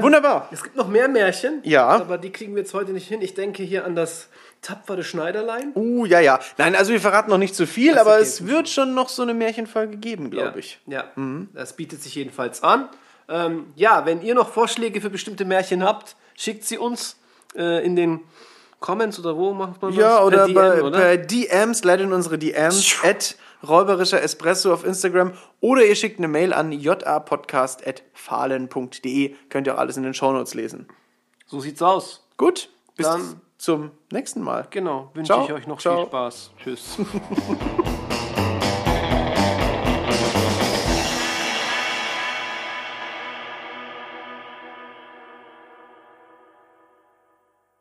Wunderbar. 0.00 0.48
Es 0.52 0.62
gibt 0.62 0.76
noch 0.76 0.88
mehr 0.88 1.08
Märchen, 1.08 1.60
Ja. 1.64 1.88
aber 1.88 2.18
die 2.18 2.30
kriegen 2.30 2.54
wir 2.54 2.60
jetzt 2.62 2.74
heute 2.74 2.92
nicht 2.92 3.08
hin. 3.08 3.22
Ich 3.22 3.32
denke 3.32 3.62
hier 3.62 3.86
an 3.86 3.96
das 3.96 4.28
tapfere 4.60 5.02
Schneiderlein. 5.02 5.72
Uh, 5.74 6.04
ja, 6.04 6.20
ja. 6.20 6.38
Nein, 6.58 6.76
also 6.76 6.92
wir 6.92 7.00
verraten 7.00 7.30
noch 7.30 7.38
nicht 7.38 7.54
zu 7.54 7.66
viel, 7.66 7.92
Das 7.94 8.02
aber 8.02 8.12
okay. 8.16 8.22
es 8.22 8.46
wird 8.46 8.68
schon 8.68 8.92
noch 8.94 9.08
so 9.08 9.22
eine 9.22 9.32
Märchenfolge 9.32 9.96
geben, 9.96 10.30
glaube 10.30 10.60
ich. 10.60 10.78
Ja, 10.86 11.04
das 11.54 11.76
bietet 11.76 12.02
sich 12.02 12.14
jedenfalls 12.14 12.62
an. 12.62 12.90
Ähm, 13.30 13.72
ja, 13.74 14.04
wenn 14.04 14.20
ihr 14.20 14.34
noch 14.34 14.50
Vorschläge 14.52 15.00
für 15.00 15.08
bestimmte 15.08 15.46
Märchen 15.46 15.82
habt, 15.82 16.14
schickt 16.36 16.64
sie 16.64 16.76
uns 16.76 17.16
äh, 17.56 17.82
in 17.82 17.96
den 17.96 18.20
Comments 18.80 19.18
oder 19.18 19.34
wo 19.36 19.54
macht 19.54 19.80
man 19.80 19.94
Ja, 19.94 20.16
das? 20.16 20.20
oder, 20.26 20.36
Per 20.46 20.74
DM, 20.76 20.84
oder? 20.84 20.98
bei 20.98 21.16
DMs, 21.16 21.84
leitet 21.84 22.06
in 22.06 22.12
unsere 22.12 22.36
DMs, 22.38 22.96
at 23.02 23.36
räuberischer 23.66 24.22
Espresso 24.22 24.72
auf 24.72 24.84
Instagram 24.84 25.32
oder 25.60 25.84
ihr 25.84 25.94
schickt 25.94 26.18
eine 26.18 26.28
Mail 26.28 26.52
an 26.52 26.72
japodcast.fahlen.de. 26.72 29.34
Könnt 29.48 29.66
ihr 29.66 29.74
auch 29.74 29.78
alles 29.78 29.96
in 29.96 30.02
den 30.02 30.14
Shownotes 30.14 30.54
lesen. 30.54 30.88
So 31.46 31.60
sieht's 31.60 31.82
aus. 31.82 32.26
Gut, 32.36 32.70
bis 32.96 33.06
Dann- 33.06 33.40
zum 33.58 33.90
nächsten 34.10 34.40
Mal. 34.40 34.66
Genau, 34.70 35.10
wünsche 35.14 35.34
ich 35.44 35.52
euch 35.52 35.66
noch 35.66 35.80
Ciao. 35.80 35.96
viel 35.98 36.06
Spaß. 36.06 36.50
Tschüss. 36.62 36.96